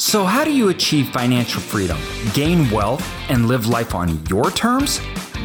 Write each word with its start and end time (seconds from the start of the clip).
So, 0.00 0.24
how 0.24 0.44
do 0.44 0.50
you 0.50 0.70
achieve 0.70 1.10
financial 1.10 1.60
freedom, 1.60 1.98
gain 2.32 2.70
wealth, 2.70 3.06
and 3.28 3.46
live 3.48 3.66
life 3.66 3.94
on 3.94 4.24
your 4.28 4.50
terms? 4.50 4.98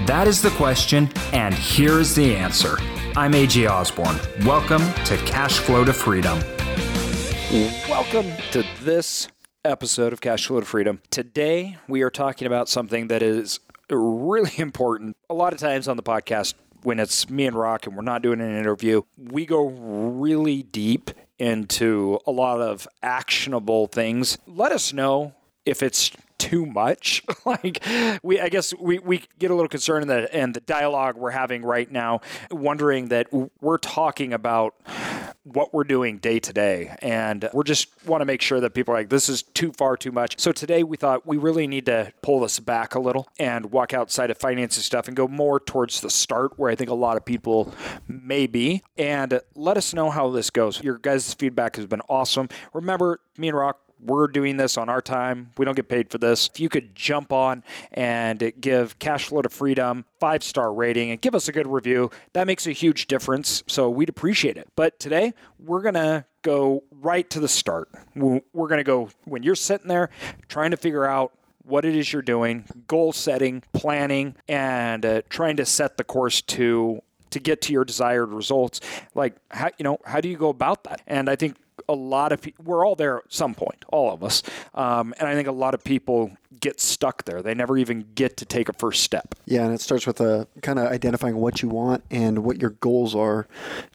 That 0.05 0.29
is 0.29 0.41
the 0.41 0.49
question, 0.51 1.09
and 1.33 1.53
here 1.53 1.99
is 1.99 2.15
the 2.15 2.33
answer. 2.33 2.77
I'm 3.17 3.33
AJ 3.33 3.69
Osborne. 3.69 4.17
Welcome 4.45 4.81
to 5.03 5.17
Cash 5.25 5.59
Flow 5.59 5.83
to 5.83 5.91
Freedom. 5.91 6.39
Welcome 7.89 8.31
to 8.53 8.63
this 8.81 9.27
episode 9.65 10.13
of 10.13 10.21
Cash 10.21 10.47
Flow 10.47 10.61
to 10.61 10.65
Freedom. 10.65 11.01
Today, 11.09 11.75
we 11.89 12.01
are 12.01 12.09
talking 12.09 12.45
about 12.45 12.69
something 12.69 13.07
that 13.09 13.21
is 13.21 13.59
really 13.89 14.53
important. 14.57 15.17
A 15.29 15.33
lot 15.33 15.51
of 15.51 15.59
times 15.59 15.89
on 15.89 15.97
the 15.97 16.03
podcast, 16.03 16.53
when 16.81 17.01
it's 17.01 17.29
me 17.29 17.45
and 17.45 17.57
Rock 17.57 17.87
and 17.87 17.95
we're 17.97 18.03
not 18.03 18.21
doing 18.21 18.39
an 18.39 18.57
interview, 18.57 19.01
we 19.17 19.45
go 19.45 19.67
really 19.67 20.63
deep 20.63 21.11
into 21.39 22.19
a 22.25 22.31
lot 22.31 22.61
of 22.61 22.87
actionable 23.03 23.87
things. 23.87 24.37
Let 24.47 24.71
us 24.71 24.93
know 24.93 25.33
if 25.65 25.83
it's 25.83 26.11
too 26.37 26.65
much. 26.65 27.23
like 27.45 27.83
we 28.23 28.39
I 28.39 28.49
guess 28.49 28.73
we, 28.75 28.99
we 28.99 29.23
get 29.39 29.51
a 29.51 29.55
little 29.55 29.69
concerned 29.69 30.03
in 30.03 30.07
the 30.07 30.33
and 30.35 30.53
the 30.53 30.61
dialogue 30.61 31.17
we're 31.17 31.31
having 31.31 31.63
right 31.63 31.91
now, 31.91 32.21
wondering 32.51 33.09
that 33.09 33.27
we're 33.61 33.77
talking 33.77 34.33
about 34.33 34.75
what 35.45 35.73
we're 35.73 35.83
doing 35.83 36.17
day 36.17 36.39
to 36.39 36.51
day. 36.51 36.95
And 37.01 37.47
we're 37.53 37.63
just 37.63 37.87
want 38.05 38.21
to 38.21 38.25
make 38.25 38.41
sure 38.41 38.59
that 38.59 38.73
people 38.73 38.93
are 38.93 38.97
like, 38.97 39.09
this 39.09 39.29
is 39.29 39.43
too 39.43 39.71
far 39.71 39.95
too 39.95 40.11
much. 40.11 40.39
So 40.39 40.51
today 40.51 40.83
we 40.83 40.97
thought 40.97 41.25
we 41.25 41.37
really 41.37 41.67
need 41.67 41.85
to 41.85 42.11
pull 42.21 42.39
this 42.39 42.59
back 42.59 42.95
a 42.95 42.99
little 42.99 43.27
and 43.37 43.71
walk 43.71 43.93
outside 43.93 44.31
of 44.31 44.37
finances 44.37 44.85
stuff 44.85 45.07
and 45.07 45.15
go 45.15 45.27
more 45.27 45.59
towards 45.59 46.01
the 46.01 46.09
start 46.09 46.57
where 46.57 46.71
I 46.71 46.75
think 46.75 46.89
a 46.89 46.95
lot 46.95 47.15
of 47.15 47.25
people 47.25 47.73
may 48.07 48.47
be. 48.47 48.81
And 48.97 49.39
let 49.53 49.77
us 49.77 49.93
know 49.93 50.09
how 50.09 50.31
this 50.31 50.49
goes. 50.49 50.83
Your 50.83 50.97
guys' 50.97 51.33
feedback 51.33 51.75
has 51.75 51.85
been 51.85 52.01
awesome. 52.09 52.49
Remember, 52.73 53.19
me 53.37 53.49
and 53.49 53.57
Rock 53.57 53.79
we're 53.99 54.27
doing 54.27 54.57
this 54.57 54.77
on 54.77 54.89
our 54.89 55.01
time. 55.01 55.51
We 55.57 55.65
don't 55.65 55.75
get 55.75 55.87
paid 55.87 56.09
for 56.09 56.17
this. 56.17 56.49
If 56.53 56.59
you 56.59 56.69
could 56.69 56.95
jump 56.95 57.31
on 57.31 57.63
and 57.91 58.53
give 58.59 58.99
Cash 58.99 59.27
Flow 59.27 59.41
to 59.41 59.49
Freedom 59.49 60.05
five 60.19 60.43
star 60.43 60.73
rating 60.73 61.11
and 61.11 61.21
give 61.21 61.35
us 61.35 61.47
a 61.47 61.51
good 61.51 61.67
review, 61.67 62.11
that 62.33 62.47
makes 62.47 62.67
a 62.67 62.71
huge 62.71 63.07
difference. 63.07 63.63
So 63.67 63.89
we'd 63.89 64.09
appreciate 64.09 64.57
it. 64.57 64.67
But 64.75 64.99
today 64.99 65.33
we're 65.59 65.81
gonna 65.81 66.25
go 66.41 66.83
right 66.91 67.29
to 67.31 67.39
the 67.39 67.47
start. 67.47 67.89
We're 68.15 68.67
gonna 68.67 68.83
go 68.83 69.09
when 69.23 69.43
you're 69.43 69.55
sitting 69.55 69.87
there 69.87 70.09
trying 70.47 70.71
to 70.71 70.77
figure 70.77 71.05
out 71.05 71.33
what 71.63 71.83
it 71.83 71.95
is 71.95 72.13
you're 72.13 72.21
doing, 72.21 72.65
goal 72.87 73.11
setting, 73.11 73.63
planning, 73.73 74.35
and 74.47 75.05
uh, 75.05 75.21
trying 75.29 75.57
to 75.57 75.65
set 75.65 75.97
the 75.97 76.03
course 76.03 76.41
to 76.41 77.01
to 77.31 77.39
get 77.39 77.61
to 77.61 77.73
your 77.73 77.83
desired 77.83 78.27
results. 78.27 78.79
Like 79.13 79.35
how 79.51 79.69
you 79.77 79.83
know 79.83 79.97
how 80.05 80.21
do 80.21 80.29
you 80.29 80.37
go 80.37 80.49
about 80.49 80.83
that? 80.85 81.01
And 81.07 81.29
I 81.29 81.35
think 81.35 81.57
a 81.87 81.93
lot 81.93 82.31
of 82.31 82.41
we're 82.63 82.85
all 82.85 82.95
there 82.95 83.17
at 83.17 83.23
some 83.33 83.53
point, 83.53 83.85
all 83.89 84.13
of 84.13 84.23
us. 84.23 84.43
Um, 84.73 85.13
and 85.19 85.27
I 85.27 85.33
think 85.33 85.47
a 85.47 85.53
lot 85.53 85.73
of 85.73 85.83
people 85.83 86.31
get 86.59 86.79
stuck 86.79 87.25
there. 87.25 87.41
They 87.41 87.53
never 87.53 87.77
even 87.77 88.05
get 88.15 88.37
to 88.37 88.45
take 88.45 88.69
a 88.69 88.73
first 88.73 89.03
step. 89.03 89.35
Yeah, 89.45 89.63
and 89.63 89.73
it 89.73 89.81
starts 89.81 90.07
with 90.07 90.21
uh, 90.21 90.45
a 90.55 90.61
kind 90.61 90.79
of 90.79 90.87
identifying 90.87 91.37
what 91.37 91.61
you 91.61 91.69
want 91.69 92.03
and 92.09 92.39
what 92.39 92.61
your 92.61 92.71
goals 92.71 93.15
are 93.15 93.47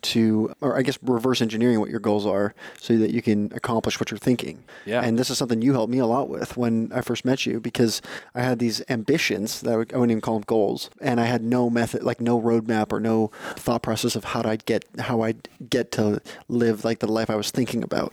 to, 0.03 0.55
or 0.61 0.77
I 0.77 0.83
guess 0.83 0.99
reverse 1.03 1.41
engineering 1.41 1.81
what 1.81 1.91
your 1.91 2.01
goals 2.01 2.27
are 2.27 2.55
so 2.79 2.97
that 2.99 3.13
you 3.13 3.23
can 3.23 3.53
accomplish 3.55 3.99
what 4.01 4.11
you're 4.11 4.19
thinking. 4.19 4.65
Yeah. 4.85 5.03
And 5.03 5.19
this 5.19 5.31
is 5.31 5.39
something 5.39 5.63
you 5.63 5.73
helped 5.73 5.93
me 5.93 5.99
a 5.99 6.07
lot 6.07 6.29
with 6.29 6.57
when 6.57 6.91
I 6.95 7.01
first 7.01 7.25
met 7.25 7.47
you 7.47 7.61
because 7.61 8.03
I 8.35 8.43
had 8.43 8.59
these 8.59 8.83
ambitions 8.89 9.61
that 9.61 9.73
I, 9.73 9.77
would, 9.77 9.93
I 9.93 9.97
wouldn't 9.97 10.13
even 10.13 10.21
call 10.21 10.35
them 10.35 10.45
goals, 10.47 10.91
and 11.01 11.21
I 11.21 11.25
had 11.25 11.43
no 11.43 11.71
method, 11.71 12.03
like 12.03 12.21
no 12.21 12.41
roadmap 12.41 12.93
or 12.93 13.01
no 13.01 13.31
thought 13.57 13.83
process 13.83 14.17
of 14.17 14.25
how 14.25 14.43
I'd 14.43 14.65
get 14.65 14.85
how 14.99 15.23
I'd 15.23 15.49
get 15.69 15.93
to 15.93 16.21
live 16.49 16.85
like 16.85 17.01
the 17.01 17.11
life 17.11 17.31
I 17.31 17.37
was 17.37 17.51
thinking 17.51 17.83
about. 17.83 18.13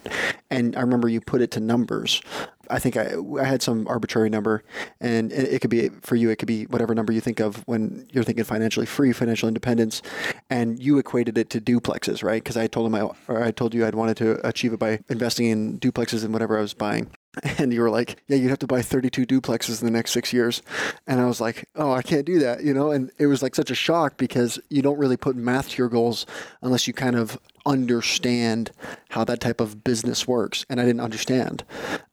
And 0.50 0.76
I 0.76 0.82
remember 0.82 1.10
you 1.10 1.22
put 1.22 1.42
it 1.42 1.52
to 1.52 1.60
numbers. 1.60 2.22
I 2.70 2.80
think 2.80 2.98
I, 2.98 3.14
I 3.40 3.44
had 3.44 3.62
some 3.62 3.88
arbitrary 3.88 4.30
number, 4.30 4.64
and 5.00 5.32
it, 5.32 5.54
it, 5.54 5.62
could 5.62 5.70
be 5.70 5.90
for 6.02 6.16
you. 6.16 6.30
It 6.30 6.38
could 6.38 6.48
be 6.48 6.66
whatever 6.66 6.94
number 6.94 7.14
you 7.14 7.22
think 7.22 7.40
of 7.40 7.58
when 7.68 8.08
you're 8.12 8.24
thinking 8.24 8.44
financially 8.44 8.86
free, 8.86 9.14
financial 9.14 9.48
independence, 9.48 10.02
and 10.50 10.82
you 10.82 10.98
equated 10.98 11.38
it 11.38 11.50
to 11.52 11.62
duplexes, 11.62 12.24
right? 12.24 12.44
Because 12.44 12.58
I 12.58 12.68
told 12.68 12.88
him 12.88 12.96
I, 12.96 13.10
or 13.28 13.44
I 13.44 13.52
told 13.52 13.74
you 13.74 13.86
I'd 13.86 13.96
wanted 13.96 14.18
to 14.18 14.48
achieve 14.48 14.74
it 14.74 14.80
by 14.80 15.00
investing 15.10 15.48
in 15.48 15.80
duplexes 15.80 16.24
and 16.24 16.34
whatever 16.34 16.58
I 16.58 16.62
was 16.62 16.74
buying. 16.74 17.12
And 17.60 17.74
you 17.74 17.82
were 17.82 17.90
like, 17.90 18.18
yeah, 18.28 18.38
you'd 18.38 18.50
have 18.50 18.60
to 18.60 18.68
buy 18.68 18.82
32 18.84 19.26
duplexes 19.26 19.82
in 19.82 19.86
the 19.86 19.92
next 19.92 20.12
six 20.12 20.32
years. 20.32 20.62
And 21.08 21.20
I 21.20 21.26
was 21.26 21.42
like, 21.42 21.68
oh, 21.76 21.92
I 21.92 22.04
can't 22.04 22.26
do 22.26 22.40
that, 22.40 22.64
you 22.64 22.74
know? 22.74 22.92
And 22.92 23.12
it 23.18 23.26
was 23.26 23.42
like 23.42 23.56
such 23.56 23.72
a 23.72 23.76
shock 23.76 24.18
because 24.18 24.60
you 24.70 24.84
don't 24.84 24.98
really 24.98 25.18
put 25.18 25.36
math 25.36 25.70
to 25.70 25.78
your 25.78 25.90
goals 25.90 26.28
unless 26.62 26.88
you 26.88 26.94
kind 26.94 27.16
of 27.16 27.40
understand 27.66 28.72
how 29.10 29.24
that 29.24 29.40
type 29.40 29.60
of 29.60 29.84
business 29.84 30.28
works. 30.28 30.66
And 30.70 30.80
I 30.80 30.86
didn't 30.86 31.02
understand. 31.02 31.64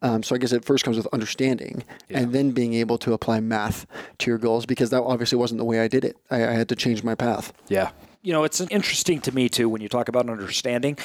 Um, 0.00 0.22
so 0.22 0.34
I 0.34 0.38
guess 0.38 0.52
it 0.52 0.64
first 0.64 0.84
comes 0.84 0.96
with 0.96 1.06
understanding 1.12 1.84
yeah. 2.08 2.20
and 2.20 2.32
then 2.32 2.52
being 2.52 2.72
able 2.74 2.96
to 2.98 3.12
apply 3.12 3.40
math 3.40 3.86
to 4.18 4.30
your 4.30 4.38
goals 4.38 4.64
because 4.64 4.90
that 4.90 5.02
obviously 5.02 5.36
wasn't 5.36 5.58
the 5.58 5.64
way 5.64 5.80
I 5.80 5.88
did 5.88 6.04
it. 6.04 6.16
I, 6.30 6.36
I 6.36 6.52
had 6.52 6.68
to 6.70 6.76
change 6.76 7.04
my 7.04 7.14
path. 7.14 7.52
Yeah 7.68 7.90
you 8.24 8.32
know, 8.32 8.44
it's 8.44 8.62
interesting 8.62 9.20
to 9.20 9.34
me 9.34 9.50
too 9.50 9.68
when 9.68 9.82
you 9.82 9.88
talk 9.88 10.08
about 10.08 10.30
understanding. 10.30 10.96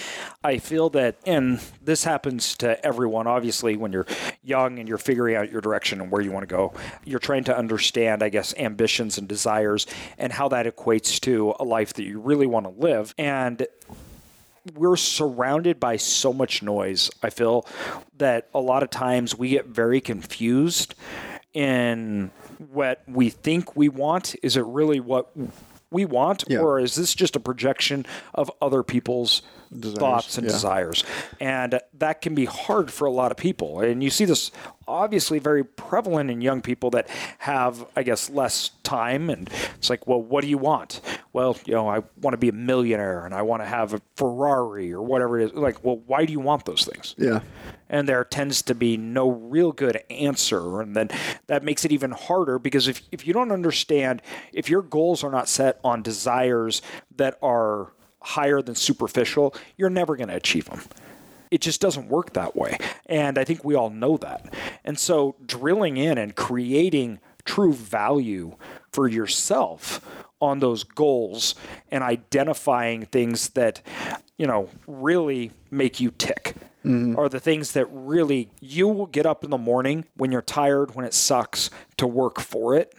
I 0.42 0.58
feel 0.58 0.90
that, 0.92 1.18
and 1.26 1.60
this 1.84 2.06
happens 2.06 2.56
to 2.58 2.84
everyone, 2.84 3.28
obviously, 3.28 3.76
when 3.76 3.92
you're 3.92 4.08
young 4.42 4.80
and 4.80 4.88
you're 4.88 4.98
figuring 4.98 5.36
out 5.36 5.52
your 5.52 5.60
direction 5.60 6.00
and 6.00 6.10
where 6.10 6.22
you 6.22 6.32
want 6.32 6.48
to 6.48 6.56
go, 6.56 6.74
you're 7.04 7.20
trying 7.20 7.44
to 7.44 7.58
understand, 7.58 8.24
I 8.24 8.30
guess, 8.30 8.56
ambitions 8.56 9.18
and 9.18 9.28
desires 9.28 9.86
and 10.18 10.32
how 10.32 10.48
that 10.48 10.66
equates 10.66 11.20
to 11.22 11.54
a 11.60 11.66
life 11.66 11.94
that 11.96 12.04
you 12.04 12.22
really 12.22 12.48
want 12.48 12.66
to 12.66 12.82
live. 12.82 13.14
And 13.18 13.68
we're 14.74 14.96
surrounded 14.96 15.78
by 15.78 15.98
so 15.98 16.32
much 16.32 16.64
noise. 16.64 17.12
I 17.22 17.32
feel 17.32 17.68
that 18.18 18.48
a 18.54 18.62
lot 18.62 18.82
of 18.82 18.90
times 18.90 19.38
we 19.38 19.50
get 19.50 19.66
very 19.66 20.00
confused 20.00 20.96
in 21.54 22.32
what 22.72 23.04
we 23.08 23.30
think 23.30 23.76
we 23.76 23.90
want. 23.90 24.36
Is 24.42 24.56
it 24.56 24.66
really 24.66 25.02
what 25.02 25.32
we 25.92 26.06
want, 26.06 26.44
yeah. 26.48 26.60
or 26.60 26.80
is 26.80 26.96
this 26.96 27.14
just 27.14 27.36
a 27.36 27.40
projection 27.40 28.06
of 28.34 28.52
other 28.62 28.84
people's 28.84 29.42
desires. 29.78 29.98
thoughts 29.98 30.38
and 30.38 30.46
yeah. 30.46 30.54
desires? 30.54 31.04
And 31.40 31.80
that 31.94 32.22
can 32.22 32.36
be 32.36 32.46
hard 32.46 32.92
for 32.92 33.06
a 33.06 33.12
lot 33.12 33.32
of 33.32 33.38
people. 33.38 33.82
And 33.82 34.04
you 34.04 34.10
see 34.10 34.26
this 34.26 34.52
obviously 34.88 35.40
very 35.40 35.64
prevalent 35.64 36.32
in 36.32 36.42
young 36.42 36.62
people 36.62 36.90
that 36.90 37.08
have, 37.40 37.86
I 37.96 38.04
guess, 38.04 38.30
less 38.30 38.72
time. 38.84 39.30
And 39.30 39.50
it's 39.76 39.90
like, 39.90 40.08
well, 40.08 40.22
what 40.22 40.42
do 40.42 40.50
you 40.50 40.58
want? 40.58 41.02
Well, 41.32 41.58
you 41.66 41.74
know, 41.74 41.88
I 41.88 42.02
want 42.22 42.34
to 42.34 42.38
be 42.38 42.50
a 42.50 42.54
millionaire 42.54 43.26
and 43.26 43.34
I 43.34 43.44
want 43.44 43.62
to 43.62 43.68
have 43.68 43.94
a 43.94 44.02
Ferrari 44.16 44.92
or 44.92 45.02
whatever 45.02 45.40
it 45.40 45.46
is. 45.46 45.54
Like, 45.54 45.84
well, 45.84 45.98
why 46.08 46.26
do 46.26 46.34
you 46.34 46.40
want 46.40 46.66
those 46.66 46.86
things? 46.86 47.16
Yeah. 47.18 47.42
And 47.88 48.08
there 48.08 48.24
tends 48.24 48.62
to 48.64 48.76
be 48.76 48.98
no 48.98 49.30
real 49.30 49.72
good 49.72 50.04
answer. 50.10 50.82
And 50.82 50.96
then 50.96 51.10
that 51.48 51.64
makes 51.64 51.86
it 51.86 51.92
even 51.92 52.12
harder 52.12 52.60
because 52.60 52.88
if, 52.88 53.02
if 53.12 53.28
you 53.28 53.34
don't 53.34 53.52
understand, 53.52 54.22
if 54.54 54.70
your 54.70 54.82
goals 54.82 55.24
are 55.24 55.32
not 55.32 55.48
set 55.48 55.80
on 55.84 56.02
desires 56.02 56.82
that 57.16 57.38
are 57.42 57.94
higher 58.22 58.62
than 58.62 58.76
superficial, 58.76 59.56
you're 59.78 59.90
never 59.90 60.16
going 60.16 60.30
to 60.30 60.36
achieve 60.36 60.66
them. 60.66 60.82
It 61.52 61.62
just 61.62 61.82
doesn't 61.82 62.10
work 62.10 62.34
that 62.34 62.56
way. 62.56 62.78
And 63.08 63.38
I 63.38 63.44
think 63.44 63.64
we 63.64 63.76
all 63.76 63.90
know 63.90 64.18
that. 64.18 64.54
And 64.84 65.00
so 65.00 65.36
drilling 65.46 65.98
in 65.98 66.18
and 66.18 66.36
creating 66.36 67.20
true 67.44 67.74
value 67.74 68.56
for 68.92 69.08
yourself 69.08 70.06
on 70.42 70.60
those 70.60 70.84
goals 70.84 71.56
and 71.92 72.04
identifying 72.04 73.06
things 73.06 73.50
that, 73.50 73.82
you 74.38 74.46
know, 74.46 74.70
really 74.88 75.52
make 75.72 76.00
you 76.00 76.12
tick. 76.12 76.56
Mm-hmm. 76.86 77.20
Are 77.20 77.28
the 77.28 77.42
things 77.42 77.74
that 77.74 77.88
really 77.92 78.50
you 78.62 78.88
will 78.88 79.08
get 79.08 79.26
up 79.26 79.44
in 79.44 79.50
the 79.50 79.58
morning 79.58 80.06
when 80.16 80.32
you're 80.32 80.42
tired, 80.42 80.96
when 80.96 81.04
it 81.04 81.14
sucks 81.14 81.70
to 81.98 82.08
work 82.08 82.40
for 82.40 82.76
it 82.76 82.94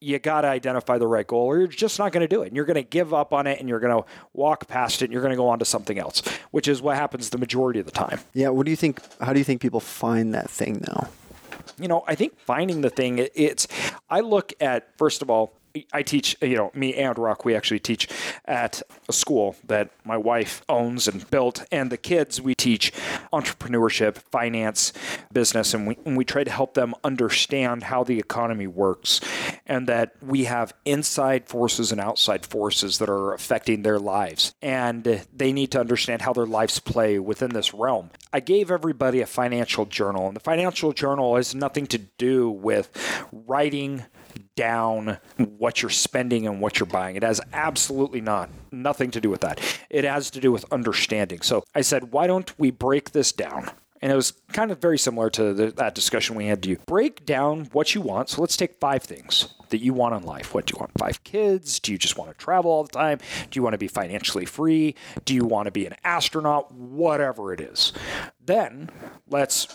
you 0.00 0.18
got 0.18 0.42
to 0.42 0.48
identify 0.48 0.98
the 0.98 1.06
right 1.06 1.26
goal 1.26 1.46
or 1.46 1.58
you're 1.58 1.66
just 1.66 1.98
not 1.98 2.12
going 2.12 2.20
to 2.20 2.28
do 2.28 2.42
it. 2.42 2.48
And 2.48 2.56
you're 2.56 2.66
going 2.66 2.76
to 2.76 2.82
give 2.82 3.14
up 3.14 3.32
on 3.32 3.46
it 3.46 3.60
and 3.60 3.68
you're 3.68 3.80
going 3.80 4.02
to 4.02 4.06
walk 4.34 4.68
past 4.68 5.02
it 5.02 5.06
and 5.06 5.12
you're 5.12 5.22
going 5.22 5.32
to 5.32 5.36
go 5.36 5.48
on 5.48 5.58
to 5.58 5.64
something 5.64 5.98
else, 5.98 6.22
which 6.50 6.68
is 6.68 6.82
what 6.82 6.96
happens 6.96 7.30
the 7.30 7.38
majority 7.38 7.80
of 7.80 7.86
the 7.86 7.92
time. 7.92 8.20
Yeah. 8.34 8.50
What 8.50 8.66
do 8.66 8.70
you 8.70 8.76
think? 8.76 9.00
How 9.20 9.32
do 9.32 9.38
you 9.38 9.44
think 9.44 9.60
people 9.60 9.80
find 9.80 10.34
that 10.34 10.50
thing 10.50 10.84
now? 10.86 11.08
You 11.78 11.88
know, 11.88 12.04
I 12.06 12.14
think 12.14 12.38
finding 12.38 12.80
the 12.80 12.90
thing, 12.90 13.26
it's, 13.34 13.66
I 14.08 14.20
look 14.20 14.52
at, 14.60 14.96
first 14.96 15.20
of 15.22 15.30
all, 15.30 15.52
I 15.92 16.02
teach, 16.02 16.36
you 16.40 16.56
know, 16.56 16.70
me 16.74 16.94
and 16.94 17.18
Rock, 17.18 17.44
we 17.44 17.54
actually 17.54 17.80
teach 17.80 18.08
at 18.44 18.82
a 19.08 19.12
school 19.12 19.56
that 19.66 19.90
my 20.04 20.16
wife 20.16 20.62
owns 20.68 21.08
and 21.08 21.28
built. 21.30 21.64
And 21.70 21.90
the 21.90 21.96
kids, 21.96 22.40
we 22.40 22.54
teach 22.54 22.92
entrepreneurship, 23.32 24.18
finance, 24.30 24.92
business, 25.32 25.74
and 25.74 25.86
we, 25.86 25.98
and 26.04 26.16
we 26.16 26.24
try 26.24 26.44
to 26.44 26.50
help 26.50 26.74
them 26.74 26.94
understand 27.04 27.84
how 27.84 28.04
the 28.04 28.18
economy 28.18 28.66
works 28.66 29.20
and 29.66 29.88
that 29.88 30.14
we 30.22 30.44
have 30.44 30.72
inside 30.84 31.48
forces 31.48 31.92
and 31.92 32.00
outside 32.00 32.46
forces 32.46 32.98
that 32.98 33.08
are 33.08 33.34
affecting 33.34 33.82
their 33.82 33.98
lives. 33.98 34.54
And 34.62 35.26
they 35.34 35.52
need 35.52 35.70
to 35.72 35.80
understand 35.80 36.22
how 36.22 36.32
their 36.32 36.46
lives 36.46 36.78
play 36.78 37.18
within 37.18 37.50
this 37.50 37.74
realm. 37.74 38.10
I 38.32 38.40
gave 38.40 38.70
everybody 38.70 39.20
a 39.20 39.26
financial 39.26 39.86
journal, 39.86 40.26
and 40.26 40.36
the 40.36 40.40
financial 40.40 40.92
journal 40.92 41.36
has 41.36 41.54
nothing 41.54 41.86
to 41.88 41.98
do 41.98 42.50
with 42.50 42.90
writing 43.32 44.04
down 44.54 45.18
what 45.36 45.82
you're 45.82 45.90
spending 45.90 46.46
and 46.46 46.60
what 46.60 46.78
you're 46.78 46.86
buying. 46.86 47.16
It 47.16 47.22
has 47.22 47.40
absolutely 47.52 48.20
not 48.20 48.50
nothing 48.72 49.10
to 49.12 49.20
do 49.20 49.30
with 49.30 49.40
that. 49.40 49.60
It 49.90 50.04
has 50.04 50.30
to 50.30 50.40
do 50.40 50.52
with 50.52 50.64
understanding. 50.72 51.40
So 51.42 51.64
I 51.74 51.80
said, 51.80 52.12
why 52.12 52.26
don't 52.26 52.52
we 52.58 52.70
break 52.70 53.12
this 53.12 53.32
down? 53.32 53.70
And 54.02 54.12
it 54.12 54.14
was 54.16 54.32
kind 54.52 54.70
of 54.70 54.78
very 54.78 54.98
similar 54.98 55.30
to 55.30 55.54
the, 55.54 55.70
that 55.72 55.94
discussion 55.94 56.36
we 56.36 56.46
had 56.46 56.62
to 56.62 56.68
you. 56.68 56.78
Break 56.86 57.24
down 57.24 57.64
what 57.72 57.94
you 57.94 58.00
want. 58.00 58.28
So 58.28 58.40
let's 58.42 58.56
take 58.56 58.78
five 58.78 59.02
things 59.02 59.54
that 59.70 59.78
you 59.78 59.94
want 59.94 60.14
in 60.14 60.22
life. 60.22 60.54
What 60.54 60.66
do 60.66 60.74
you 60.74 60.78
want? 60.78 60.92
Five 60.98 61.24
kids? 61.24 61.80
Do 61.80 61.92
you 61.92 61.98
just 61.98 62.16
want 62.16 62.30
to 62.30 62.36
travel 62.36 62.70
all 62.70 62.84
the 62.84 62.92
time? 62.92 63.18
Do 63.50 63.58
you 63.58 63.62
want 63.62 63.72
to 63.72 63.78
be 63.78 63.88
financially 63.88 64.44
free? 64.44 64.94
Do 65.24 65.34
you 65.34 65.44
want 65.44 65.66
to 65.66 65.72
be 65.72 65.86
an 65.86 65.94
astronaut? 66.04 66.72
Whatever 66.72 67.52
it 67.52 67.60
is. 67.60 67.92
Then 68.44 68.90
let's 69.28 69.66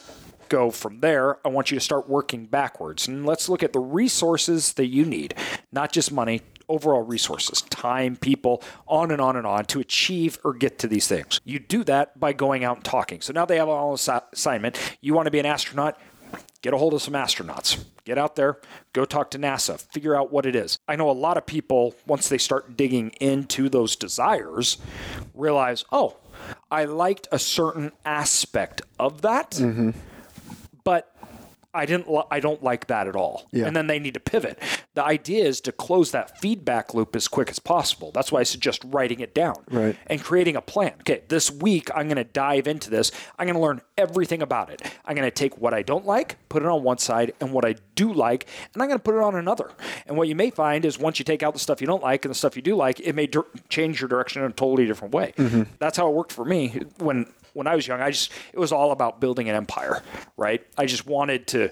go 0.51 0.69
from 0.69 1.00
there. 1.00 1.38
I 1.45 1.50
want 1.50 1.71
you 1.71 1.77
to 1.77 1.83
start 1.83 2.09
working 2.09 2.45
backwards. 2.45 3.07
And 3.07 3.25
let's 3.25 3.48
look 3.48 3.63
at 3.63 3.71
the 3.71 3.80
resources 3.80 4.74
that 4.74 4.88
you 4.88 5.06
need, 5.06 5.33
not 5.71 5.94
just 5.94 6.12
money, 6.12 6.42
overall 6.68 7.01
resources, 7.01 7.62
time, 7.63 8.18
people, 8.18 8.62
on 8.86 9.12
and 9.12 9.21
on 9.21 9.38
and 9.38 9.48
on 9.48 9.63
to 9.65 9.80
achieve 9.80 10.38
or 10.44 10.53
get 10.53 10.77
to 10.80 10.88
these 10.88 11.07
things. 11.07 11.39
You 11.45 11.57
do 11.57 11.86
that 11.86 12.19
by 12.19 12.33
going 12.33 12.65
out 12.65 12.75
and 12.75 12.86
talking. 12.86 13.21
So 13.21 13.31
now 13.31 13.45
they 13.45 13.57
have 13.57 13.69
an 13.69 13.94
assignment. 14.33 14.77
You 15.00 15.13
want 15.13 15.27
to 15.27 15.31
be 15.31 15.39
an 15.39 15.45
astronaut? 15.45 15.98
Get 16.62 16.74
a 16.74 16.77
hold 16.77 16.94
of 16.94 17.01
some 17.01 17.13
astronauts. 17.13 17.83
Get 18.04 18.18
out 18.18 18.36
there, 18.36 18.59
go 18.94 19.06
talk 19.06 19.31
to 19.31 19.39
NASA, 19.39 19.80
figure 19.80 20.15
out 20.15 20.33
what 20.33 20.45
it 20.45 20.56
is. 20.56 20.80
I 20.88 20.95
know 20.95 21.09
a 21.09 21.13
lot 21.13 21.38
of 21.38 21.45
people, 21.45 21.95
once 22.06 22.30
they 22.30 22.38
start 22.38 22.75
digging 22.75 23.12
into 23.21 23.69
those 23.69 23.95
desires, 23.95 24.77
realize, 25.33 25.86
oh, 25.92 26.18
I 26.69 26.86
liked 26.86 27.27
a 27.31 27.39
certain 27.39 27.92
aspect 28.04 28.81
of 29.00 29.21
that. 29.21 29.51
Mm-hmm 29.51 29.92
but 30.83 31.16
I 31.74 31.86
didn't. 31.86 32.07
I 32.30 32.39
don't 32.42 32.62
like 32.62 32.88
that 32.88 33.07
at 33.07 33.16
all. 33.16 33.48
Yeah. 33.51 33.66
And 33.66 33.75
then 33.75 33.88
they 33.88 33.98
need 33.98 34.13
to 34.16 34.19
pivot. 34.19 34.60
The 34.94 35.04
idea 35.04 35.45
is 35.45 35.62
to 35.62 35.72
close 35.72 36.12
that 36.12 36.39
feedback 36.39 36.94
loop 36.94 37.16
as 37.16 37.30
quick 37.30 37.50
as 37.50 37.60
possible. 37.60 38.12
That's 38.12 38.31
why 38.31 38.42
I 38.42 38.44
suggest 38.44 38.83
writing 38.86 39.22
it 39.22 39.33
down 39.33 39.56
right. 39.69 39.95
and 40.07 40.22
creating 40.22 40.57
a 40.57 40.62
plan. 40.62 40.94
Okay, 41.01 41.24
this 41.30 41.50
week 41.50 41.89
I'm 41.95 42.07
going 42.07 42.18
to 42.18 42.25
dive 42.25 42.68
into 42.68 42.89
this. 42.89 43.12
I'm 43.39 43.48
going 43.48 43.56
to 43.56 43.62
learn 43.62 43.81
everything 43.98 44.42
about 44.42 44.69
it. 44.69 44.81
I'm 45.06 45.16
going 45.16 45.28
to 45.28 45.31
take 45.31 45.57
what 45.60 45.74
I 45.74 45.81
don't 45.81 46.06
like, 46.06 46.38
put 46.50 46.62
it 46.62 46.68
on 46.68 46.83
one 46.83 46.98
side, 46.98 47.33
and 47.39 47.54
what 47.54 47.63
I 47.63 47.75
do 47.95 48.12
like, 48.12 48.48
and 48.74 48.83
I'm 48.83 48.89
going 48.89 49.00
to 49.00 49.04
put 49.04 49.16
it 49.16 49.22
on 49.22 49.36
another. 49.36 49.72
And 50.07 50.18
what 50.18 50.28
you 50.28 50.36
may 50.36 50.50
find 50.50 50.83
is 50.83 51.00
once 51.00 51.19
you 51.19 51.25
take 51.25 51.42
out 51.42 51.54
the 51.54 51.60
stuff 51.60 51.80
you 51.80 51.88
don't 51.88 52.04
like 52.04 52.25
and 52.25 52.31
the 52.31 52.38
stuff 52.38 52.57
you 52.57 52.62
do 52.62 52.75
like, 52.75 53.00
it 53.00 53.16
may 53.16 53.28
dir- 53.28 53.45
change 53.69 54.01
your 54.01 54.10
direction 54.10 54.44
in 54.44 54.51
a 54.51 54.54
totally 54.54 54.86
different 54.86 55.13
way. 55.13 55.33
Mm-hmm. 55.38 55.63
That's 55.80 55.95
how 55.98 56.10
it 56.10 56.13
worked 56.13 56.33
for 56.33 56.44
me 56.44 56.81
when 56.98 57.28
when 57.53 57.68
I 57.68 57.75
was 57.75 57.88
young, 57.88 58.01
I 58.01 58.12
just 58.12 58.31
it 58.53 58.59
was 58.59 58.71
all 58.71 58.92
about 58.92 59.19
building 59.19 59.50
an 59.50 59.56
empire, 59.56 60.03
right? 60.38 60.65
I 60.77 60.86
just 60.86 61.06
wanted 61.06 61.48
to 61.48 61.71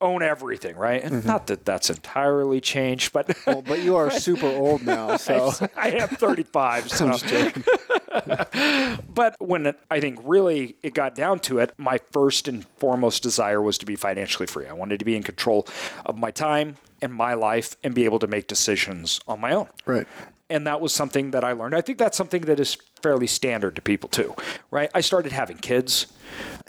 own 0.00 0.22
everything, 0.22 0.76
right? 0.76 1.02
And 1.02 1.16
mm-hmm. 1.16 1.28
not 1.28 1.48
that 1.48 1.64
that's 1.64 1.90
entirely 1.90 2.60
changed, 2.60 3.12
but 3.12 3.36
well, 3.46 3.62
but 3.62 3.80
you 3.80 3.96
are 3.96 4.10
super 4.10 4.46
old 4.46 4.84
now, 4.84 5.16
so 5.28 5.52
I 5.76 5.90
am 5.90 6.08
35. 6.08 6.88
So. 6.98 7.16
but 9.14 9.36
when 9.38 9.66
it, 9.66 9.78
I 9.90 10.00
think 10.00 10.18
really 10.24 10.76
it 10.82 10.94
got 10.94 11.14
down 11.14 11.38
to 11.40 11.58
it, 11.58 11.72
my 11.76 12.00
first 12.10 12.48
and 12.48 12.66
foremost 12.78 13.22
desire 13.22 13.62
was 13.62 13.78
to 13.78 13.86
be 13.86 13.94
financially 13.94 14.46
free. 14.46 14.66
I 14.66 14.72
wanted 14.72 14.98
to 14.98 15.04
be 15.04 15.14
in 15.14 15.22
control 15.22 15.66
of 16.04 16.16
my 16.16 16.30
time 16.30 16.76
and 17.00 17.12
my 17.12 17.34
life 17.34 17.76
and 17.84 17.94
be 17.94 18.04
able 18.04 18.18
to 18.20 18.26
make 18.26 18.48
decisions 18.48 19.20
on 19.28 19.40
my 19.40 19.52
own. 19.52 19.68
Right 19.86 20.06
and 20.50 20.66
that 20.66 20.80
was 20.80 20.94
something 20.94 21.32
that 21.32 21.44
I 21.44 21.52
learned. 21.52 21.74
I 21.74 21.80
think 21.80 21.98
that's 21.98 22.16
something 22.16 22.42
that 22.42 22.58
is 22.58 22.76
fairly 23.02 23.26
standard 23.26 23.76
to 23.76 23.82
people 23.82 24.08
too, 24.08 24.34
right? 24.70 24.90
I 24.94 25.00
started 25.00 25.32
having 25.32 25.58
kids. 25.58 26.06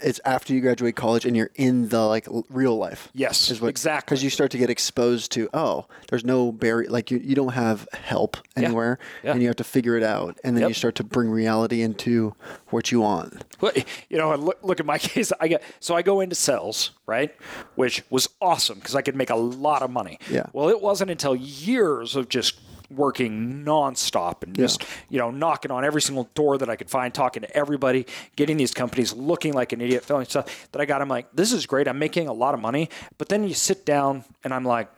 It's 0.02 0.20
after 0.24 0.54
you 0.54 0.60
graduate 0.60 0.96
college 0.96 1.26
and 1.26 1.36
you're 1.36 1.50
in 1.54 1.88
the 1.88 2.00
like 2.06 2.26
real 2.48 2.76
life. 2.76 3.08
Yes, 3.12 3.50
is 3.50 3.60
what, 3.60 3.68
exactly. 3.68 4.06
Because 4.06 4.24
you 4.24 4.30
start 4.30 4.50
to 4.52 4.58
get 4.58 4.70
exposed 4.70 5.32
to 5.32 5.48
oh, 5.52 5.86
there's 6.08 6.24
no 6.24 6.52
barrier, 6.52 6.88
like 6.88 7.10
you, 7.10 7.18
you 7.18 7.34
don't 7.34 7.52
have 7.52 7.86
help 7.92 8.36
anywhere, 8.56 8.98
yeah. 9.22 9.28
Yeah. 9.28 9.32
and 9.32 9.42
you 9.42 9.48
have 9.48 9.56
to 9.56 9.64
figure 9.64 9.96
it 9.96 10.02
out, 10.02 10.38
and 10.44 10.56
then 10.56 10.62
yep. 10.62 10.70
you 10.70 10.74
start 10.74 10.94
to 10.96 11.04
bring 11.04 11.30
reality 11.30 11.82
into 11.82 12.34
what 12.68 12.90
you 12.90 13.00
want. 13.00 13.44
Well, 13.60 13.72
you 14.08 14.16
know, 14.16 14.34
look, 14.34 14.58
look 14.62 14.80
at 14.80 14.86
my 14.86 14.98
case. 14.98 15.32
I 15.40 15.48
get 15.48 15.62
so 15.80 15.94
I 15.94 16.02
go 16.02 16.20
into 16.20 16.34
sales, 16.34 16.92
right, 17.06 17.34
which 17.74 18.02
was 18.08 18.28
awesome 18.40 18.78
because 18.78 18.94
I 18.94 19.02
could 19.02 19.16
make 19.16 19.30
a 19.30 19.36
lot 19.36 19.82
of 19.82 19.90
money. 19.90 20.18
Yeah. 20.30 20.46
Well, 20.52 20.68
it 20.70 20.80
wasn't 20.80 21.10
until 21.10 21.36
years 21.36 22.16
of 22.16 22.28
just 22.30 22.58
working 22.90 23.64
nonstop 23.64 24.42
and 24.42 24.54
just 24.54 24.82
yeah. 24.82 24.88
you 25.10 25.18
know 25.18 25.30
knocking 25.30 25.70
on 25.70 25.84
every 25.84 26.02
single 26.02 26.28
door 26.34 26.58
that 26.58 26.68
I 26.68 26.76
could 26.76 26.90
find, 26.90 27.12
talking 27.12 27.42
to 27.42 27.56
everybody, 27.56 28.06
getting 28.36 28.56
these 28.56 28.74
companies 28.74 29.12
looking 29.12 29.52
like 29.52 29.72
an 29.72 29.80
idiot, 29.80 30.04
feeling 30.04 30.26
stuff 30.26 30.68
that 30.72 30.80
I 30.80 30.84
got. 30.84 31.00
I'm 31.00 31.08
like, 31.08 31.28
this 31.32 31.52
is 31.52 31.66
great. 31.66 31.88
I'm 31.88 31.98
making 31.98 32.28
a 32.28 32.32
lot 32.32 32.54
of 32.54 32.60
money, 32.60 32.90
but 33.18 33.28
then 33.28 33.44
you 33.44 33.54
sit 33.54 33.84
down 33.86 34.24
and 34.44 34.52
I'm 34.52 34.64
like, 34.64 34.88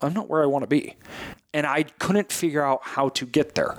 I'm 0.00 0.12
not 0.12 0.28
where 0.28 0.42
I 0.42 0.46
want 0.46 0.62
to 0.62 0.68
be, 0.68 0.96
and 1.52 1.66
I 1.66 1.84
couldn't 1.84 2.32
figure 2.32 2.62
out 2.62 2.80
how 2.82 3.08
to 3.10 3.26
get 3.26 3.54
there. 3.54 3.76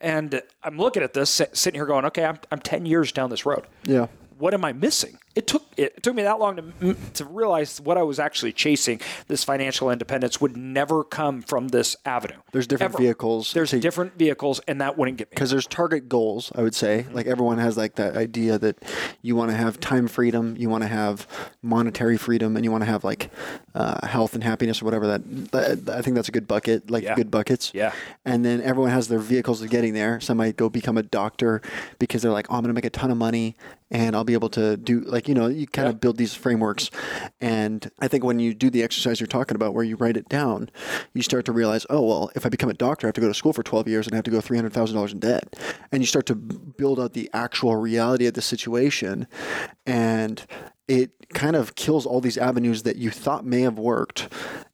And 0.00 0.42
I'm 0.64 0.78
looking 0.78 1.04
at 1.04 1.14
this, 1.14 1.30
sitting 1.30 1.78
here 1.78 1.86
going, 1.86 2.04
okay, 2.06 2.24
I'm, 2.24 2.38
I'm 2.50 2.58
10 2.58 2.86
years 2.86 3.12
down 3.12 3.30
this 3.30 3.46
road. 3.46 3.66
Yeah 3.84 4.08
what 4.42 4.54
am 4.54 4.64
I 4.64 4.72
missing? 4.72 5.18
It 5.34 5.46
took 5.46 5.64
it 5.76 6.02
took 6.02 6.14
me 6.14 6.22
that 6.22 6.38
long 6.38 6.56
to 6.56 6.94
to 7.14 7.24
realize 7.24 7.80
what 7.80 7.96
I 7.96 8.02
was 8.02 8.18
actually 8.18 8.52
chasing. 8.52 9.00
This 9.28 9.44
financial 9.44 9.90
independence 9.90 10.40
would 10.40 10.56
never 10.56 11.04
come 11.04 11.40
from 11.42 11.68
this 11.68 11.96
avenue. 12.04 12.36
There's 12.52 12.66
different 12.66 12.94
Ever. 12.94 13.02
vehicles. 13.02 13.52
There's 13.52 13.70
to, 13.70 13.80
different 13.80 14.18
vehicles, 14.18 14.60
and 14.68 14.80
that 14.80 14.98
wouldn't 14.98 15.16
get 15.16 15.28
me. 15.28 15.34
Because 15.34 15.50
there's 15.50 15.66
target 15.66 16.08
goals. 16.08 16.52
I 16.54 16.62
would 16.62 16.74
say, 16.74 17.06
like 17.12 17.26
everyone 17.26 17.58
has 17.58 17.76
like 17.76 17.94
that 17.94 18.16
idea 18.16 18.58
that 18.58 18.82
you 19.22 19.34
want 19.34 19.50
to 19.50 19.56
have 19.56 19.80
time 19.80 20.06
freedom, 20.06 20.54
you 20.58 20.68
want 20.68 20.82
to 20.82 20.88
have 20.88 21.26
monetary 21.62 22.18
freedom, 22.18 22.56
and 22.56 22.64
you 22.64 22.70
want 22.70 22.82
to 22.82 22.90
have 22.90 23.02
like 23.02 23.30
uh, 23.74 24.06
health 24.06 24.34
and 24.34 24.44
happiness 24.44 24.82
or 24.82 24.84
whatever. 24.84 25.06
That, 25.06 25.52
that, 25.52 25.96
I 25.96 26.02
think 26.02 26.16
that's 26.16 26.28
a 26.28 26.32
good 26.32 26.46
bucket, 26.46 26.90
like 26.90 27.04
yeah. 27.04 27.14
good 27.14 27.30
buckets. 27.30 27.70
Yeah. 27.72 27.92
And 28.26 28.44
then 28.44 28.60
everyone 28.60 28.90
has 28.90 29.08
their 29.08 29.18
vehicles 29.18 29.62
of 29.62 29.70
getting 29.70 29.94
there. 29.94 30.20
Some 30.20 30.36
might 30.36 30.56
go 30.56 30.68
become 30.68 30.98
a 30.98 31.02
doctor 31.02 31.62
because 31.98 32.22
they're 32.22 32.32
like, 32.32 32.50
oh, 32.50 32.56
I'm 32.56 32.62
going 32.62 32.68
to 32.68 32.74
make 32.74 32.84
a 32.84 32.90
ton 32.90 33.10
of 33.10 33.16
money 33.16 33.56
and 33.92 34.16
I'll 34.16 34.24
be 34.24 34.32
able 34.32 34.48
to 34.50 34.76
do 34.76 35.00
like 35.00 35.21
you 35.28 35.34
know 35.34 35.46
you 35.46 35.66
kind 35.66 35.88
of 35.88 36.00
build 36.00 36.16
these 36.16 36.34
frameworks. 36.34 36.90
And 37.40 37.90
I 38.00 38.08
think 38.08 38.24
when 38.24 38.38
you 38.38 38.54
do 38.54 38.70
the 38.70 38.82
exercise 38.82 39.20
you're 39.20 39.26
talking 39.26 39.54
about 39.54 39.74
where 39.74 39.84
you 39.84 39.96
write 39.96 40.16
it 40.16 40.28
down 40.28 40.70
you 41.14 41.22
start 41.22 41.44
to 41.46 41.52
realize 41.52 41.86
oh 41.90 42.02
well 42.02 42.30
if 42.34 42.46
I 42.46 42.48
become 42.48 42.70
a 42.70 42.74
doctor 42.74 43.06
I 43.06 43.08
have 43.08 43.14
to 43.14 43.20
go 43.20 43.28
to 43.28 43.34
school 43.34 43.52
for 43.52 43.62
12 43.62 43.88
years 43.88 44.06
and 44.06 44.14
I 44.14 44.16
have 44.16 44.24
to 44.24 44.30
go 44.30 44.38
$300,000 44.40 45.12
in 45.12 45.18
debt. 45.18 45.56
And 45.90 46.02
you 46.02 46.06
start 46.06 46.26
to 46.26 46.34
build 46.34 47.00
out 47.00 47.12
the 47.12 47.30
actual 47.32 47.76
reality 47.76 48.26
of 48.26 48.34
the 48.34 48.42
situation. 48.42 49.26
And 49.86 50.44
it 50.88 51.12
kind 51.32 51.56
of 51.56 51.74
kills 51.74 52.04
all 52.04 52.20
these 52.20 52.36
avenues 52.36 52.82
that 52.82 52.96
you 52.96 53.10
thought 53.10 53.46
may 53.46 53.62
have 53.62 53.78
worked 53.78 54.28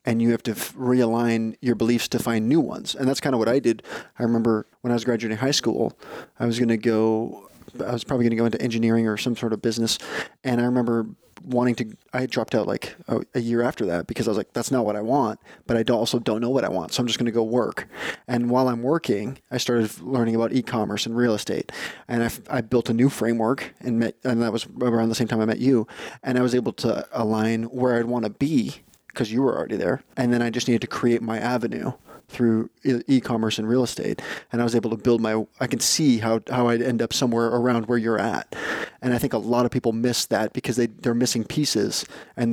and 0.04 0.20
you 0.22 0.30
have 0.30 0.42
to 0.42 0.52
f- 0.52 0.74
realign 0.74 1.54
your 1.60 1.74
beliefs 1.74 2.08
to 2.08 2.18
find 2.18 2.48
new 2.48 2.60
ones. 2.60 2.94
And 2.94 3.08
that's 3.08 3.20
kind 3.20 3.34
of 3.34 3.38
what 3.38 3.48
i 3.48 3.58
did. 3.58 3.82
I 4.18 4.22
remember 4.22 4.66
when 4.80 4.90
i 4.90 4.94
was 4.94 5.04
graduating 5.04 5.38
high 5.38 5.52
school 5.52 5.98
i 6.38 6.46
was 6.46 6.58
going 6.58 6.68
to 6.68 6.76
go 6.76 7.48
I 7.84 7.92
was 7.92 8.04
probably 8.04 8.24
going 8.24 8.30
to 8.30 8.36
go 8.36 8.46
into 8.46 8.60
engineering 8.60 9.06
or 9.06 9.16
some 9.16 9.36
sort 9.36 9.52
of 9.52 9.62
business. 9.62 9.98
And 10.44 10.60
I 10.60 10.64
remember 10.64 11.06
wanting 11.44 11.74
to, 11.76 11.96
I 12.12 12.26
dropped 12.26 12.54
out 12.54 12.66
like 12.66 12.96
a, 13.06 13.20
a, 13.34 13.40
year 13.40 13.62
after 13.62 13.86
that 13.86 14.06
because 14.06 14.26
I 14.26 14.30
was 14.30 14.38
like, 14.38 14.52
that's 14.52 14.70
not 14.70 14.84
what 14.84 14.96
I 14.96 15.00
want, 15.00 15.40
but 15.66 15.76
I 15.76 15.92
also 15.92 16.18
don't 16.18 16.40
know 16.40 16.50
what 16.50 16.64
I 16.64 16.68
want. 16.68 16.92
So 16.92 17.00
I'm 17.00 17.06
just 17.06 17.18
going 17.18 17.26
to 17.26 17.32
go 17.32 17.42
work. 17.42 17.88
And 18.26 18.50
while 18.50 18.68
I'm 18.68 18.82
working, 18.82 19.38
I 19.50 19.58
started 19.58 20.00
learning 20.00 20.34
about 20.34 20.52
e-commerce 20.52 21.06
and 21.06 21.16
real 21.16 21.34
estate. 21.34 21.72
And 22.08 22.24
I, 22.24 22.30
I 22.50 22.60
built 22.60 22.88
a 22.88 22.94
new 22.94 23.08
framework 23.08 23.74
and 23.80 23.98
met, 24.00 24.16
and 24.24 24.42
that 24.42 24.52
was 24.52 24.66
around 24.80 25.08
the 25.08 25.14
same 25.14 25.28
time 25.28 25.40
I 25.40 25.46
met 25.46 25.58
you. 25.58 25.86
And 26.22 26.38
I 26.38 26.42
was 26.42 26.54
able 26.54 26.72
to 26.74 27.06
align 27.12 27.64
where 27.64 27.96
I'd 27.96 28.06
want 28.06 28.24
to 28.24 28.30
be 28.30 28.82
because 29.08 29.32
you 29.32 29.42
were 29.42 29.56
already 29.56 29.76
there. 29.76 30.02
And 30.16 30.32
then 30.32 30.42
I 30.42 30.50
just 30.50 30.68
needed 30.68 30.82
to 30.82 30.86
create 30.86 31.22
my 31.22 31.38
avenue 31.38 31.92
through 32.28 32.68
e-commerce 32.84 33.58
and 33.58 33.68
real 33.68 33.82
estate 33.82 34.20
and 34.52 34.60
i 34.60 34.64
was 34.64 34.74
able 34.74 34.90
to 34.90 34.96
build 34.96 35.20
my 35.20 35.44
i 35.60 35.66
can 35.66 35.80
see 35.80 36.18
how, 36.18 36.40
how 36.50 36.68
i'd 36.68 36.82
end 36.82 37.00
up 37.00 37.12
somewhere 37.12 37.46
around 37.46 37.86
where 37.86 37.98
you're 37.98 38.18
at. 38.18 38.54
And 39.00 39.14
i 39.14 39.18
think 39.18 39.32
a 39.32 39.38
lot 39.38 39.64
of 39.64 39.70
people 39.70 39.92
miss 39.92 40.26
that 40.26 40.52
because 40.52 40.76
they, 40.76 40.86
they're 40.86 41.14
missing 41.14 41.44
pieces 41.44 42.04
and 42.36 42.52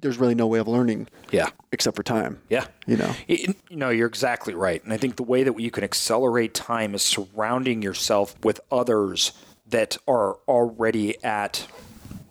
there's 0.00 0.18
really 0.18 0.34
no 0.34 0.46
way 0.46 0.58
of 0.58 0.68
learning 0.68 1.08
yeah. 1.30 1.50
except 1.72 1.96
for 1.96 2.02
time 2.02 2.40
yeah. 2.48 2.66
you 2.86 2.96
know? 2.96 3.14
It, 3.26 3.56
you 3.68 3.76
know 3.76 3.90
you're 3.90 4.08
exactly 4.08 4.54
right. 4.54 4.82
And 4.84 4.92
i 4.92 4.96
think 4.96 5.16
the 5.16 5.22
way 5.24 5.42
that 5.42 5.58
you 5.58 5.70
can 5.70 5.84
accelerate 5.84 6.54
time 6.54 6.94
is 6.94 7.02
surrounding 7.02 7.82
yourself 7.82 8.34
with 8.44 8.60
others 8.70 9.32
that 9.66 9.96
are 10.06 10.34
already 10.46 11.22
at 11.24 11.66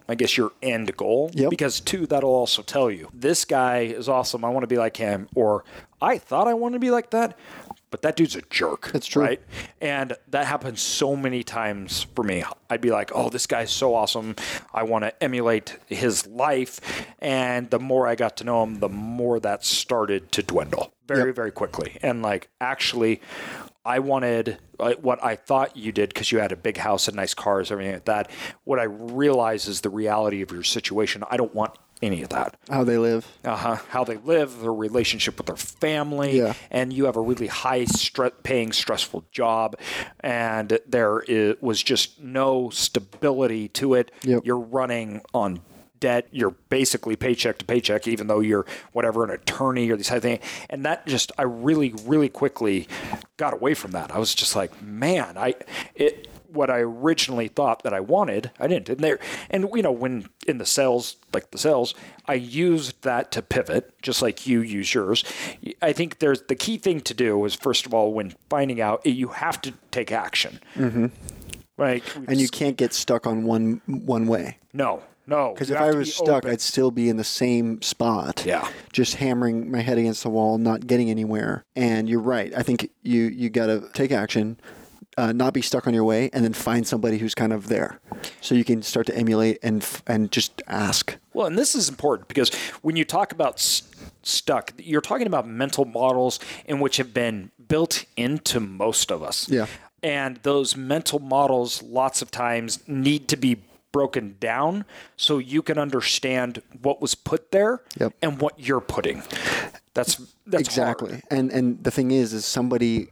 I 0.09 0.15
guess 0.15 0.35
your 0.35 0.51
end 0.61 0.97
goal. 0.97 1.29
Yep. 1.33 1.51
Because 1.51 1.79
two, 1.79 2.07
that'll 2.07 2.29
also 2.29 2.63
tell 2.63 2.89
you 2.89 3.09
this 3.13 3.45
guy 3.45 3.81
is 3.81 4.09
awesome. 4.09 4.43
I 4.43 4.49
want 4.49 4.63
to 4.63 4.67
be 4.67 4.77
like 4.77 4.97
him, 4.97 5.29
or 5.35 5.63
I 6.01 6.17
thought 6.17 6.47
I 6.47 6.55
wanted 6.55 6.73
to 6.73 6.79
be 6.79 6.89
like 6.89 7.11
that, 7.11 7.37
but 7.91 8.01
that 8.01 8.15
dude's 8.15 8.35
a 8.35 8.41
jerk. 8.49 8.91
That's 8.91 9.05
true. 9.05 9.23
Right? 9.23 9.41
And 9.81 10.15
that 10.29 10.47
happens 10.47 10.81
so 10.81 11.15
many 11.15 11.43
times 11.43 12.07
for 12.15 12.23
me. 12.23 12.43
I'd 12.69 12.81
be 12.81 12.91
like, 12.91 13.11
oh, 13.13 13.29
this 13.29 13.47
guy's 13.47 13.71
so 13.71 13.93
awesome. 13.95 14.35
I 14.73 14.83
want 14.83 15.03
to 15.03 15.23
emulate 15.23 15.77
his 15.87 16.25
life. 16.27 17.05
And 17.19 17.69
the 17.69 17.79
more 17.79 18.07
I 18.07 18.15
got 18.15 18.37
to 18.37 18.43
know 18.43 18.63
him, 18.63 18.79
the 18.79 18.89
more 18.89 19.39
that 19.39 19.63
started 19.63 20.31
to 20.33 20.43
dwindle 20.43 20.91
very, 21.07 21.27
yep. 21.29 21.35
very 21.35 21.51
quickly. 21.51 21.97
And 22.01 22.21
like, 22.21 22.49
actually, 22.59 23.21
I 23.89 23.97
wanted 23.99 24.59
what 25.01 25.23
I 25.23 25.35
thought 25.35 25.75
you 25.75 25.91
did 25.91 26.09
because 26.09 26.31
you 26.31 26.37
had 26.37 26.51
a 26.51 26.55
big 26.55 26.77
house 26.77 27.07
and 27.07 27.17
nice 27.17 27.33
cars, 27.33 27.71
everything 27.71 27.93
like 27.93 28.05
that. 28.05 28.29
What 28.63 28.77
I 28.79 28.83
realize 28.83 29.67
is 29.67 29.81
the 29.81 29.89
reality 29.89 30.43
of 30.43 30.51
your 30.51 30.61
situation. 30.63 31.23
I 31.29 31.37
don't 31.37 31.55
want 31.55 31.73
any 32.01 32.21
of 32.21 32.29
that. 32.29 32.55
How 32.69 32.83
they 32.83 32.97
live. 32.99 33.27
Uh-huh. 33.43 33.75
How 33.89 34.03
they 34.03 34.17
live, 34.17 34.61
their 34.61 34.71
relationship 34.73 35.37
with 35.37 35.47
their 35.47 35.57
family, 35.57 36.37
Yeah. 36.37 36.53
and 36.71 36.93
you 36.93 37.05
have 37.05 37.17
a 37.17 37.21
really 37.21 37.47
high 37.47 37.81
stre- 37.81 38.31
paying, 38.43 38.71
stressful 38.71 39.25
job, 39.31 39.75
and 40.21 40.79
there 40.87 41.23
was 41.59 41.81
just 41.83 42.21
no 42.21 42.69
stability 42.69 43.67
to 43.69 43.95
it. 43.95 44.11
Yep. 44.23 44.43
You're 44.45 44.59
running 44.59 45.21
on 45.33 45.61
debt. 45.99 46.27
You're 46.31 46.55
basically 46.69 47.15
paycheck 47.15 47.57
to 47.59 47.65
paycheck, 47.65 48.07
even 48.07 48.27
though 48.27 48.39
you're 48.39 48.65
whatever 48.93 49.23
an 49.23 49.31
attorney 49.31 49.89
or 49.89 49.95
these 49.95 50.07
type 50.07 50.17
of 50.17 50.23
things. 50.23 50.43
And 50.69 50.85
that 50.85 51.05
just, 51.07 51.31
I 51.37 51.43
really, 51.43 51.93
really 52.05 52.29
quickly 52.29 52.87
got 53.37 53.53
away 53.53 53.73
from 53.73 53.91
that. 53.91 54.11
I 54.11 54.19
was 54.19 54.33
just 54.35 54.55
like, 54.55 54.81
man, 54.81 55.37
I 55.37 55.55
it. 55.95 56.27
What 56.51 56.71
I 56.71 56.79
originally 56.79 57.47
thought 57.47 57.83
that 57.83 57.93
I 57.93 57.99
wanted, 57.99 58.49
I 58.59 58.65
didn't. 58.65 58.89
And 58.89 59.01
there, 59.01 59.19
and 59.51 59.69
you 59.71 59.83
know, 59.83 59.91
when 59.91 60.27
in 60.47 60.57
the 60.57 60.65
sales, 60.65 61.17
like 61.31 61.51
the 61.51 61.59
sales, 61.59 61.93
I 62.25 62.33
used 62.33 63.03
that 63.03 63.31
to 63.33 63.43
pivot, 63.43 63.93
just 64.01 64.23
like 64.23 64.47
you 64.47 64.61
use 64.61 64.91
yours. 64.91 65.23
I 65.79 65.93
think 65.93 66.17
there's 66.17 66.41
the 66.41 66.55
key 66.55 66.79
thing 66.79 67.01
to 67.01 67.13
do 67.13 67.45
is 67.45 67.53
first 67.53 67.85
of 67.85 67.93
all, 67.93 68.13
when 68.13 68.33
finding 68.49 68.81
out, 68.81 69.05
you 69.05 69.27
have 69.27 69.61
to 69.61 69.73
take 69.91 70.11
action. 70.11 70.59
Mm-hmm. 70.73 71.05
Right. 71.77 72.03
And 72.27 72.41
you 72.41 72.49
can't 72.49 72.77
get 72.77 72.95
stuck 72.95 73.27
on 73.27 73.43
one 73.43 73.83
one 73.85 74.25
way. 74.25 74.57
no, 74.73 75.03
no. 75.29 75.53
Because 75.53 75.69
if 75.69 75.77
I 75.77 75.91
was 75.93 76.07
be 76.09 76.11
stuck, 76.11 76.29
open. 76.43 76.51
I'd 76.51 76.61
still 76.61 76.91
be 76.91 77.07
in 77.09 77.17
the 77.17 77.23
same 77.23 77.81
spot. 77.81 78.43
Yeah. 78.45 78.67
Just 78.91 79.15
hammering 79.15 79.71
my 79.71 79.81
head 79.81 79.97
against 79.97 80.23
the 80.23 80.29
wall, 80.29 80.57
not 80.57 80.87
getting 80.87 81.09
anywhere. 81.09 81.63
And 81.75 82.09
you're 82.09 82.19
right. 82.21 82.51
I 82.55 82.63
think 82.63 82.89
you 83.03 83.23
you 83.23 83.49
got 83.49 83.67
to 83.67 83.87
take 83.93 84.11
action, 84.11 84.59
uh, 85.17 85.31
not 85.31 85.53
be 85.53 85.61
stuck 85.61 85.87
on 85.87 85.93
your 85.93 86.03
way, 86.03 86.29
and 86.33 86.43
then 86.43 86.53
find 86.53 86.87
somebody 86.87 87.17
who's 87.17 87.35
kind 87.35 87.53
of 87.53 87.67
there, 87.67 87.99
so 88.41 88.55
you 88.55 88.63
can 88.63 88.81
start 88.81 89.05
to 89.07 89.15
emulate 89.15 89.59
and 89.63 89.81
f- 89.83 90.03
and 90.07 90.31
just 90.31 90.61
ask. 90.67 91.17
Well, 91.33 91.47
and 91.47 91.57
this 91.57 91.75
is 91.75 91.87
important 91.89 92.27
because 92.27 92.53
when 92.81 92.95
you 92.95 93.05
talk 93.05 93.31
about 93.31 93.53
s- 93.55 93.83
stuck, 94.23 94.73
you're 94.77 95.01
talking 95.01 95.27
about 95.27 95.47
mental 95.47 95.85
models 95.85 96.39
in 96.65 96.79
which 96.79 96.97
have 96.97 97.13
been 97.13 97.51
built 97.67 98.05
into 98.17 98.59
most 98.59 99.11
of 99.11 99.21
us. 99.23 99.47
Yeah. 99.49 99.67
And 100.01 100.37
those 100.43 100.77
mental 100.77 101.19
models, 101.19 101.83
lots 101.83 102.21
of 102.21 102.31
times, 102.31 102.79
need 102.87 103.27
to 103.29 103.37
be 103.37 103.57
broken 103.91 104.35
down 104.39 104.85
so 105.17 105.37
you 105.37 105.61
can 105.61 105.77
understand 105.77 106.61
what 106.81 107.01
was 107.01 107.15
put 107.15 107.51
there 107.51 107.81
Yep. 107.99 108.13
and 108.21 108.39
what 108.41 108.59
you're 108.59 108.81
putting. 108.81 109.23
That's 109.93 110.21
that's 110.49 110.67
exactly. 110.67 111.11
hard. 111.11 111.23
And 111.31 111.51
and 111.51 111.83
the 111.83 111.91
thing 111.91 112.11
is, 112.11 112.33
is 112.33 112.45
somebody, 112.45 113.09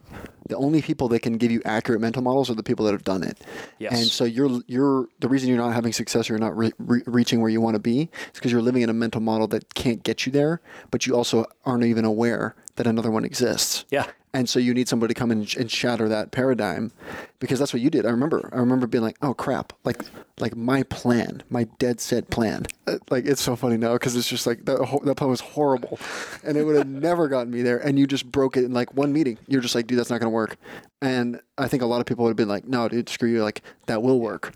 the 0.47 0.55
only 0.57 0.81
people 0.81 1.07
that 1.09 1.21
can 1.21 1.37
give 1.37 1.51
you 1.51 1.61
accurate 1.65 2.01
mental 2.01 2.21
models 2.21 2.49
are 2.49 2.55
the 2.55 2.63
people 2.63 2.85
that 2.85 2.91
have 2.91 3.03
done 3.03 3.23
it. 3.23 3.39
Yes. 3.79 3.93
And 3.93 4.05
so 4.07 4.23
you're 4.23 4.61
you're 4.67 5.07
the 5.19 5.27
reason 5.27 5.49
you're 5.49 5.57
not 5.57 5.73
having 5.73 5.93
success 5.93 6.29
or 6.29 6.33
you're 6.33 6.39
not 6.39 6.57
re- 6.57 6.73
re- 6.79 7.03
reaching 7.05 7.41
where 7.41 7.49
you 7.49 7.61
want 7.61 7.75
to 7.75 7.79
be 7.79 8.01
is 8.01 8.33
because 8.33 8.51
you're 8.51 8.61
living 8.61 8.81
in 8.81 8.89
a 8.89 8.93
mental 8.93 9.21
model 9.21 9.47
that 9.47 9.73
can't 9.73 10.03
get 10.03 10.25
you 10.25 10.31
there, 10.31 10.61
but 10.91 11.05
you 11.07 11.15
also 11.15 11.45
aren't 11.65 11.83
even 11.85 12.05
aware 12.05 12.55
that 12.75 12.87
another 12.87 13.11
one 13.11 13.25
exists. 13.25 13.85
Yeah. 13.89 14.05
And 14.33 14.47
so 14.47 14.59
you 14.59 14.73
need 14.73 14.87
somebody 14.87 15.13
to 15.15 15.19
come 15.19 15.31
in 15.31 15.47
and 15.57 15.71
shatter 15.71 16.07
that 16.09 16.29
paradigm, 16.31 16.91
because 17.39 17.57
that's 17.57 17.73
what 17.73 17.81
you 17.81 17.89
did. 17.89 18.05
I 18.05 18.09
remember. 18.09 18.49
I 18.53 18.57
remember 18.57 18.85
being 18.85 19.03
like, 19.03 19.15
"Oh 19.21 19.33
crap!" 19.33 19.73
Like, 19.83 20.03
like 20.39 20.55
my 20.55 20.83
plan, 20.83 21.41
my 21.49 21.63
dead 21.79 21.99
set 21.99 22.29
plan. 22.29 22.67
Uh, 22.85 22.97
Like 23.09 23.25
it's 23.25 23.41
so 23.41 23.55
funny 23.55 23.77
now 23.77 23.93
because 23.93 24.15
it's 24.15 24.27
just 24.29 24.45
like 24.45 24.65
that. 24.65 24.77
Ho- 24.83 25.01
that 25.05 25.15
plan 25.15 25.31
was 25.31 25.39
horrible, 25.39 25.97
and 26.43 26.55
it 26.55 26.65
would 26.65 26.75
have 26.75 26.87
never 27.09 27.26
gotten 27.29 27.51
me 27.51 27.61
there. 27.61 27.77
And 27.77 27.97
you 27.99 28.07
just 28.07 28.31
broke 28.31 28.57
it 28.57 28.63
in 28.63 28.73
like 28.73 28.93
one 28.93 29.11
meeting. 29.13 29.37
You're 29.47 29.61
just 29.61 29.75
like, 29.75 29.87
"Dude, 29.87 29.97
that's 29.99 30.09
not 30.09 30.19
going 30.19 30.31
to 30.31 30.35
work." 30.35 30.57
And 31.01 31.39
I 31.57 31.67
think 31.67 31.83
a 31.83 31.85
lot 31.85 31.99
of 31.99 32.05
people 32.05 32.23
would 32.25 32.31
have 32.31 32.37
been 32.37 32.47
like, 32.47 32.67
"No, 32.67 32.87
dude, 32.89 33.09
screw 33.09 33.29
you." 33.29 33.43
Like 33.43 33.61
that 33.85 34.01
will 34.01 34.19
work, 34.19 34.53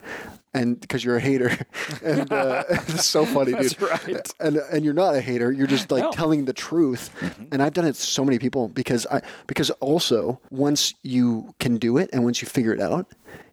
and 0.54 0.80
because 0.80 1.04
you're 1.04 1.18
a 1.18 1.22
hater, 1.22 1.56
and 2.04 2.32
uh, 2.34 2.63
it's 2.70 3.06
so 3.06 3.25
funny, 3.25 3.54
dude. 3.54 3.80
Right. 3.82 4.34
And 4.40 4.58
and 4.58 4.84
you're 4.84 4.94
not 4.94 5.16
a 5.16 5.22
hater. 5.22 5.51
You're 5.51 5.68
just 5.68 5.92
like 5.92 6.04
No. 6.04 6.12
telling 6.12 6.46
the 6.46 6.54
truth. 6.54 7.10
And 7.51 7.62
I've 7.62 7.74
done 7.74 7.86
it 7.86 7.94
to 7.94 8.01
so 8.01 8.25
many 8.25 8.40
people 8.40 8.68
because 8.70 9.06
I 9.12 9.22
because 9.48 9.70
also 9.82 10.40
once 10.50 10.94
you 11.04 11.54
can 11.60 11.78
do 11.78 11.98
it 11.98 12.10
and 12.12 12.24
once 12.24 12.42
you 12.42 12.48
figure 12.48 12.74
it 12.74 12.82
out, 12.82 13.06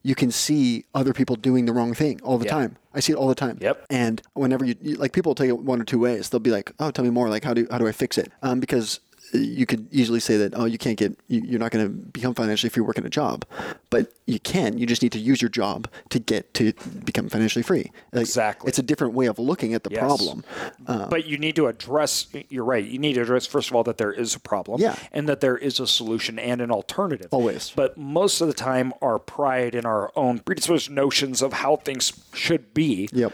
you 0.02 0.14
can 0.14 0.30
see 0.30 0.86
other 0.94 1.12
people 1.12 1.36
doing 1.36 1.66
the 1.66 1.72
wrong 1.74 1.92
thing 1.92 2.20
all 2.22 2.38
the 2.38 2.46
Yeah. 2.46 2.52
time. 2.52 2.76
I 2.94 3.00
see 3.00 3.12
it 3.12 3.16
all 3.16 3.28
the 3.28 3.34
time. 3.34 3.58
Yep. 3.60 3.84
And 3.90 4.22
whenever 4.32 4.64
you, 4.64 4.74
you 4.82 4.96
like 4.96 5.12
people 5.12 5.30
will 5.30 5.34
take 5.34 5.50
it 5.50 5.58
one 5.58 5.80
or 5.80 5.84
two 5.84 5.98
ways. 5.98 6.30
They'll 6.30 6.40
be 6.40 6.50
like, 6.50 6.72
"Oh, 6.80 6.90
tell 6.90 7.04
me 7.04 7.10
more. 7.10 7.28
Like 7.28 7.44
how 7.44 7.52
do 7.54 7.66
how 7.70 7.76
do 7.78 7.86
I 7.86 7.92
fix 7.92 8.16
it?" 8.18 8.32
Um, 8.42 8.60
because 8.60 9.00
you 9.32 9.66
could 9.66 9.86
easily 9.92 10.20
say 10.20 10.36
that, 10.38 10.52
"Oh, 10.56 10.64
you 10.64 10.78
can't 10.78 10.96
get 10.98 11.18
you, 11.28 11.42
you're 11.44 11.58
not 11.60 11.70
going 11.70 11.84
to 11.86 11.90
become 11.90 12.34
financially 12.34 12.70
free 12.70 12.82
working 12.82 13.04
a 13.04 13.10
job," 13.10 13.44
but 13.90 14.12
you 14.26 14.38
can. 14.40 14.78
You 14.78 14.86
just 14.86 15.02
need 15.02 15.12
to 15.12 15.18
use 15.18 15.40
your 15.42 15.48
job 15.48 15.88
to 16.10 16.18
get 16.18 16.52
to 16.54 16.72
become 17.04 17.28
financially 17.28 17.62
free. 17.62 17.90
Like, 18.12 18.22
Exactly. 18.22 18.68
It's 18.68 18.78
a 18.78 18.82
different 18.82 19.14
way 19.14 19.26
of 19.26 19.38
looking 19.38 19.74
at 19.74 19.84
the 19.84 19.90
Yes. 19.90 20.00
problem. 20.00 20.44
Uh, 20.86 21.08
but 21.08 21.26
you 21.26 21.38
need 21.38 21.56
to 21.56 21.66
address 21.66 22.26
you're 22.50 22.64
right 22.64 22.84
you 22.84 22.98
need 22.98 23.14
to 23.14 23.22
address 23.22 23.46
first 23.46 23.70
of 23.70 23.76
all 23.76 23.82
that 23.84 23.98
there 23.98 24.12
is 24.12 24.34
a 24.34 24.40
problem 24.40 24.80
Yeah. 24.80 24.96
and 25.12 25.28
that 25.28 25.40
there 25.40 25.56
is 25.56 25.80
a 25.80 25.86
solution 25.86 26.38
and 26.38 26.60
an 26.60 26.70
alternative 26.70 27.28
Always. 27.30 27.72
but 27.74 27.96
most 27.98 28.40
of 28.40 28.46
the 28.48 28.54
time 28.54 28.92
our 29.02 29.18
pride 29.18 29.74
and 29.74 29.86
our 29.86 30.12
own 30.16 30.38
predisposed 30.40 30.90
notions 30.90 31.42
of 31.42 31.52
how 31.54 31.76
things 31.76 32.12
should 32.34 32.72
be 32.74 33.08
Yep. 33.12 33.32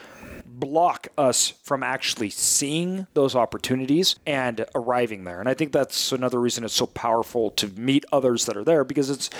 Block 0.60 1.08
us 1.18 1.50
from 1.62 1.82
actually 1.82 2.30
seeing 2.30 3.06
those 3.14 3.34
opportunities 3.34 4.16
and 4.26 4.64
arriving 4.74 5.24
there. 5.24 5.40
And 5.40 5.48
I 5.48 5.54
think 5.54 5.72
that's 5.72 6.12
another 6.12 6.40
reason 6.40 6.64
it's 6.64 6.74
so 6.74 6.86
powerful 6.86 7.50
to 7.52 7.68
meet 7.68 8.04
others 8.12 8.46
that 8.46 8.56
are 8.56 8.64
there 8.64 8.84
because 8.84 9.10
it's 9.10 9.30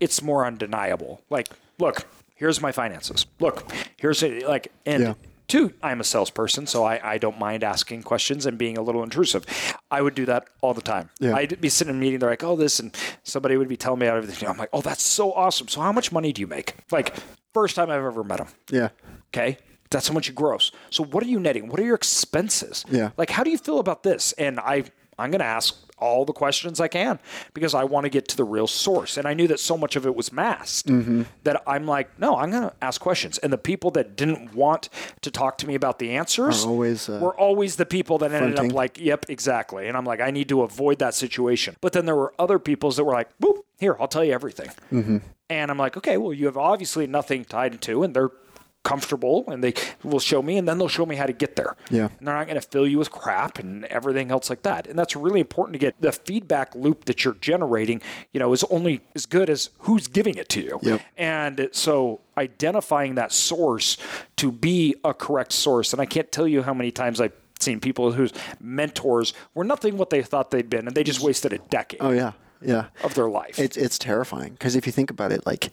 it's 0.00 0.22
more 0.22 0.46
undeniable. 0.46 1.20
Like, 1.30 1.48
look, 1.78 2.06
here's 2.34 2.60
my 2.60 2.72
finances. 2.72 3.26
Look, 3.40 3.70
here's 3.96 4.22
a, 4.22 4.40
like 4.46 4.72
and 4.86 5.02
Yeah. 5.02 5.14
Two, 5.46 5.74
I'm 5.82 6.00
a 6.00 6.04
salesperson, 6.04 6.66
so 6.66 6.84
I, 6.84 6.98
I 7.12 7.18
don't 7.18 7.38
mind 7.38 7.62
asking 7.62 8.02
questions 8.02 8.46
and 8.46 8.56
being 8.56 8.78
a 8.78 8.82
little 8.82 9.02
intrusive. 9.02 9.44
I 9.90 10.00
would 10.00 10.14
do 10.14 10.24
that 10.24 10.46
all 10.62 10.72
the 10.72 10.80
time. 10.80 11.10
Yeah. 11.20 11.36
I'd 11.36 11.60
be 11.60 11.68
sitting 11.68 11.92
in 11.92 11.98
a 11.98 12.00
meeting, 12.00 12.18
they're 12.18 12.30
like, 12.30 12.42
oh, 12.42 12.56
this, 12.56 12.80
and 12.80 12.96
somebody 13.24 13.58
would 13.58 13.68
be 13.68 13.76
telling 13.76 14.00
me 14.00 14.06
everything. 14.06 14.48
I'm 14.48 14.56
like, 14.56 14.70
oh, 14.72 14.80
that's 14.80 15.02
so 15.02 15.34
awesome. 15.34 15.68
So 15.68 15.82
how 15.82 15.92
much 15.92 16.10
money 16.10 16.32
do 16.32 16.40
you 16.40 16.46
make? 16.46 16.76
Like, 16.90 17.14
first 17.52 17.76
time 17.76 17.90
I've 17.90 18.02
ever 18.02 18.24
met 18.24 18.40
him. 18.40 18.48
Yeah. 18.70 18.88
Okay. 19.34 19.58
That's 19.94 20.08
how 20.08 20.14
much 20.14 20.28
you 20.28 20.34
gross. 20.34 20.72
So 20.90 21.04
what 21.04 21.22
are 21.24 21.28
you 21.28 21.40
netting? 21.40 21.68
What 21.68 21.80
are 21.80 21.84
your 21.84 21.94
expenses? 21.94 22.84
Yeah. 22.90 23.10
Like 23.16 23.30
how 23.30 23.42
do 23.44 23.50
you 23.50 23.58
feel 23.58 23.78
about 23.78 24.02
this? 24.02 24.32
And 24.32 24.60
I 24.60 24.84
I'm 25.18 25.30
gonna 25.30 25.44
ask 25.44 25.76
all 25.98 26.24
the 26.24 26.32
questions 26.32 26.80
I 26.80 26.88
can 26.88 27.20
because 27.54 27.72
I 27.72 27.84
want 27.84 28.04
to 28.04 28.10
get 28.10 28.26
to 28.28 28.36
the 28.36 28.42
real 28.42 28.66
source. 28.66 29.16
And 29.16 29.28
I 29.28 29.32
knew 29.32 29.46
that 29.46 29.60
so 29.60 29.78
much 29.78 29.94
of 29.94 30.04
it 30.06 30.14
was 30.16 30.32
masked 30.32 30.88
Mm-hmm. 30.88 31.22
that 31.44 31.62
I'm 31.68 31.86
like, 31.86 32.18
no, 32.18 32.36
I'm 32.36 32.50
gonna 32.50 32.72
ask 32.82 33.00
questions. 33.00 33.38
And 33.38 33.52
the 33.52 33.58
people 33.58 33.92
that 33.92 34.16
didn't 34.16 34.54
want 34.54 34.88
to 35.22 35.30
talk 35.30 35.56
to 35.58 35.66
me 35.68 35.76
about 35.76 36.00
the 36.00 36.10
answers 36.16 36.64
always, 36.64 37.08
uh, 37.08 37.20
were 37.22 37.34
always 37.38 37.76
the 37.76 37.86
people 37.86 38.18
that 38.18 38.32
ended 38.32 38.58
up 38.58 38.72
like, 38.72 38.98
yep, 38.98 39.26
exactly. 39.28 39.86
And 39.86 39.96
I'm 39.96 40.04
like, 40.04 40.20
I 40.20 40.32
need 40.32 40.48
to 40.48 40.62
avoid 40.62 40.98
that 40.98 41.14
situation. 41.14 41.76
But 41.80 41.92
then 41.92 42.06
there 42.06 42.16
were 42.16 42.34
other 42.38 42.58
peoples 42.58 42.96
that 42.96 43.04
were 43.04 43.12
like, 43.12 43.28
boop, 43.38 43.62
here, 43.78 43.96
I'll 44.00 44.08
tell 44.08 44.24
you 44.24 44.32
everything. 44.32 44.70
Mm-hmm. 44.92 45.18
And 45.48 45.70
I'm 45.70 45.78
like, 45.78 45.96
okay, 45.96 46.16
well, 46.16 46.32
you 46.32 46.46
have 46.46 46.56
obviously 46.56 47.06
nothing 47.06 47.44
tied 47.44 47.72
into, 47.72 48.02
and 48.02 48.14
they're 48.14 48.30
comfortable, 48.84 49.44
and 49.48 49.64
they 49.64 49.74
will 50.04 50.20
show 50.20 50.40
me, 50.40 50.56
and 50.56 50.68
then 50.68 50.78
they'll 50.78 50.88
show 50.88 51.04
me 51.04 51.16
how 51.16 51.26
to 51.26 51.32
get 51.32 51.56
there. 51.56 51.74
Yeah. 51.90 52.08
And 52.18 52.28
they're 52.28 52.34
not 52.36 52.46
going 52.46 52.60
to 52.60 52.66
fill 52.66 52.86
you 52.86 52.98
with 52.98 53.10
crap 53.10 53.58
and 53.58 53.84
everything 53.86 54.30
else 54.30 54.48
like 54.48 54.62
that. 54.62 54.86
And 54.86 54.96
that's 54.96 55.16
really 55.16 55.40
important 55.40 55.72
to 55.72 55.78
get 55.78 56.00
the 56.00 56.12
feedback 56.12 56.74
loop 56.76 57.06
that 57.06 57.24
you're 57.24 57.34
generating. 57.40 58.00
You 58.32 58.40
know, 58.40 58.52
is 58.52 58.62
only 58.64 59.00
as 59.16 59.26
good 59.26 59.50
as 59.50 59.70
who's 59.80 60.06
giving 60.06 60.36
it 60.36 60.48
to 60.50 60.60
you. 60.60 60.78
Yep. 60.82 61.00
And 61.16 61.68
so 61.72 62.20
identifying 62.38 63.16
that 63.16 63.32
source 63.32 63.96
to 64.36 64.52
be 64.52 64.94
a 65.04 65.12
correct 65.14 65.52
source, 65.52 65.92
and 65.92 66.00
I 66.00 66.06
can't 66.06 66.30
tell 66.30 66.46
you 66.46 66.62
how 66.62 66.74
many 66.74 66.90
times 66.90 67.20
I've 67.20 67.32
seen 67.60 67.80
people 67.80 68.12
whose 68.12 68.32
mentors 68.60 69.32
were 69.54 69.64
nothing 69.64 69.96
what 69.96 70.10
they 70.10 70.22
thought 70.22 70.50
they'd 70.50 70.68
been, 70.68 70.86
and 70.86 70.94
they 70.96 71.04
just 71.04 71.20
wasted 71.20 71.52
a 71.52 71.58
decade 71.58 72.00
Oh 72.02 72.10
yeah. 72.10 72.32
Yeah. 72.60 72.86
of 73.02 73.14
their 73.14 73.28
life. 73.28 73.58
It's 73.58 73.76
it's 73.76 73.98
terrifying 73.98 74.52
because 74.52 74.74
if 74.76 74.86
you 74.86 74.92
think 74.92 75.10
about 75.10 75.32
it, 75.32 75.46
like 75.46 75.70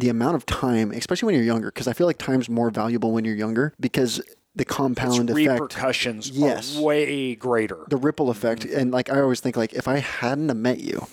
the 0.00 0.08
amount 0.08 0.34
of 0.36 0.46
time, 0.46 0.90
especially 0.92 1.26
when 1.26 1.34
you're 1.34 1.44
younger, 1.44 1.68
because 1.70 1.86
I 1.88 1.92
feel 1.92 2.06
like 2.06 2.18
time's 2.18 2.48
more 2.48 2.70
valuable 2.70 3.12
when 3.12 3.24
you're 3.24 3.34
younger 3.34 3.74
because 3.78 4.20
the 4.56 4.64
compound 4.64 5.30
effect, 5.30 5.36
repercussions 5.60 6.30
Yes. 6.30 6.76
are 6.76 6.82
way 6.82 7.34
greater. 7.36 7.84
the 7.88 7.96
ripple 7.96 8.30
effect, 8.30 8.62
Mm-hmm. 8.62 8.78
and 8.78 8.90
like 8.90 9.10
I 9.12 9.20
always 9.20 9.40
think, 9.40 9.56
like 9.56 9.72
if 9.74 9.86
I 9.86 9.98
hadn't 9.98 10.48
have 10.48 10.56
met 10.56 10.80
you, 10.80 11.06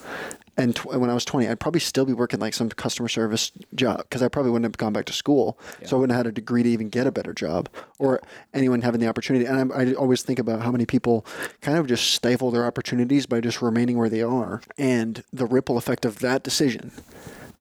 and 0.59 0.75
tw- 0.75 0.87
when 0.97 1.11
I 1.11 1.13
was 1.13 1.23
20, 1.23 1.47
I'd 1.47 1.59
probably 1.59 1.79
still 1.81 2.03
be 2.05 2.13
working 2.13 2.39
like 2.39 2.55
some 2.55 2.67
customer 2.69 3.07
service 3.07 3.51
job 3.75 3.97
because 3.99 4.23
I 4.23 4.27
probably 4.27 4.49
wouldn't 4.51 4.65
have 4.65 4.77
gone 4.77 4.91
back 4.91 5.05
to 5.05 5.13
school, 5.13 5.59
so 5.85 5.95
I 5.97 5.99
wouldn't 5.99 6.15
have 6.17 6.25
had 6.25 6.27
a 6.27 6.31
degree 6.31 6.63
to 6.63 6.69
even 6.69 6.89
get 6.89 7.05
a 7.05 7.11
better 7.11 7.31
job, 7.33 7.69
or 7.99 8.21
anyone 8.55 8.81
having 8.81 8.99
the 9.01 9.07
opportunity. 9.07 9.45
And 9.45 9.71
I, 9.71 9.83
I 9.83 9.93
always 9.93 10.23
think 10.23 10.39
about 10.39 10.61
how 10.63 10.71
many 10.71 10.87
people 10.87 11.23
kind 11.61 11.77
of 11.77 11.85
just 11.85 12.09
stifle 12.15 12.49
their 12.49 12.65
opportunities 12.65 13.27
by 13.27 13.39
just 13.41 13.61
remaining 13.61 13.97
where 13.99 14.09
they 14.09 14.23
are, 14.23 14.61
and 14.79 15.23
the 15.31 15.45
ripple 15.45 15.77
effect 15.77 16.05
of 16.05 16.19
that 16.19 16.41
decision 16.41 16.91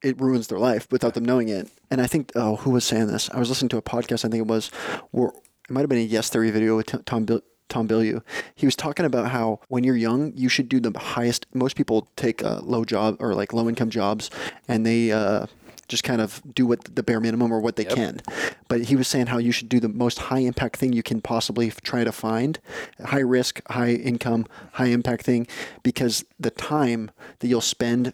it 0.03 0.21
ruins 0.21 0.49
their 0.49 0.59
life 0.59 0.87
without 0.91 1.15
them 1.15 1.25
knowing 1.25 1.49
it. 1.49 1.69
And 1.91 2.00
I 2.00 2.07
think, 2.07 2.33
oh, 2.35 2.57
who 2.57 2.71
was 2.71 2.85
saying 2.85 3.09
this? 3.09 3.31
I 3.31 3.38
was 3.38 3.49
listening 3.49 3.71
to 3.71 3.76
a 3.76 3.83
podcast. 3.83 4.25
I 4.25 4.29
think 4.29 4.43
it 4.43 4.47
was, 4.47 4.69
where 5.11 5.29
it 5.29 5.71
might 5.71 5.81
have 5.81 5.88
been 5.88 5.99
a 5.99 6.03
Yes 6.03 6.29
Theory 6.29 6.50
video 6.50 6.76
with 6.76 7.05
Tom 7.05 7.25
Bill. 7.25 7.41
Tom 7.69 7.88
Bilyeu. 7.88 8.23
He 8.55 8.65
was 8.65 8.76
talking 8.76 9.05
about 9.05 9.33
how 9.33 9.59
when 9.67 9.83
you're 9.83 9.97
young, 9.97 10.33
you 10.37 10.49
should 10.49 10.69
do 10.69 10.79
the 10.79 10.97
highest. 10.97 11.47
Most 11.53 11.75
people 11.75 12.09
take 12.15 12.41
uh, 12.45 12.61
low 12.61 12.85
job 12.85 13.17
or 13.19 13.35
like 13.35 13.53
low 13.53 13.69
income 13.69 13.91
jobs, 13.91 14.31
and 14.69 14.87
they 14.87 15.11
uh, 15.11 15.47
just 15.88 16.05
kind 16.05 16.21
of 16.21 16.41
do 16.55 16.65
what 16.65 16.95
the 16.95 17.03
bare 17.03 17.19
minimum 17.19 17.53
or 17.53 17.61
what 17.61 17.75
they 17.75 17.85
can. 17.85 18.21
But 18.69 18.83
he 18.83 18.95
was 18.95 19.09
saying 19.09 19.26
how 19.26 19.38
you 19.38 19.50
should 19.50 19.69
do 19.69 19.81
the 19.81 19.88
most 19.88 20.19
high 20.19 20.38
impact 20.38 20.76
thing 20.76 20.93
you 20.93 21.03
can 21.03 21.21
possibly 21.21 21.71
try 21.71 22.05
to 22.05 22.12
find, 22.12 22.61
high 23.05 23.19
risk, 23.19 23.61
high 23.69 23.91
income, 23.91 24.47
high 24.75 24.87
impact 24.87 25.25
thing, 25.25 25.49
because 25.83 26.25
the 26.38 26.50
time 26.50 27.11
that 27.41 27.49
you'll 27.49 27.61
spend 27.61 28.12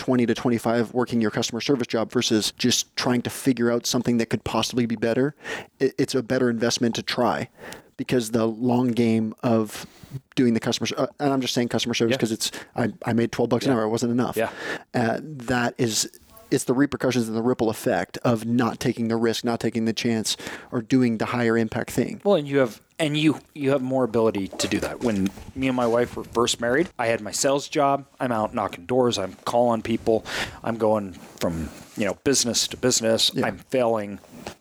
20 0.00 0.24
to 0.24 0.34
25 0.34 0.94
working 0.94 1.20
your 1.20 1.30
customer 1.30 1.60
service 1.60 1.86
job 1.86 2.10
versus 2.10 2.52
just 2.52 2.96
trying 2.96 3.20
to 3.20 3.28
figure 3.28 3.70
out 3.70 3.84
something 3.84 4.16
that 4.16 4.30
could 4.30 4.42
possibly 4.44 4.86
be 4.86 4.96
better, 4.96 5.34
it, 5.78 5.94
it's 5.98 6.14
a 6.14 6.22
better 6.22 6.48
investment 6.48 6.94
to 6.94 7.02
try 7.02 7.50
because 7.98 8.30
the 8.30 8.46
long 8.46 8.88
game 8.88 9.34
of 9.42 9.86
doing 10.36 10.54
the 10.54 10.60
customer 10.60 10.88
uh, 10.96 11.06
and 11.18 11.34
I'm 11.34 11.42
just 11.42 11.52
saying 11.52 11.68
customer 11.68 11.92
service 11.92 12.16
because 12.16 12.32
it's 12.32 12.50
I, 12.74 12.94
I 13.04 13.12
made 13.12 13.30
12 13.30 13.50
bucks 13.50 13.66
an 13.66 13.72
hour 13.72 13.82
it 13.82 13.90
wasn't 13.90 14.12
enough. 14.12 14.38
Yeah. 14.38 14.50
uh, 14.94 15.20
that 15.22 15.74
is 15.76 16.10
it's 16.50 16.64
the 16.64 16.74
repercussions 16.74 17.28
and 17.28 17.36
the 17.36 17.42
ripple 17.42 17.70
effect 17.70 18.18
of 18.18 18.44
not 18.44 18.80
taking 18.80 19.08
the 19.08 19.16
risk 19.16 19.44
not 19.44 19.60
taking 19.60 19.84
the 19.84 19.92
chance 19.92 20.36
or 20.72 20.82
doing 20.82 21.18
the 21.18 21.26
higher 21.26 21.56
impact 21.56 21.90
thing 21.90 22.20
Well, 22.24 22.36
and 22.36 22.46
you 22.48 22.58
have 22.58 22.80
and 23.00 23.16
you 23.16 23.40
you 23.54 23.70
have 23.70 23.82
more 23.82 24.04
ability 24.04 24.48
to 24.48 24.68
do 24.68 24.78
that. 24.80 25.00
When 25.00 25.30
me 25.56 25.68
and 25.68 25.76
my 25.76 25.86
wife 25.86 26.16
were 26.16 26.24
first 26.24 26.60
married, 26.60 26.90
I 26.98 27.06
had 27.06 27.22
my 27.22 27.30
sales 27.30 27.66
job. 27.66 28.04
I'm 28.20 28.30
out 28.30 28.54
knocking 28.54 28.84
doors. 28.84 29.18
I'm 29.18 29.34
calling 29.46 29.80
people. 29.80 30.24
I'm 30.62 30.76
going 30.76 31.14
from 31.14 31.70
you 31.96 32.04
know 32.04 32.18
business 32.24 32.68
to 32.68 32.76
business. 32.76 33.30
I'm 33.42 33.58
failing 33.70 34.20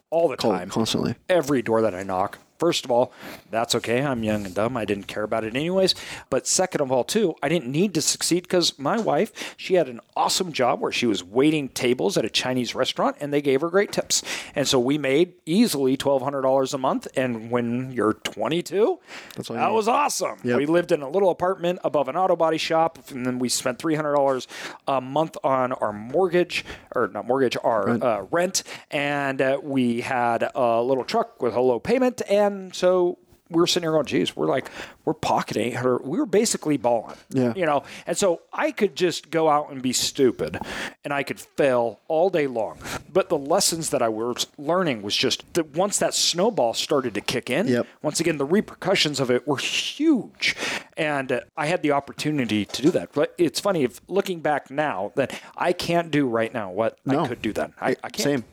all 0.10 0.29
the 0.29 0.38
time. 0.38 0.69
constantly 0.69 1.15
Every 1.27 1.62
door 1.62 1.81
that 1.81 1.93
I 1.93 2.03
knock. 2.03 2.39
First 2.60 2.86
of 2.86 2.92
all, 2.92 3.12
that's 3.50 3.74
okay. 3.75 4.04
I'm 4.04 4.24
young 4.24 4.46
and 4.46 4.54
dumb. 4.54 4.75
I 4.78 4.86
didn't 4.86 5.08
care 5.08 5.24
about 5.24 5.44
it 5.44 5.56
anyways. 5.56 5.96
But 6.30 6.46
second 6.46 6.82
of 6.82 6.92
all, 6.92 7.04
too, 7.04 7.36
I 7.42 7.50
didn't 7.50 7.72
need 7.72 7.94
to 7.94 8.01
succeed 8.01 8.44
because 8.44 8.78
my 8.78 9.00
wife, 9.00 9.56
she 9.58 9.75
had 9.75 9.88
an 9.88 10.01
awesome 10.16 10.51
job 10.51 10.82
where 10.82 10.92
she 10.92 11.06
was 11.06 11.24
waiting 11.24 11.70
tables 11.70 12.18
at 12.18 12.25
a 12.25 12.30
Chinese 12.30 12.75
restaurant 12.75 13.16
and 13.22 13.34
they 13.34 13.42
gave 13.42 13.62
her 13.62 13.70
great 13.70 13.92
tips. 13.92 14.22
And 14.56 14.68
so 14.68 14.80
we 14.80 14.98
made 14.98 15.34
easily 15.46 15.96
$1,200 15.96 16.74
a 16.74 16.78
month. 16.78 17.08
And 17.16 17.50
when 17.50 17.92
you're 17.94 18.13
22, 18.13 19.00
That's 19.36 19.50
all 19.50 19.56
you 19.56 19.62
that 19.62 19.72
was 19.72 19.88
awesome. 19.88 20.38
Yep. 20.44 20.58
We 20.58 20.66
lived 20.66 20.92
in 20.92 21.01
a 21.01 21.10
little 21.10 21.30
apartment 21.30 21.80
above 21.84 22.10
an 22.10 22.18
auto 22.18 22.36
body 22.36 22.58
shop. 22.58 23.00
And 23.12 23.25
then 23.25 23.39
we 23.39 23.48
spent 23.48 23.80
$300 23.80 24.48
a 24.88 25.00
month 25.01 25.38
on 25.44 25.72
our 25.74 25.94
mortgage, 25.94 26.66
or 26.96 27.08
not 27.08 27.25
mortgage, 27.25 27.56
our 27.63 27.86
rent. 27.86 28.04
Uh, 28.04 28.24
rent. 28.32 28.63
And 28.92 29.42
uh, 29.42 29.60
we 29.63 30.01
had 30.01 30.50
a 30.54 30.82
little 30.82 31.06
truck 31.06 31.42
with 31.42 31.56
a 31.56 31.62
low 31.62 31.80
payment. 31.80 32.22
And 32.30 32.49
so 32.74 33.18
we 33.51 33.58
were 33.60 33.65
sitting 33.65 33.86
here 33.86 33.94
going, 33.94 34.06
geez, 34.06 34.36
we're 34.36 34.46
like, 34.46 34.70
we're 35.06 35.13
pocketing 35.15 35.72
her. 35.72 35.98
We 35.98 36.20
were 36.20 36.27
basically 36.27 36.77
balling. 36.77 37.15
Yeah. 37.32 37.51
You 37.56 37.65
know, 37.65 37.82
and 38.06 38.15
so 38.15 38.41
I 38.53 38.70
could 38.72 38.96
just 38.96 39.32
go 39.32 39.50
out 39.50 39.72
and 39.72 39.82
be 39.82 39.91
stupid 39.91 40.60
and 41.03 41.12
I 41.12 41.24
could 41.24 41.39
fail 41.39 42.00
all 42.08 42.29
day 42.29 42.46
long. 42.46 42.77
But 43.12 43.29
the 43.29 43.39
lessons 43.39 43.89
that 43.89 44.03
I 44.03 44.10
was 44.10 44.46
learning 44.60 45.01
was 45.01 45.15
just 45.15 45.51
that 45.56 45.75
once 45.75 45.98
that 45.98 46.13
snowball 46.13 46.75
started 46.75 47.15
to 47.15 47.22
kick 47.22 47.50
in, 47.50 47.68
Yep. 47.68 47.88
once 48.03 48.20
again, 48.20 48.38
the 48.38 48.46
repercussions 48.46 49.20
of 49.20 49.32
it 49.32 49.48
were 49.48 49.58
huge. 49.58 50.56
And 51.00 51.32
uh, 51.32 51.39
I 51.56 51.68
had 51.68 51.82
the 51.82 51.91
opportunity 51.94 52.65
to 52.65 52.82
do 52.82 52.91
that. 52.91 53.13
But 53.13 53.34
it's 53.38 53.60
funny, 53.60 53.84
if 53.84 54.01
looking 54.10 54.41
back 54.41 54.70
now, 54.70 55.13
that 55.15 55.32
I 55.56 55.72
can't 55.72 56.12
do 56.12 56.27
right 56.27 56.53
now 56.53 56.70
what 56.72 57.00
No. 57.06 57.24
I 57.24 57.27
could 57.29 57.41
do 57.41 57.53
then. 57.53 57.74
I, 57.79 57.91
I 58.03 58.10
can't. 58.10 58.18
Same. 58.18 58.44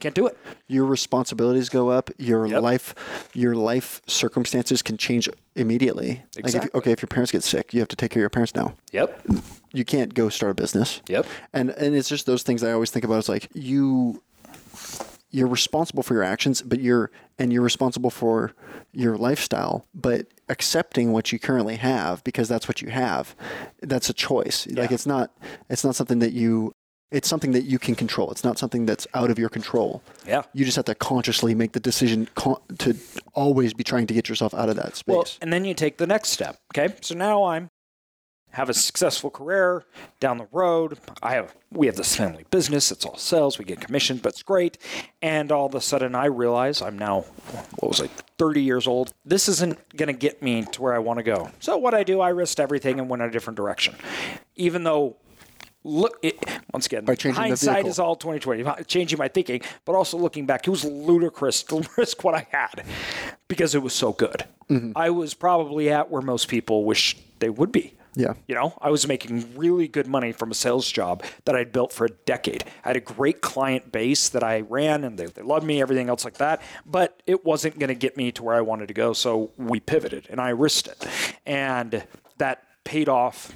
Can't 0.00 0.14
do 0.14 0.26
it. 0.26 0.36
your 0.66 0.84
responsibilities 0.84 1.68
go 1.68 1.90
up 1.90 2.10
your 2.18 2.46
Yep. 2.46 2.62
life 2.62 2.94
your 3.34 3.54
life 3.54 4.00
circumstances 4.08 4.82
can 4.82 4.96
change 4.96 5.28
immediately 5.54 6.08
like 6.08 6.38
if, 6.38 6.38
Exactly. 6.46 6.70
okay 6.74 6.92
if 6.92 7.02
your 7.02 7.06
parents 7.08 7.30
get 7.30 7.44
sick 7.44 7.72
you 7.72 7.78
have 7.80 7.88
to 7.88 7.96
take 7.96 8.10
care 8.10 8.20
of 8.20 8.22
your 8.22 8.30
parents 8.30 8.54
now 8.54 8.74
Yep. 8.92 9.26
you 9.72 9.84
can't 9.84 10.12
go 10.14 10.28
start 10.28 10.50
a 10.50 10.54
business 10.54 11.00
Yep. 11.08 11.26
and 11.52 11.70
and 11.70 11.94
it's 11.94 12.08
just 12.08 12.26
those 12.26 12.42
things 12.42 12.64
i 12.64 12.72
always 12.72 12.90
think 12.90 13.04
about 13.04 13.18
it's 13.18 13.28
like 13.28 13.48
you 13.54 14.22
you're 15.32 15.48
responsible 15.48 16.02
for 16.02 16.14
your 16.14 16.22
actions 16.22 16.62
but 16.62 16.80
you're 16.80 17.10
and 17.38 17.52
you're 17.52 17.62
responsible 17.62 18.10
for 18.10 18.52
your 18.92 19.16
lifestyle 19.16 19.86
but 19.94 20.26
accepting 20.48 21.12
what 21.12 21.32
you 21.32 21.38
currently 21.38 21.76
have 21.76 22.22
because 22.24 22.48
that's 22.48 22.68
what 22.68 22.82
you 22.82 22.90
have 22.90 23.34
that's 23.80 24.10
a 24.10 24.12
choice. 24.12 24.66
Like 24.68 24.92
it's 24.92 25.06
not 25.06 25.32
it's 25.68 25.82
not 25.82 25.94
something 25.96 26.18
that 26.20 26.32
you 26.32 26.72
it's 27.10 27.28
something 27.28 27.52
that 27.52 27.64
you 27.64 27.78
can 27.78 27.94
control. 27.94 28.30
It's 28.30 28.44
not 28.44 28.58
something 28.58 28.86
that's 28.86 29.06
out 29.12 29.30
of 29.30 29.38
your 29.38 29.50
control. 29.50 30.02
Yeah. 30.26 30.42
you 30.54 30.64
just 30.64 30.76
have 30.76 30.86
to 30.86 30.94
consciously 30.94 31.54
make 31.54 31.72
the 31.72 31.80
decision 31.80 32.28
con- 32.34 32.60
to 32.78 32.96
always 33.34 33.74
be 33.74 33.84
trying 33.84 34.06
to 34.06 34.14
get 34.14 34.28
yourself 34.30 34.54
out 34.54 34.68
of 34.70 34.76
that 34.76 34.96
space. 34.96 35.14
Well, 35.14 35.26
and 35.42 35.52
then 35.52 35.64
you 35.64 35.74
take 35.74 35.98
the 35.98 36.06
next 36.06 36.30
step. 36.30 36.58
Okay, 36.74 36.94
so 37.02 37.14
now 37.14 37.44
I'm 37.44 37.68
have 38.52 38.68
a 38.68 38.74
successful 38.74 39.30
career 39.30 39.84
down 40.20 40.38
the 40.38 40.46
road. 40.52 40.98
I 41.22 41.32
have 41.34 41.54
we 41.70 41.86
have 41.86 41.96
this 41.96 42.14
family 42.14 42.44
business. 42.50 42.92
It's 42.92 43.04
all 43.04 43.16
sales. 43.16 43.58
We 43.58 43.64
get 43.64 43.80
commission, 43.80 44.18
but 44.18 44.30
it's 44.30 44.42
great. 44.42 44.78
And 45.20 45.50
all 45.50 45.66
of 45.66 45.74
a 45.74 45.80
sudden, 45.80 46.14
I 46.14 46.26
realize 46.26 46.82
I'm 46.82 46.98
now 46.98 47.22
what 47.78 47.88
was 47.88 48.00
I 48.00 48.08
30 48.38 48.62
years 48.62 48.86
old. 48.86 49.12
This 49.24 49.48
isn't 49.48 49.96
going 49.96 50.08
to 50.08 50.12
get 50.12 50.42
me 50.42 50.64
to 50.72 50.82
where 50.82 50.94
I 50.94 50.98
want 50.98 51.18
to 51.18 51.22
go. 51.22 51.50
So 51.60 51.76
what 51.78 51.94
I 51.94 52.04
do, 52.04 52.20
I 52.20 52.28
risked 52.28 52.60
everything 52.60 53.00
and 53.00 53.08
went 53.08 53.22
in 53.22 53.28
a 53.28 53.32
different 53.32 53.56
direction, 53.56 53.96
even 54.56 54.84
though. 54.84 55.16
Look, 55.84 56.20
it, 56.22 56.38
once 56.72 56.86
again, 56.86 57.04
By 57.04 57.16
changing 57.16 57.42
the 57.42 57.48
hindsight 57.48 57.86
is 57.88 57.98
all 57.98 58.14
2020, 58.14 58.84
changing 58.84 59.18
my 59.18 59.26
thinking, 59.26 59.62
but 59.84 59.96
also 59.96 60.16
looking 60.16 60.46
back, 60.46 60.64
it 60.64 60.70
was 60.70 60.84
ludicrous 60.84 61.64
to 61.64 61.84
risk 61.96 62.22
what 62.22 62.36
I 62.36 62.46
had 62.52 62.84
because 63.48 63.74
it 63.74 63.82
was 63.82 63.92
so 63.92 64.12
good. 64.12 64.44
Mm-hmm. 64.70 64.92
I 64.94 65.10
was 65.10 65.34
probably 65.34 65.90
at 65.90 66.08
where 66.08 66.22
most 66.22 66.46
people 66.46 66.84
wish 66.84 67.16
they 67.40 67.50
would 67.50 67.72
be. 67.72 67.94
Yeah. 68.14 68.34
You 68.46 68.54
know, 68.54 68.74
I 68.80 68.90
was 68.90 69.08
making 69.08 69.56
really 69.56 69.88
good 69.88 70.06
money 70.06 70.32
from 70.32 70.50
a 70.50 70.54
sales 70.54 70.90
job 70.90 71.24
that 71.44 71.56
I'd 71.56 71.72
built 71.72 71.92
for 71.92 72.04
a 72.04 72.10
decade. 72.10 72.64
I 72.84 72.88
had 72.88 72.96
a 72.96 73.00
great 73.00 73.40
client 73.40 73.90
base 73.90 74.28
that 74.30 74.44
I 74.44 74.60
ran 74.60 75.04
and 75.04 75.18
they, 75.18 75.26
they 75.26 75.42
loved 75.42 75.64
me, 75.64 75.80
everything 75.80 76.08
else 76.08 76.24
like 76.24 76.38
that. 76.38 76.60
But 76.84 77.22
it 77.26 77.44
wasn't 77.44 77.78
going 77.78 77.88
to 77.88 77.94
get 77.94 78.16
me 78.16 78.30
to 78.32 78.42
where 78.42 78.54
I 78.54 78.60
wanted 78.60 78.88
to 78.88 78.94
go. 78.94 79.12
So 79.14 79.50
we 79.56 79.80
pivoted 79.80 80.26
and 80.28 80.40
I 80.40 80.50
risked 80.50 80.88
it. 80.88 81.06
And 81.46 82.04
that 82.38 82.64
paid 82.84 83.08
off 83.08 83.52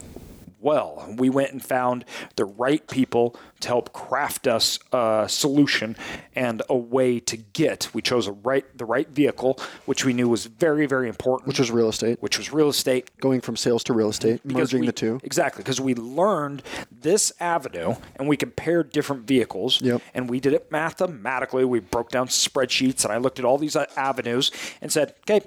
well. 0.70 0.90
We 1.16 1.28
went 1.30 1.52
and 1.52 1.62
found 1.64 2.04
the 2.34 2.44
right 2.44 2.84
people 2.88 3.36
to 3.60 3.68
help 3.68 3.92
craft 3.92 4.46
us 4.46 4.78
a 4.92 5.26
solution 5.28 5.96
and 6.34 6.60
a 6.68 6.76
way 6.76 7.20
to 7.20 7.36
get. 7.36 7.88
We 7.94 8.02
chose 8.02 8.26
a 8.26 8.32
right 8.32 8.64
the 8.76 8.84
right 8.84 9.08
vehicle, 9.08 9.58
which 9.86 10.04
we 10.04 10.12
knew 10.12 10.28
was 10.28 10.46
very 10.46 10.86
very 10.86 11.08
important, 11.08 11.46
which 11.48 11.58
was 11.60 11.70
real 11.70 11.88
estate 11.88 12.20
which 12.20 12.36
was 12.38 12.52
real 12.52 12.68
estate. 12.68 13.04
going 13.20 13.40
from 13.40 13.56
sales 13.56 13.82
to 13.84 13.92
real 13.92 14.08
estate 14.10 14.40
Because 14.44 14.72
merging 14.72 14.80
we- 14.80 14.86
the 14.86 14.92
two 15.04 15.20
exactly 15.22 15.62
because 15.62 15.80
we 15.80 15.94
learned 15.94 16.62
this 16.90 17.32
avenue 17.40 17.94
and 18.16 18.28
we 18.28 18.36
compared 18.36 18.90
different 18.90 19.22
vehicles 19.26 19.80
Yep. 19.80 20.02
and 20.14 20.28
we 20.28 20.40
did 20.40 20.52
it 20.52 20.70
mathematically 20.72 21.64
we 21.64 21.78
broke 21.80 22.10
down 22.10 22.26
spreadsheets 22.28 23.04
and 23.04 23.12
i 23.12 23.18
looked 23.18 23.38
at 23.38 23.44
all 23.44 23.58
these 23.58 23.76
avenues 24.10 24.50
and 24.82 24.90
said 24.92 25.14
okay 25.22 25.40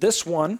this 0.00 0.24
one 0.24 0.58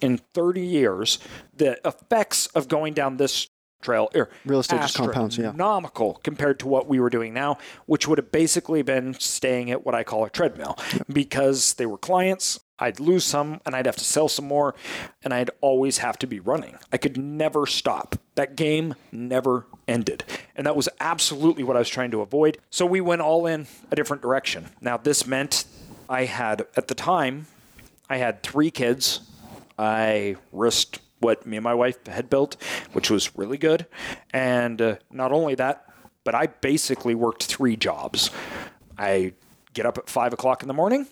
in 0.00 0.18
30 0.34 0.60
years 0.60 1.18
the 1.56 1.78
effects 1.86 2.46
of 2.48 2.68
going 2.68 2.94
down 2.94 3.16
this 3.16 3.48
trail 3.82 4.08
are 4.14 4.30
Real 4.46 4.60
estate 4.60 4.80
just 4.80 4.96
compounds, 4.96 5.36
yeah. 5.36 5.48
astronomical 5.48 6.20
compared 6.22 6.58
to 6.60 6.68
what 6.68 6.88
we 6.88 6.98
were 7.00 7.10
doing 7.10 7.34
now 7.34 7.58
which 7.86 8.08
would 8.08 8.18
have 8.18 8.32
basically 8.32 8.82
been 8.82 9.14
staying 9.14 9.70
at 9.70 9.84
what 9.84 9.94
i 9.94 10.02
call 10.02 10.24
a 10.24 10.30
treadmill 10.30 10.78
because 11.12 11.74
they 11.74 11.86
were 11.86 11.98
clients 11.98 12.60
I'd 12.78 12.98
lose 12.98 13.24
some 13.24 13.60
and 13.64 13.74
I'd 13.74 13.86
have 13.86 13.96
to 13.96 14.04
sell 14.04 14.28
some 14.28 14.46
more 14.46 14.74
and 15.22 15.32
I'd 15.32 15.50
always 15.60 15.98
have 15.98 16.18
to 16.18 16.26
be 16.26 16.40
running. 16.40 16.76
I 16.92 16.96
could 16.96 17.16
never 17.16 17.66
stop. 17.66 18.16
That 18.34 18.56
game 18.56 18.94
never 19.12 19.66
ended. 19.86 20.24
And 20.56 20.66
that 20.66 20.74
was 20.74 20.88
absolutely 20.98 21.62
what 21.62 21.76
I 21.76 21.78
was 21.78 21.88
trying 21.88 22.10
to 22.10 22.20
avoid. 22.20 22.58
So 22.70 22.84
we 22.84 23.00
went 23.00 23.22
all 23.22 23.46
in 23.46 23.68
a 23.90 23.96
different 23.96 24.22
direction. 24.22 24.70
Now, 24.80 24.96
this 24.96 25.26
meant 25.26 25.66
I 26.08 26.24
had, 26.24 26.66
at 26.76 26.88
the 26.88 26.94
time, 26.94 27.46
I 28.10 28.16
had 28.16 28.42
three 28.42 28.70
kids. 28.70 29.20
I 29.78 30.36
risked 30.52 31.00
what 31.20 31.46
me 31.46 31.56
and 31.56 31.64
my 31.64 31.74
wife 31.74 32.06
had 32.06 32.28
built, 32.28 32.56
which 32.92 33.10
was 33.10 33.36
really 33.36 33.58
good. 33.58 33.86
And 34.32 34.80
uh, 34.80 34.96
not 35.10 35.32
only 35.32 35.54
that, 35.54 35.86
but 36.22 36.34
I 36.34 36.46
basically 36.46 37.14
worked 37.14 37.44
three 37.44 37.76
jobs. 37.76 38.30
I 38.98 39.32
get 39.72 39.86
up 39.86 39.98
at 39.98 40.08
five 40.08 40.32
o'clock 40.32 40.62
in 40.62 40.68
the 40.68 40.74
morning. 40.74 41.06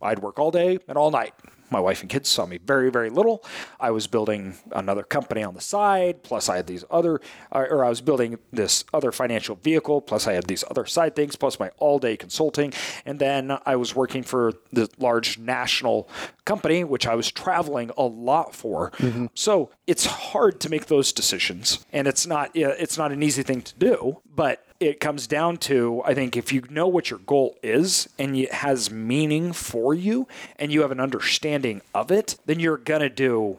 I'd 0.00 0.20
work 0.20 0.38
all 0.38 0.50
day 0.50 0.78
and 0.88 0.96
all 0.96 1.10
night. 1.10 1.34
My 1.70 1.80
wife 1.80 2.00
and 2.00 2.10
kids 2.10 2.28
saw 2.28 2.46
me 2.46 2.58
very, 2.64 2.90
very 2.90 3.10
little. 3.10 3.44
I 3.78 3.90
was 3.90 4.06
building 4.06 4.56
another 4.72 5.02
company 5.02 5.42
on 5.42 5.54
the 5.54 5.60
side, 5.60 6.22
plus 6.22 6.48
I 6.48 6.56
had 6.56 6.66
these 6.66 6.84
other, 6.90 7.20
uh, 7.52 7.66
or 7.70 7.84
I 7.84 7.88
was 7.88 8.00
building 8.00 8.38
this 8.52 8.84
other 8.92 9.12
financial 9.12 9.56
vehicle, 9.56 10.00
plus 10.00 10.26
I 10.26 10.32
had 10.32 10.46
these 10.46 10.64
other 10.70 10.86
side 10.86 11.14
things, 11.14 11.36
plus 11.36 11.58
my 11.60 11.70
all 11.78 11.98
day 11.98 12.16
consulting. 12.16 12.72
And 13.04 13.18
then 13.18 13.58
I 13.66 13.76
was 13.76 13.94
working 13.94 14.22
for 14.22 14.52
the 14.72 14.88
large 14.98 15.38
national 15.38 16.08
company, 16.44 16.84
which 16.84 17.06
I 17.06 17.14
was 17.14 17.30
traveling 17.30 17.90
a 17.96 18.04
lot 18.04 18.54
for. 18.54 18.92
So 19.34 19.70
it's 19.86 20.06
hard 20.06 20.60
to 20.60 20.70
make 20.70 20.86
those 20.86 21.12
decisions, 21.12 21.84
and 21.92 22.06
it's 22.06 22.26
not 22.26 22.50
it's 22.54 22.98
not 22.98 23.12
an 23.12 23.22
easy 23.22 23.42
thing 23.42 23.62
to 23.62 23.74
do. 23.74 24.20
But 24.34 24.64
it 24.80 25.00
comes 25.00 25.26
down 25.26 25.56
to 25.56 26.02
I 26.04 26.14
think 26.14 26.36
if 26.36 26.52
you 26.52 26.62
know 26.70 26.86
what 26.86 27.10
your 27.10 27.18
goal 27.20 27.56
is 27.62 28.08
and 28.18 28.36
it 28.36 28.52
has 28.52 28.90
meaning 28.90 29.52
for 29.52 29.94
you, 29.94 30.28
and 30.56 30.72
you 30.72 30.82
have 30.82 30.92
an 30.92 31.00
understanding 31.00 31.82
of 31.94 32.10
it, 32.10 32.36
then 32.46 32.60
you're 32.60 32.76
gonna 32.76 33.08
do 33.08 33.58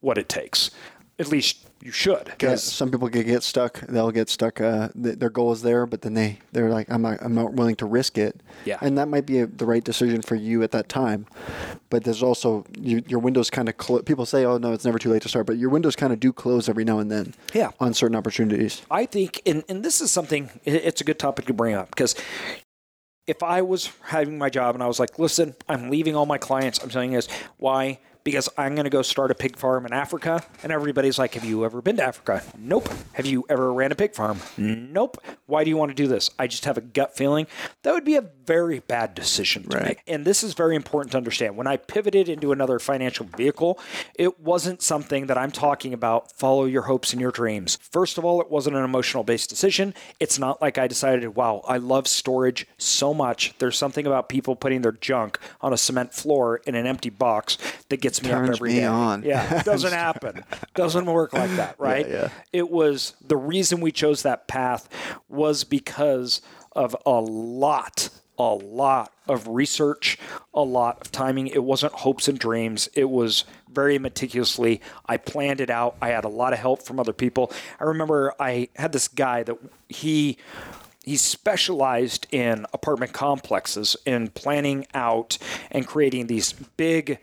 what 0.00 0.18
it 0.18 0.28
takes. 0.28 0.70
At 1.18 1.28
least 1.28 1.69
you 1.82 1.92
should. 1.92 2.26
Yeah, 2.28 2.34
Because 2.38 2.62
some 2.62 2.90
people 2.90 3.08
get, 3.08 3.26
get 3.26 3.42
stuck. 3.42 3.80
They'll 3.80 4.10
get 4.10 4.28
stuck. 4.28 4.60
Uh, 4.60 4.88
th- 5.02 5.18
their 5.18 5.30
goal 5.30 5.52
is 5.52 5.62
there, 5.62 5.86
but 5.86 6.02
then 6.02 6.14
they 6.14 6.38
they're 6.52 6.68
like, 6.68 6.90
I'm 6.90 7.02
not 7.02 7.18
I'm 7.22 7.34
not 7.34 7.54
willing 7.54 7.76
to 7.76 7.86
risk 7.86 8.18
it. 8.18 8.42
Yeah. 8.64 8.78
and 8.82 8.98
that 8.98 9.08
might 9.08 9.24
be 9.26 9.40
a, 9.40 9.46
the 9.46 9.64
right 9.64 9.82
decision 9.82 10.20
for 10.22 10.34
you 10.34 10.62
at 10.62 10.70
that 10.72 10.88
time. 10.88 11.26
But 11.88 12.04
there's 12.04 12.22
also 12.22 12.64
you, 12.78 13.02
your 13.08 13.18
windows 13.20 13.48
kind 13.50 13.68
of 13.68 13.76
clo- 13.78 14.02
people 14.02 14.26
say, 14.26 14.44
oh 14.44 14.58
no, 14.58 14.72
it's 14.72 14.84
never 14.84 14.98
too 14.98 15.10
late 15.10 15.22
to 15.22 15.28
start. 15.28 15.46
But 15.46 15.56
your 15.56 15.70
windows 15.70 15.96
kind 15.96 16.12
of 16.12 16.20
do 16.20 16.32
close 16.32 16.68
every 16.68 16.84
now 16.84 16.98
and 16.98 17.10
then. 17.10 17.34
Yeah. 17.54 17.70
on 17.80 17.94
certain 17.94 18.16
opportunities. 18.16 18.82
I 18.90 19.06
think, 19.06 19.40
and, 19.46 19.64
and 19.68 19.82
this 19.84 20.00
is 20.00 20.10
something, 20.10 20.50
it's 20.64 21.00
a 21.00 21.04
good 21.04 21.18
topic 21.18 21.46
to 21.46 21.54
bring 21.54 21.74
up 21.74 21.90
because 21.90 22.14
if 23.26 23.42
I 23.42 23.62
was 23.62 23.90
having 24.02 24.38
my 24.38 24.50
job 24.50 24.74
and 24.74 24.82
I 24.82 24.86
was 24.88 24.98
like, 24.98 25.18
listen, 25.18 25.54
I'm 25.68 25.88
leaving 25.88 26.16
all 26.16 26.26
my 26.26 26.38
clients, 26.38 26.82
I'm 26.82 26.90
saying 26.90 27.12
this, 27.12 27.28
why? 27.58 28.00
Because 28.24 28.48
I'm 28.58 28.74
going 28.74 28.84
to 28.84 28.90
go 28.90 29.02
start 29.02 29.30
a 29.30 29.34
pig 29.34 29.56
farm 29.56 29.86
in 29.86 29.92
Africa. 29.92 30.42
And 30.62 30.72
everybody's 30.72 31.18
like, 31.18 31.34
Have 31.34 31.44
you 31.44 31.64
ever 31.64 31.80
been 31.80 31.96
to 31.96 32.04
Africa? 32.04 32.42
Nope. 32.58 32.88
Have 33.14 33.26
you 33.26 33.44
ever 33.48 33.72
ran 33.72 33.92
a 33.92 33.94
pig 33.94 34.14
farm? 34.14 34.38
Nope. 34.56 35.18
Why 35.46 35.64
do 35.64 35.70
you 35.70 35.76
want 35.76 35.90
to 35.90 35.94
do 35.94 36.06
this? 36.06 36.30
I 36.38 36.46
just 36.46 36.64
have 36.64 36.76
a 36.76 36.80
gut 36.82 37.16
feeling. 37.16 37.46
That 37.82 37.92
would 37.94 38.04
be 38.04 38.16
a 38.16 38.22
very 38.44 38.80
bad 38.80 39.14
decision 39.14 39.62
to 39.64 39.76
Right. 39.76 39.86
make. 39.86 40.02
And 40.06 40.24
this 40.24 40.42
is 40.42 40.54
very 40.54 40.76
important 40.76 41.12
to 41.12 41.16
understand. 41.18 41.56
When 41.56 41.66
I 41.66 41.76
pivoted 41.76 42.28
into 42.28 42.52
another 42.52 42.78
financial 42.78 43.26
vehicle, 43.36 43.78
it 44.14 44.40
wasn't 44.40 44.82
something 44.82 45.26
that 45.26 45.38
I'm 45.38 45.50
talking 45.50 45.94
about 45.94 46.32
follow 46.32 46.64
your 46.64 46.82
hopes 46.82 47.12
and 47.12 47.20
your 47.20 47.30
dreams. 47.30 47.78
First 47.90 48.18
of 48.18 48.24
all, 48.24 48.40
it 48.40 48.50
wasn't 48.50 48.76
an 48.76 48.84
emotional 48.84 49.22
based 49.24 49.48
decision. 49.50 49.94
It's 50.18 50.38
not 50.38 50.60
like 50.60 50.78
I 50.78 50.86
decided, 50.88 51.34
wow, 51.36 51.62
I 51.66 51.76
love 51.78 52.06
storage 52.08 52.66
so 52.78 53.14
much. 53.14 53.54
There's 53.58 53.78
something 53.78 54.06
about 54.06 54.28
people 54.28 54.56
putting 54.56 54.82
their 54.82 54.92
junk 54.92 55.38
on 55.60 55.72
a 55.72 55.76
cement 55.76 56.12
floor 56.12 56.60
in 56.66 56.74
an 56.74 56.86
empty 56.86 57.10
box 57.10 57.56
that 57.88 58.00
gets 58.00 58.09
me 58.22 58.30
Turns 58.30 58.50
up 58.50 58.54
every 58.56 58.70
me 58.70 58.76
day. 58.80 58.84
on. 58.86 59.22
Yeah, 59.22 59.60
it 59.60 59.64
doesn't 59.72 59.92
happen. 59.92 60.44
Doesn't 60.74 61.06
work 61.06 61.32
like 61.32 61.50
that, 61.52 61.76
right? 61.78 62.08
yeah. 62.08 62.28
It 62.52 62.70
was 62.70 63.14
the 63.26 63.36
reason 63.36 63.80
we 63.80 63.92
chose 63.92 64.22
that 64.22 64.48
path 64.48 64.88
was 65.28 65.64
because 65.64 66.40
of 66.72 66.96
a 67.06 67.20
lot 67.20 68.10
a 68.38 68.54
lot 68.54 69.12
of 69.28 69.46
research, 69.48 70.16
a 70.54 70.62
lot 70.62 70.98
of 71.02 71.12
timing. 71.12 71.46
It 71.48 71.62
wasn't 71.62 71.92
hopes 71.92 72.26
and 72.26 72.38
dreams. 72.38 72.88
It 72.94 73.10
was 73.10 73.44
very 73.70 73.98
meticulously. 73.98 74.80
I 75.04 75.18
planned 75.18 75.60
it 75.60 75.68
out. 75.68 75.96
I 76.00 76.08
had 76.08 76.24
a 76.24 76.28
lot 76.28 76.54
of 76.54 76.58
help 76.58 76.80
from 76.82 76.98
other 76.98 77.12
people. 77.12 77.52
I 77.78 77.84
remember 77.84 78.32
I 78.40 78.68
had 78.76 78.92
this 78.92 79.08
guy 79.08 79.42
that 79.42 79.58
he 79.90 80.38
he 81.04 81.16
specialized 81.16 82.26
in 82.30 82.66
apartment 82.72 83.12
complexes 83.12 83.96
in 84.04 84.28
planning 84.28 84.86
out 84.94 85.38
and 85.70 85.86
creating 85.86 86.26
these 86.26 86.52
big 86.52 87.18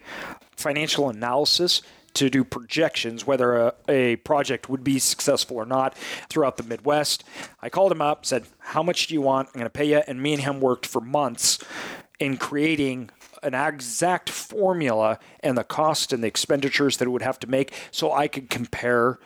financial 0.56 1.10
analysis 1.10 1.82
to 2.16 2.30
do 2.32 2.44
projections 2.44 3.28
whether 3.28 3.56
a, 3.56 3.74
a 3.88 4.16
project 4.18 4.70
would 4.70 4.84
be 4.84 4.98
successful 4.98 5.58
or 5.58 5.66
not 5.66 5.96
throughout 6.30 6.58
the 6.58 6.64
Midwest. 6.64 7.24
I 7.62 7.70
called 7.70 7.92
him 7.92 8.02
up, 8.02 8.26
said, 8.26 8.46
How 8.58 8.82
much 8.82 9.08
do 9.08 9.14
you 9.14 9.22
want? 9.22 9.50
I'm 9.50 9.60
going 9.60 9.66
to 9.66 9.70
pay 9.70 9.86
you. 9.86 10.02
And 10.08 10.22
me 10.22 10.34
and 10.34 10.42
him 10.42 10.60
worked 10.60 10.88
for 10.88 11.00
months 11.00 11.60
in 12.20 12.38
creating 12.38 13.12
an 13.44 13.54
exact 13.54 14.32
formula 14.32 15.20
and 15.42 15.56
the 15.56 15.64
cost 15.64 16.12
and 16.12 16.24
the 16.24 16.28
expenditures 16.28 16.98
that 16.98 17.06
it 17.06 17.12
would 17.12 17.22
have 17.22 17.40
to 17.40 17.48
make 17.48 17.72
so 17.92 18.12
I 18.12 18.28
could 18.28 18.50
compare 18.50 19.20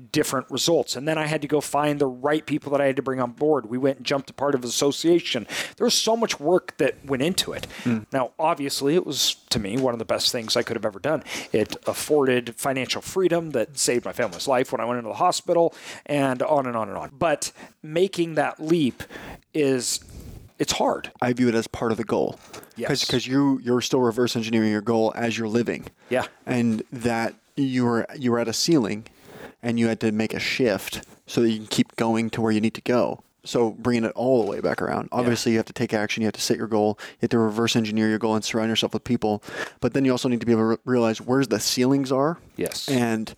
different 0.00 0.50
results. 0.50 0.96
And 0.96 1.06
then 1.06 1.18
I 1.18 1.26
had 1.26 1.42
to 1.42 1.48
go 1.48 1.60
find 1.60 2.00
the 2.00 2.06
right 2.06 2.44
people 2.44 2.72
that 2.72 2.80
I 2.80 2.86
had 2.86 2.96
to 2.96 3.02
bring 3.02 3.20
on 3.20 3.32
board. 3.32 3.66
We 3.66 3.78
went 3.78 3.98
and 3.98 4.06
jumped 4.06 4.30
a 4.30 4.32
part 4.32 4.54
of 4.54 4.62
an 4.62 4.68
association. 4.68 5.46
There 5.76 5.84
was 5.84 5.94
so 5.94 6.16
much 6.16 6.40
work 6.40 6.76
that 6.78 7.04
went 7.04 7.22
into 7.22 7.52
it. 7.52 7.66
Hmm. 7.84 8.00
Now, 8.12 8.32
obviously, 8.38 8.94
it 8.94 9.06
was 9.06 9.36
to 9.50 9.58
me 9.58 9.76
one 9.76 9.94
of 9.94 9.98
the 9.98 10.04
best 10.04 10.32
things 10.32 10.56
I 10.56 10.62
could 10.62 10.76
have 10.76 10.84
ever 10.84 10.98
done. 10.98 11.22
It 11.52 11.76
afforded 11.86 12.54
financial 12.56 13.02
freedom 13.02 13.50
that 13.50 13.78
saved 13.78 14.04
my 14.04 14.12
family's 14.12 14.48
life 14.48 14.72
when 14.72 14.80
I 14.80 14.84
went 14.84 14.98
into 14.98 15.08
the 15.08 15.14
hospital 15.14 15.74
and 16.06 16.42
on 16.42 16.66
and 16.66 16.76
on 16.76 16.88
and 16.88 16.96
on. 16.96 17.10
But 17.18 17.52
making 17.82 18.34
that 18.34 18.60
leap 18.60 19.02
is 19.54 20.00
it's 20.58 20.72
hard. 20.72 21.10
I 21.22 21.32
view 21.32 21.48
it 21.48 21.54
as 21.54 21.66
part 21.66 21.90
of 21.90 21.96
the 21.96 22.04
goal. 22.04 22.38
Yes. 22.76 23.04
Because 23.04 23.26
you 23.26 23.60
you're 23.62 23.80
still 23.80 24.00
reverse 24.00 24.36
engineering 24.36 24.70
your 24.70 24.82
goal 24.82 25.12
as 25.16 25.38
you're 25.38 25.48
living. 25.48 25.86
Yeah. 26.10 26.26
And 26.46 26.82
that 26.92 27.34
you 27.56 27.84
were 27.84 28.06
you 28.16 28.30
were 28.30 28.38
at 28.38 28.46
a 28.46 28.52
ceiling, 28.52 29.06
and 29.62 29.78
you 29.78 29.88
had 29.88 30.00
to 30.00 30.12
make 30.12 30.34
a 30.34 30.40
shift 30.40 31.04
so 31.26 31.40
that 31.42 31.50
you 31.50 31.58
can 31.58 31.66
keep 31.66 31.96
going 31.96 32.30
to 32.30 32.40
where 32.40 32.52
you 32.52 32.60
need 32.60 32.74
to 32.74 32.80
go. 32.80 33.22
So 33.44 33.70
bringing 33.70 34.04
it 34.04 34.12
all 34.14 34.44
the 34.44 34.50
way 34.50 34.60
back 34.60 34.82
around. 34.82 35.08
Obviously, 35.12 35.52
you 35.52 35.58
have 35.58 35.66
to 35.66 35.72
take 35.72 35.94
action. 35.94 36.20
You 36.22 36.26
have 36.26 36.34
to 36.34 36.40
set 36.40 36.58
your 36.58 36.66
goal. 36.66 36.98
You 37.12 37.18
have 37.22 37.30
to 37.30 37.38
reverse 37.38 37.74
engineer 37.74 38.08
your 38.08 38.18
goal 38.18 38.34
and 38.34 38.44
surround 38.44 38.68
yourself 38.68 38.92
with 38.92 39.04
people. 39.04 39.42
But 39.80 39.94
then 39.94 40.04
you 40.04 40.10
also 40.10 40.28
need 40.28 40.40
to 40.40 40.46
be 40.46 40.52
able 40.52 40.62
to 40.62 40.66
re- 40.66 40.76
realize 40.84 41.20
where's 41.20 41.48
the 41.48 41.58
ceilings 41.60 42.12
are. 42.12 42.38
Yes. 42.56 42.88
And 42.88 43.34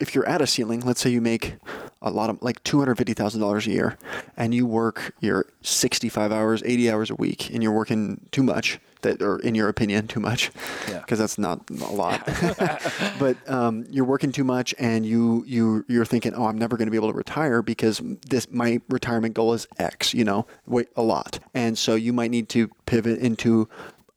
if 0.00 0.14
you're 0.14 0.26
at 0.26 0.40
a 0.40 0.46
ceiling, 0.46 0.80
let's 0.80 1.00
say 1.00 1.10
you 1.10 1.20
make 1.20 1.54
a 2.02 2.10
lot 2.10 2.28
of 2.30 2.42
like 2.42 2.62
two 2.64 2.78
hundred 2.78 2.96
fifty 2.96 3.14
thousand 3.14 3.40
dollars 3.40 3.66
a 3.66 3.70
year, 3.70 3.96
and 4.36 4.54
you 4.54 4.66
work 4.66 5.14
your 5.20 5.46
sixty-five 5.62 6.30
hours, 6.32 6.62
eighty 6.66 6.90
hours 6.90 7.10
a 7.10 7.14
week, 7.14 7.50
and 7.50 7.62
you're 7.62 7.72
working 7.72 8.20
too 8.32 8.42
much. 8.42 8.78
That, 9.02 9.20
or 9.20 9.40
in 9.40 9.56
your 9.56 9.68
opinion, 9.68 10.06
too 10.06 10.20
much, 10.20 10.52
Yeah. 10.88 11.00
because 11.00 11.18
that's 11.18 11.36
not 11.36 11.68
a 11.70 11.92
lot. 11.92 12.24
but 13.18 13.36
um, 13.50 13.84
you're 13.90 14.04
working 14.04 14.30
too 14.30 14.44
much, 14.44 14.76
and 14.78 15.04
you 15.04 15.42
you 15.44 15.84
you're 15.88 16.04
thinking, 16.04 16.34
oh, 16.34 16.46
I'm 16.46 16.56
never 16.56 16.76
going 16.76 16.86
to 16.86 16.92
be 16.92 16.96
able 16.96 17.10
to 17.10 17.16
retire 17.16 17.62
because 17.62 18.00
this 18.28 18.48
my 18.52 18.80
retirement 18.88 19.34
goal 19.34 19.54
is 19.54 19.66
X. 19.78 20.14
You 20.14 20.22
know, 20.24 20.46
wait 20.66 20.88
a 20.94 21.02
lot, 21.02 21.40
and 21.52 21.76
so 21.76 21.96
you 21.96 22.12
might 22.12 22.30
need 22.30 22.48
to 22.50 22.68
pivot 22.86 23.18
into 23.18 23.68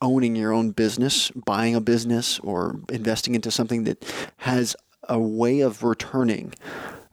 owning 0.03 0.35
your 0.35 0.51
own 0.51 0.69
business, 0.69 1.31
buying 1.31 1.73
a 1.73 1.81
business, 1.81 2.37
or 2.39 2.79
investing 2.89 3.33
into 3.33 3.49
something 3.49 3.85
that 3.85 4.05
has 4.37 4.75
a 5.09 5.17
way 5.19 5.61
of 5.61 5.83
returning 5.83 6.53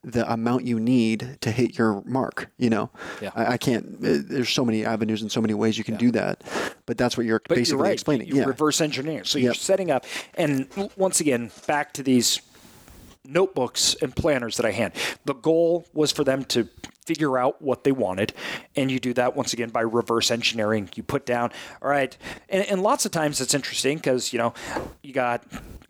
the 0.04 0.30
amount 0.32 0.64
you 0.64 0.80
need 0.80 1.38
to 1.42 1.50
hit 1.52 1.78
your 1.78 2.02
mark. 2.04 2.50
You 2.58 2.70
know, 2.70 2.90
Yeah. 3.20 3.30
I, 3.34 3.52
I 3.52 3.56
can't. 3.56 3.86
uh, 4.04 4.18
There's 4.26 4.50
so 4.50 4.64
many 4.64 4.84
avenues 4.84 5.22
and 5.22 5.30
so 5.30 5.40
many 5.40 5.54
ways 5.54 5.78
you 5.78 5.84
can 5.84 5.96
do 5.96 6.10
that, 6.12 6.42
but 6.86 6.98
that's 6.98 7.16
what 7.16 7.24
you're 7.26 7.40
But 7.48 7.56
basically 7.56 7.76
you're 7.78 7.84
right. 7.84 7.92
explaining. 7.92 8.26
You 8.28 8.36
yeah, 8.36 8.44
reverse 8.44 8.80
engineer. 8.80 9.24
So 9.24 9.38
you're 9.38 9.54
setting 9.54 9.90
up, 9.90 10.04
and 10.34 10.66
once 10.96 11.20
again, 11.20 11.50
back 11.66 11.92
to 11.94 12.02
these 12.02 12.40
notebooks 13.24 13.94
and 14.02 14.14
planners 14.14 14.56
that 14.56 14.66
I 14.66 14.72
hand. 14.72 14.94
The 15.24 15.34
goal 15.34 15.86
was 15.94 16.10
for 16.12 16.24
them 16.24 16.44
to 16.46 16.68
figure 17.06 17.38
out 17.38 17.60
what 17.62 17.84
they 17.84 17.92
wanted, 17.92 18.32
and 18.76 18.90
you 18.90 18.98
do 18.98 19.12
that 19.14 19.36
once 19.36 19.52
again 19.52 19.68
by 19.70 19.80
reverse 19.82 20.30
engineering. 20.30 20.88
You 20.94 21.02
put 21.02 21.26
down, 21.26 21.50
all 21.80 21.88
right, 21.88 22.16
and, 22.48 22.64
and 22.66 22.82
lots 22.82 23.04
of 23.06 23.12
times 23.12 23.40
it's 23.40 23.54
interesting 23.54 23.96
because 23.98 24.32
you 24.32 24.38
know 24.38 24.54
you 25.02 25.12
got 25.12 25.44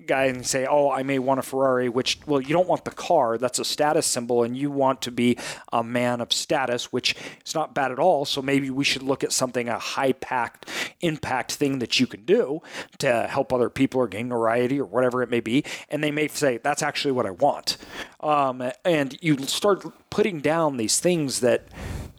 guy 0.07 0.25
and 0.25 0.47
say, 0.47 0.67
"Oh, 0.67 0.91
I 0.91 1.03
may 1.03 1.19
want 1.19 1.41
a 1.41 1.43
Ferrari," 1.43 1.89
which 1.89 2.19
well, 2.27 2.41
you 2.41 2.53
don't 2.53 2.69
want 2.69 2.85
the 2.85 2.91
car. 2.91 3.39
That's 3.39 3.59
a 3.59 3.65
status 3.65 4.07
symbol, 4.07 4.43
and 4.43 4.57
you 4.57 4.71
want 4.71 5.03
to 5.03 5.11
be 5.11 5.37
a 5.73 5.83
man 5.83 6.21
of 6.21 6.33
status, 6.33 6.93
which 6.93 7.15
is 7.45 7.55
not 7.55 7.75
bad 7.75 7.93
at 7.93 7.99
all. 7.99 8.25
So 8.25 8.43
maybe 8.43 8.71
we 8.71 8.85
should 8.85 9.03
look 9.03 9.25
at 9.25 9.33
something 9.33 9.69
a 9.69 9.79
high 9.79 10.13
packed 10.13 10.69
impact 11.01 11.53
thing 11.53 11.79
that 11.81 11.99
you 11.99 12.07
can 12.07 12.25
do 12.25 12.63
to 12.99 13.27
help 13.29 13.53
other 13.53 13.71
people 13.71 14.01
or 14.01 14.09
gain 14.09 14.29
notoriety 14.29 14.81
or 14.81 14.85
whatever 14.85 15.23
it 15.23 15.31
may 15.31 15.41
be. 15.41 15.65
And 15.89 16.03
they 16.03 16.11
may 16.11 16.29
say, 16.29 16.59
"That's 16.59 16.83
actually 16.83 17.13
what 17.13 17.27
I 17.27 17.31
want," 17.31 17.77
um, 18.21 18.63
and 18.85 19.17
you 19.21 19.39
start 19.47 19.85
putting 20.11 20.41
down 20.41 20.77
these 20.77 21.01
things 21.01 21.41
that 21.41 21.65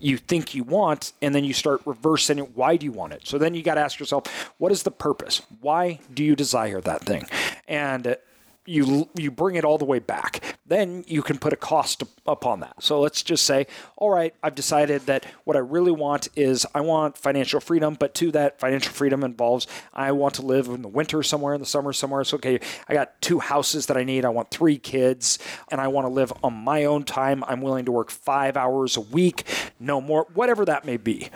you 0.03 0.17
think 0.17 0.53
you 0.53 0.63
want, 0.63 1.13
and 1.21 1.33
then 1.33 1.45
you 1.45 1.53
start 1.53 1.81
reversing 1.85 2.37
it. 2.37 2.55
Why 2.55 2.75
do 2.75 2.85
you 2.85 2.91
want 2.91 3.13
it? 3.13 3.21
So 3.23 3.37
then 3.37 3.53
you 3.55 3.63
got 3.63 3.75
to 3.75 3.81
ask 3.81 3.99
yourself, 3.99 4.51
what 4.57 4.71
is 4.71 4.83
the 4.83 4.91
purpose? 4.91 5.41
Why 5.61 5.99
do 6.13 6.23
you 6.23 6.35
desire 6.35 6.81
that 6.81 7.01
thing? 7.01 7.25
And 7.67 8.17
you 8.65 9.09
you 9.15 9.29
bring 9.29 9.55
it 9.55 9.65
all 9.65 9.77
the 9.77 9.85
way 9.85 9.99
back. 9.99 10.57
Then 10.65 11.03
you 11.07 11.21
can 11.21 11.37
put 11.37 11.51
a 11.51 11.57
cost 11.57 12.03
upon 12.25 12.61
that. 12.61 12.81
So 12.81 13.01
let's 13.01 13.21
just 13.21 13.45
say, 13.45 13.67
all 13.97 14.09
right, 14.09 14.33
I've 14.41 14.55
decided 14.55 15.01
that 15.07 15.25
what 15.43 15.57
I 15.57 15.59
really 15.59 15.91
want 15.91 16.29
is 16.35 16.65
I 16.73 16.81
want 16.81 17.17
financial 17.17 17.59
freedom, 17.59 17.97
but 17.99 18.13
to 18.15 18.31
that 18.31 18.59
financial 18.59 18.93
freedom 18.93 19.23
involves 19.23 19.67
I 19.93 20.13
want 20.13 20.35
to 20.35 20.41
live 20.43 20.67
in 20.67 20.81
the 20.81 20.87
winter 20.87 21.23
somewhere, 21.23 21.53
in 21.53 21.59
the 21.59 21.65
summer 21.65 21.91
somewhere. 21.91 22.23
So 22.23 22.35
okay, 22.37 22.59
I 22.87 22.93
got 22.93 23.21
two 23.21 23.39
houses 23.39 23.87
that 23.87 23.97
I 23.97 24.03
need. 24.03 24.23
I 24.23 24.29
want 24.29 24.49
three 24.49 24.77
kids, 24.77 25.39
and 25.69 25.81
I 25.81 25.89
want 25.89 26.07
to 26.07 26.13
live 26.13 26.31
on 26.41 26.53
my 26.53 26.85
own 26.85 27.03
time. 27.03 27.43
I'm 27.47 27.61
willing 27.61 27.85
to 27.85 27.91
work 27.91 28.11
five 28.11 28.55
hours 28.55 28.95
a 28.95 29.01
week, 29.01 29.43
no 29.79 29.99
more, 29.99 30.27
whatever 30.33 30.63
that 30.65 30.85
may 30.85 30.97
be. 30.97 31.29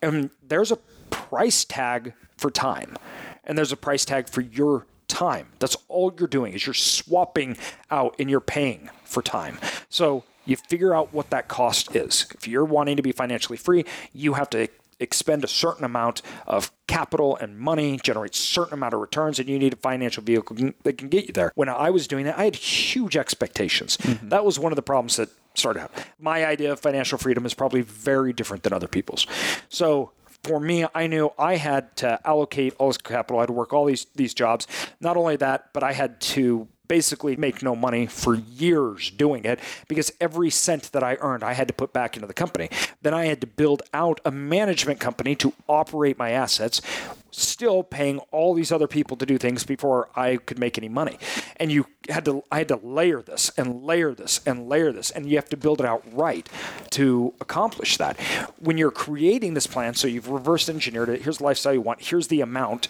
And 0.00 0.30
there's 0.46 0.72
a 0.72 0.76
price 1.10 1.64
tag 1.64 2.14
for 2.38 2.50
time, 2.50 2.96
and 3.44 3.58
there's 3.58 3.72
a 3.72 3.76
price 3.76 4.06
tag 4.06 4.30
for 4.30 4.40
your 4.40 4.86
time. 5.10 5.48
That's 5.58 5.76
all 5.88 6.14
you're 6.18 6.28
doing 6.28 6.54
is 6.54 6.66
you're 6.66 6.74
swapping 6.74 7.56
out 7.90 8.14
and 8.18 8.30
you're 8.30 8.40
paying 8.40 8.88
for 9.04 9.22
time. 9.22 9.58
So 9.88 10.24
you 10.46 10.56
figure 10.56 10.94
out 10.94 11.12
what 11.12 11.30
that 11.30 11.48
cost 11.48 11.94
is. 11.94 12.26
If 12.34 12.48
you're 12.48 12.64
wanting 12.64 12.96
to 12.96 13.02
be 13.02 13.12
financially 13.12 13.58
free, 13.58 13.84
you 14.12 14.34
have 14.34 14.48
to 14.50 14.68
expend 15.00 15.42
a 15.42 15.48
certain 15.48 15.84
amount 15.84 16.20
of 16.46 16.70
capital 16.86 17.36
and 17.36 17.58
money, 17.58 17.98
generate 18.02 18.34
certain 18.34 18.74
amount 18.74 18.92
of 18.94 19.00
returns, 19.00 19.38
and 19.38 19.48
you 19.48 19.58
need 19.58 19.72
a 19.72 19.76
financial 19.76 20.22
vehicle 20.22 20.72
that 20.82 20.98
can 20.98 21.08
get 21.08 21.26
you 21.26 21.32
there. 21.32 21.52
When 21.54 21.68
I 21.68 21.90
was 21.90 22.06
doing 22.06 22.26
that, 22.26 22.38
I 22.38 22.44
had 22.44 22.54
huge 22.54 23.16
expectations. 23.16 23.96
Mm-hmm. 23.96 24.28
That 24.28 24.44
was 24.44 24.58
one 24.58 24.72
of 24.72 24.76
the 24.76 24.82
problems 24.82 25.16
that 25.16 25.30
started 25.54 25.80
out. 25.80 25.92
My 26.18 26.44
idea 26.44 26.72
of 26.72 26.80
financial 26.80 27.18
freedom 27.18 27.46
is 27.46 27.54
probably 27.54 27.80
very 27.80 28.32
different 28.32 28.62
than 28.62 28.72
other 28.72 28.88
people's. 28.88 29.26
So 29.68 30.12
for 30.42 30.60
me, 30.60 30.86
I 30.94 31.06
knew 31.06 31.32
I 31.38 31.56
had 31.56 31.96
to 31.98 32.18
allocate 32.26 32.74
all 32.78 32.88
this 32.88 32.96
capital. 32.96 33.38
I 33.38 33.42
had 33.42 33.48
to 33.48 33.52
work 33.52 33.72
all 33.72 33.86
these 33.86 34.06
these 34.14 34.34
jobs. 34.34 34.66
Not 35.00 35.16
only 35.16 35.36
that, 35.36 35.72
but 35.72 35.82
I 35.82 35.92
had 35.92 36.20
to 36.20 36.68
basically 36.90 37.36
make 37.36 37.62
no 37.62 37.76
money 37.76 38.04
for 38.04 38.34
years 38.34 39.12
doing 39.12 39.44
it 39.44 39.60
because 39.86 40.12
every 40.20 40.50
cent 40.50 40.90
that 40.90 41.04
I 41.04 41.16
earned, 41.20 41.44
I 41.44 41.52
had 41.52 41.68
to 41.68 41.74
put 41.74 41.92
back 41.92 42.16
into 42.16 42.26
the 42.26 42.34
company. 42.34 42.68
Then 43.00 43.14
I 43.14 43.26
had 43.26 43.40
to 43.42 43.46
build 43.46 43.82
out 43.94 44.20
a 44.24 44.32
management 44.32 44.98
company 44.98 45.36
to 45.36 45.52
operate 45.68 46.18
my 46.18 46.30
assets, 46.30 46.82
still 47.30 47.82
paying 47.82 48.18
all 48.30 48.54
these 48.54 48.72
other 48.72 48.86
people 48.86 49.16
to 49.16 49.26
do 49.26 49.38
things 49.38 49.64
before 49.64 50.08
I 50.16 50.36
could 50.36 50.58
make 50.58 50.78
any 50.78 50.88
money. 50.88 51.18
And 51.56 51.70
you 51.70 51.86
had 52.08 52.24
to, 52.24 52.42
I 52.50 52.58
had 52.58 52.68
to 52.68 52.76
layer 52.76 53.22
this 53.22 53.50
and 53.56 53.82
layer 53.82 54.14
this 54.14 54.40
and 54.46 54.68
layer 54.68 54.92
this, 54.92 55.10
and 55.10 55.28
you 55.28 55.36
have 55.36 55.48
to 55.50 55.56
build 55.56 55.80
it 55.80 55.86
out 55.86 56.02
right 56.12 56.48
to 56.90 57.34
accomplish 57.40 57.96
that. 57.98 58.18
When 58.58 58.78
you're 58.78 58.90
creating 58.90 59.54
this 59.54 59.66
plan, 59.66 59.94
so 59.94 60.08
you've 60.08 60.28
reverse 60.28 60.68
engineered 60.68 61.08
it, 61.08 61.22
here's 61.22 61.38
the 61.38 61.44
lifestyle 61.44 61.74
you 61.74 61.80
want, 61.80 62.02
here's 62.02 62.28
the 62.28 62.40
amount 62.40 62.88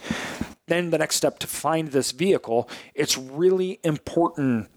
then 0.71 0.91
the 0.91 0.99
next 0.99 1.17
step 1.17 1.39
to 1.41 1.47
find 1.47 1.89
this 1.89 2.13
vehicle, 2.13 2.69
it's 2.95 3.19
really 3.19 3.81
important. 3.83 4.71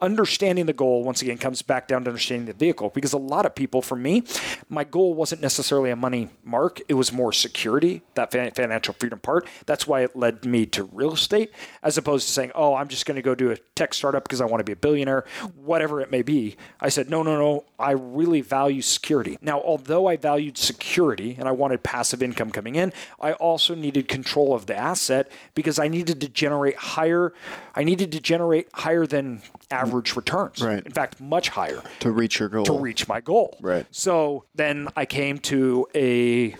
Understanding 0.00 0.66
the 0.66 0.74
goal, 0.74 1.02
once 1.02 1.22
again, 1.22 1.38
comes 1.38 1.62
back 1.62 1.88
down 1.88 2.04
to 2.04 2.10
understanding 2.10 2.46
the 2.46 2.52
vehicle 2.52 2.90
because 2.90 3.14
a 3.14 3.18
lot 3.18 3.46
of 3.46 3.54
people, 3.54 3.80
for 3.80 3.96
me, 3.96 4.22
my 4.68 4.84
goal 4.84 5.14
wasn't 5.14 5.40
necessarily 5.40 5.90
a 5.90 5.96
money 5.96 6.28
mark, 6.44 6.80
it 6.88 6.94
was 6.94 7.10
more 7.10 7.32
security, 7.32 8.02
that 8.14 8.32
financial 8.32 8.83
freedom 8.92 9.18
part. 9.18 9.48
That's 9.66 9.86
why 9.86 10.02
it 10.02 10.14
led 10.14 10.44
me 10.44 10.66
to 10.66 10.84
real 10.84 11.14
estate, 11.14 11.50
as 11.82 11.96
opposed 11.96 12.26
to 12.26 12.32
saying, 12.32 12.52
oh, 12.54 12.74
I'm 12.74 12.88
just 12.88 13.06
going 13.06 13.16
to 13.16 13.22
go 13.22 13.34
do 13.34 13.50
a 13.50 13.56
tech 13.74 13.94
startup 13.94 14.24
because 14.24 14.40
I 14.40 14.44
want 14.44 14.60
to 14.60 14.64
be 14.64 14.72
a 14.72 14.76
billionaire, 14.76 15.24
whatever 15.56 16.00
it 16.00 16.10
may 16.10 16.22
be. 16.22 16.56
I 16.80 16.88
said, 16.88 17.08
no, 17.08 17.22
no, 17.22 17.38
no, 17.38 17.64
I 17.78 17.92
really 17.92 18.40
value 18.40 18.82
security. 18.82 19.38
Now, 19.40 19.60
although 19.60 20.06
I 20.06 20.16
valued 20.16 20.58
security 20.58 21.36
and 21.38 21.48
I 21.48 21.52
wanted 21.52 21.82
passive 21.82 22.22
income 22.22 22.50
coming 22.50 22.74
in, 22.74 22.92
I 23.20 23.32
also 23.32 23.74
needed 23.74 24.08
control 24.08 24.54
of 24.54 24.66
the 24.66 24.76
asset 24.76 25.30
because 25.54 25.78
I 25.78 25.88
needed 25.88 26.20
to 26.20 26.28
generate 26.28 26.76
higher. 26.76 27.32
I 27.74 27.84
needed 27.84 28.12
to 28.12 28.20
generate 28.20 28.68
higher 28.74 29.06
than 29.06 29.42
average 29.70 30.16
returns. 30.16 30.62
Right. 30.62 30.84
In 30.84 30.92
fact, 30.92 31.20
much 31.20 31.48
higher 31.48 31.82
to 32.00 32.10
reach 32.10 32.38
your 32.38 32.48
goal. 32.48 32.64
To 32.64 32.78
reach 32.78 33.08
my 33.08 33.20
goal. 33.20 33.56
Right. 33.60 33.86
So 33.90 34.44
then 34.54 34.88
I 34.96 35.06
came 35.06 35.38
to 35.38 35.86
a 35.94 36.56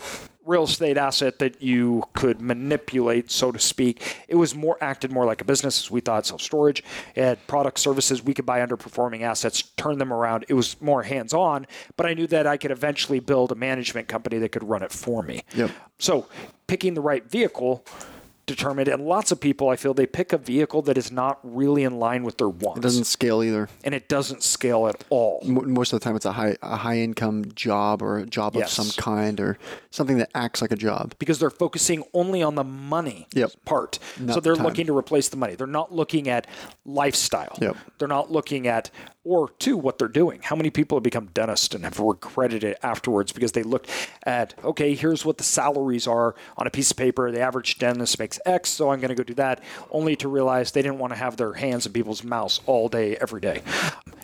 real 0.46 0.64
estate 0.64 0.96
asset 0.96 1.38
that 1.38 1.62
you 1.62 2.04
could 2.14 2.40
manipulate, 2.40 3.30
so 3.30 3.50
to 3.52 3.58
speak. 3.58 4.16
It 4.28 4.36
was 4.36 4.54
more 4.54 4.76
acted 4.80 5.12
more 5.12 5.24
like 5.24 5.40
a 5.40 5.44
business 5.44 5.84
as 5.84 5.90
we 5.90 6.00
thought 6.00 6.26
self 6.26 6.42
storage. 6.42 6.82
It 7.14 7.22
had 7.22 7.46
product 7.46 7.78
services. 7.78 8.22
We 8.22 8.34
could 8.34 8.46
buy 8.46 8.60
underperforming 8.60 9.22
assets, 9.22 9.62
turn 9.76 9.98
them 9.98 10.12
around. 10.12 10.44
It 10.48 10.54
was 10.54 10.80
more 10.80 11.02
hands 11.02 11.32
on, 11.32 11.66
but 11.96 12.06
I 12.06 12.14
knew 12.14 12.26
that 12.28 12.46
I 12.46 12.56
could 12.56 12.70
eventually 12.70 13.20
build 13.20 13.52
a 13.52 13.54
management 13.54 14.08
company 14.08 14.38
that 14.38 14.50
could 14.50 14.64
run 14.64 14.82
it 14.82 14.92
for 14.92 15.22
me. 15.22 15.42
Yep. 15.54 15.70
So 15.98 16.26
picking 16.66 16.94
the 16.94 17.00
right 17.00 17.28
vehicle 17.28 17.84
determined. 18.46 18.88
And 18.88 19.04
lots 19.04 19.32
of 19.32 19.40
people, 19.40 19.68
I 19.68 19.76
feel, 19.76 19.94
they 19.94 20.06
pick 20.06 20.32
a 20.32 20.38
vehicle 20.38 20.82
that 20.82 20.98
is 20.98 21.10
not 21.10 21.38
really 21.42 21.84
in 21.84 21.98
line 21.98 22.24
with 22.24 22.38
their 22.38 22.48
wants. 22.48 22.78
It 22.78 22.82
doesn't 22.82 23.04
scale 23.04 23.42
either, 23.42 23.68
and 23.84 23.94
it 23.94 24.08
doesn't 24.08 24.42
scale 24.42 24.86
at 24.86 25.04
all. 25.10 25.40
Most 25.44 25.92
of 25.92 26.00
the 26.00 26.04
time, 26.04 26.16
it's 26.16 26.24
a 26.24 26.32
high 26.32 26.56
a 26.62 26.76
high 26.76 26.98
income 26.98 27.52
job 27.54 28.02
or 28.02 28.18
a 28.18 28.26
job 28.26 28.54
yes. 28.54 28.78
of 28.78 28.84
some 28.84 29.02
kind 29.02 29.40
or 29.40 29.58
something 29.90 30.18
that 30.18 30.30
acts 30.34 30.60
like 30.62 30.72
a 30.72 30.76
job 30.76 31.14
because 31.18 31.38
they're 31.38 31.50
focusing 31.50 32.04
only 32.12 32.42
on 32.42 32.54
the 32.54 32.64
money 32.64 33.26
yep. 33.34 33.52
part. 33.64 33.98
Not 34.18 34.34
so 34.34 34.40
they're 34.40 34.56
time. 34.56 34.64
looking 34.64 34.86
to 34.86 34.96
replace 34.96 35.28
the 35.28 35.36
money. 35.36 35.54
They're 35.54 35.66
not 35.66 35.92
looking 35.92 36.28
at 36.28 36.46
lifestyle. 36.84 37.56
Yep. 37.60 37.76
They're 37.98 38.08
not 38.08 38.30
looking 38.30 38.66
at 38.66 38.90
or 39.24 39.50
two, 39.58 39.76
what 39.76 39.98
they're 39.98 40.08
doing. 40.08 40.40
How 40.42 40.54
many 40.54 40.70
people 40.70 40.96
have 40.96 41.02
become 41.02 41.30
dentists 41.32 41.74
and 41.74 41.84
have 41.84 41.98
regretted 41.98 42.62
it 42.62 42.78
afterwards 42.82 43.32
because 43.32 43.52
they 43.52 43.62
looked 43.62 43.88
at, 44.24 44.54
okay, 44.62 44.94
here's 44.94 45.24
what 45.24 45.38
the 45.38 45.44
salaries 45.44 46.06
are 46.06 46.34
on 46.56 46.66
a 46.66 46.70
piece 46.70 46.90
of 46.90 46.96
paper. 46.96 47.30
The 47.30 47.40
average 47.40 47.78
dentist 47.78 48.18
makes 48.18 48.38
X, 48.44 48.68
so 48.68 48.90
I'm 48.90 49.00
going 49.00 49.08
to 49.08 49.14
go 49.14 49.22
do 49.22 49.34
that, 49.34 49.62
only 49.90 50.14
to 50.16 50.28
realize 50.28 50.72
they 50.72 50.82
didn't 50.82 50.98
want 50.98 51.12
to 51.12 51.18
have 51.18 51.36
their 51.36 51.54
hands 51.54 51.86
in 51.86 51.92
people's 51.92 52.22
mouths 52.22 52.60
all 52.66 52.88
day, 52.88 53.16
every 53.16 53.40
day. 53.40 53.62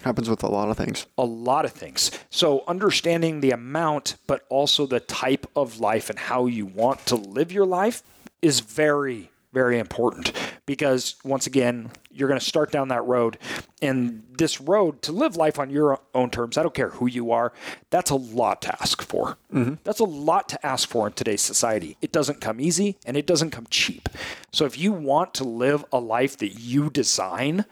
Happens 0.03 0.29
with 0.29 0.43
a 0.43 0.49
lot 0.49 0.71
of 0.71 0.77
things. 0.77 1.07
A 1.19 1.25
lot 1.25 1.65
of 1.65 1.73
things. 1.73 2.11
So 2.31 2.65
understanding 2.69 3.41
the 3.41 3.51
amount, 3.51 4.17
but 4.27 4.45
also 4.49 4.87
the 4.87 5.01
type 5.01 5.47
of 5.57 5.81
life 5.81 6.11
and 6.11 6.19
how 6.19 6.47
you 6.47 6.67
want 6.67 7.07
to 7.07 7.17
live 7.17 7.53
your 7.53 7.67
life 7.67 8.03
is 8.43 8.61
very, 8.61 9.31
very 9.53 9.79
important 9.79 10.33
because 10.71 11.17
once 11.25 11.49
again, 11.49 11.91
you're 12.13 12.29
going 12.29 12.39
to 12.39 12.47
start 12.47 12.71
down 12.71 12.87
that 12.87 13.05
road. 13.05 13.39
And 13.83 14.23
this 14.39 14.61
road 14.61 15.03
to 15.03 15.11
live 15.11 15.35
life 15.35 15.59
on 15.59 15.69
your 15.69 15.99
own 16.15 16.31
terms, 16.31 16.57
I 16.57 16.63
don't 16.63 16.73
care 16.73 16.91
who 16.91 17.09
you 17.09 17.33
are, 17.33 17.53
that's 17.91 18.11
a 18.11 18.15
lot 18.15 18.63
to 18.63 18.81
ask 18.81 19.03
for. 19.03 19.37
Mm-hmm. 19.53 19.75
That's 19.83 19.99
a 19.99 20.05
lot 20.05 20.49
to 20.51 20.65
ask 20.65 20.89
for 20.89 21.09
in 21.09 21.15
today's 21.15 21.41
society. 21.41 21.97
It 22.01 22.13
doesn't 22.13 22.41
come 22.41 22.61
easy 22.61 22.99
and 23.05 23.17
it 23.17 23.27
doesn't 23.27 23.51
come 23.51 23.67
cheap. 23.69 24.09
So 24.53 24.65
if 24.65 24.79
you 24.79 24.93
want 24.93 25.35
to 25.35 25.45
live 25.45 25.85
a 25.91 25.99
life 25.99 26.37
that 26.39 26.61
you 26.61 26.89
design 26.89 27.65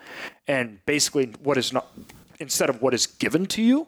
and 0.48 0.84
basically 0.84 1.26
what 1.40 1.56
is 1.56 1.72
not 1.72 1.86
instead 2.40 2.68
of 2.68 2.82
what 2.82 2.94
is 2.94 3.06
given 3.06 3.46
to 3.46 3.62
you, 3.62 3.86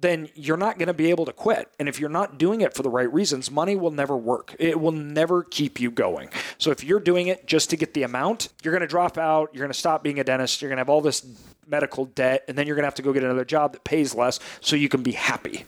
then 0.00 0.28
you're 0.34 0.56
not 0.56 0.78
going 0.78 0.86
to 0.86 0.94
be 0.94 1.10
able 1.10 1.24
to 1.26 1.32
quit. 1.32 1.70
And 1.78 1.88
if 1.88 1.98
you're 1.98 2.08
not 2.08 2.38
doing 2.38 2.60
it 2.60 2.74
for 2.74 2.82
the 2.82 2.90
right 2.90 3.12
reasons, 3.12 3.50
money 3.50 3.76
will 3.76 3.90
never 3.90 4.16
work. 4.16 4.54
It 4.58 4.80
will 4.80 4.92
never 4.92 5.42
keep 5.42 5.80
you 5.80 5.90
going. 5.90 6.30
So 6.58 6.70
if 6.70 6.84
you're 6.84 7.00
doing 7.00 7.28
it 7.28 7.46
just 7.46 7.70
to 7.70 7.76
get 7.76 7.94
the 7.94 8.04
amount, 8.04 8.48
you're 8.62 8.72
going 8.72 8.82
to 8.82 8.86
drop 8.86 9.18
out, 9.18 9.50
you're 9.52 9.62
going 9.62 9.72
to 9.72 9.78
stop 9.78 10.02
being 10.02 10.20
a 10.20 10.24
dentist, 10.24 10.62
you're 10.62 10.68
going 10.68 10.76
to 10.76 10.80
have 10.80 10.90
all 10.90 11.00
this 11.00 11.26
medical 11.66 12.06
debt, 12.06 12.44
and 12.48 12.56
then 12.56 12.66
you're 12.66 12.76
going 12.76 12.84
to 12.84 12.86
have 12.86 12.94
to 12.94 13.02
go 13.02 13.12
get 13.12 13.24
another 13.24 13.44
job 13.44 13.72
that 13.72 13.84
pays 13.84 14.14
less 14.14 14.40
so 14.60 14.76
you 14.76 14.88
can 14.88 15.02
be 15.02 15.12
happy 15.12 15.64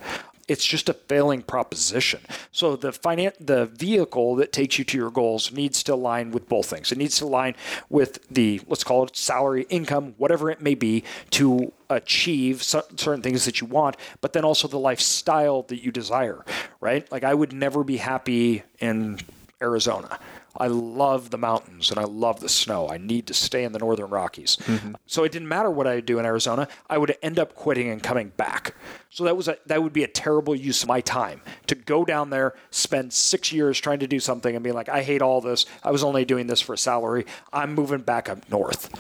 it's 0.51 0.67
just 0.67 0.89
a 0.89 0.93
failing 0.93 1.43
proposition. 1.43 2.21
So 2.51 2.75
the 2.75 2.91
finan- 2.91 3.35
the 3.39 3.67
vehicle 3.67 4.35
that 4.35 4.53
takes 4.53 4.81
you 4.81 4.85
to 4.87 4.99
your 4.99 5.13
goals 5.13 5.53
needs 5.53 5.85
to 5.85 5.95
align 5.95 6.33
with 6.33 6.49
both 6.49 6.67
things. 6.67 6.91
It 6.91 6.99
needs 6.99 7.17
to 7.19 7.25
align 7.27 7.55
with 7.89 8.19
the 8.29 8.61
let's 8.67 8.83
call 8.83 9.05
it 9.05 9.17
salary, 9.17 9.65
income, 9.71 10.15
whatever 10.19 10.51
it 10.51 10.61
may 10.61 10.75
be, 10.75 11.05
to 11.31 11.73
achieve 11.89 12.65
certain 12.65 13.23
things 13.23 13.45
that 13.45 13.61
you 13.61 13.69
want, 13.69 13.97
but 14.21 14.33
then 14.33 14.45
also 14.45 14.67
the 14.67 14.79
lifestyle 14.79 15.63
that 15.69 15.85
you 15.85 15.93
desire. 15.93 16.45
Right? 16.81 17.11
Like 17.13 17.23
I 17.23 17.33
would 17.33 17.53
never 17.53 17.85
be 17.85 17.99
happy 17.99 18.65
in 18.81 19.21
Arizona. 19.63 20.19
I 20.57 20.67
love 20.67 21.31
the 21.31 21.39
mountains 21.39 21.91
and 21.91 21.99
I 21.99 22.05
love 22.05 22.41
the 22.41 22.49
snow. 22.49 22.89
I 22.89 22.99
need 22.99 23.27
to 23.29 23.35
stay 23.35 23.65
in 23.65 23.73
the 23.73 23.79
northern 23.79 24.11
Rockies. 24.11 24.59
Mm-hmm. 24.63 24.95
So 25.07 25.25
it 25.25 25.33
didn't 25.33 25.49
matter 25.49 25.71
what 25.71 25.87
I 25.87 25.97
would 25.97 26.07
do 26.07 26.19
in 26.19 26.27
Arizona. 26.27 26.69
I 26.89 26.99
would 26.99 27.17
end 27.23 27.39
up 27.39 27.55
quitting 27.55 27.89
and 27.89 28.03
coming 28.03 28.31
back. 28.37 28.75
So 29.11 29.25
that 29.25 29.37
was 29.37 29.49
a, 29.49 29.59
that 29.67 29.83
would 29.83 29.93
be 29.93 30.05
a 30.05 30.09
terrible 30.09 30.55
use 30.55 30.83
of 30.83 30.89
my 30.89 31.01
time 31.01 31.41
to 31.67 31.75
go 31.75 32.05
down 32.05 32.31
there, 32.31 32.55
spend 32.71 33.13
six 33.13 33.53
years 33.53 33.81
trying 33.81 34.01
to 34.01 34.07
do 34.07 34.21
something, 34.21 34.55
and 34.55 34.65
be 34.65 34.73
like, 34.73 34.89
I 34.89 35.03
hate 35.03 35.23
all 35.23 35.41
this. 35.41 35.67
I 35.83 35.91
was 35.91 36.05
only 36.05 36.25
doing 36.25 36.47
this 36.47 36.61
for 36.61 36.75
a 36.75 36.79
salary. 36.79 37.27
I'm 37.53 37.75
moving 37.75 38.01
back 38.01 38.29
up 38.29 38.51
north. 38.51 38.91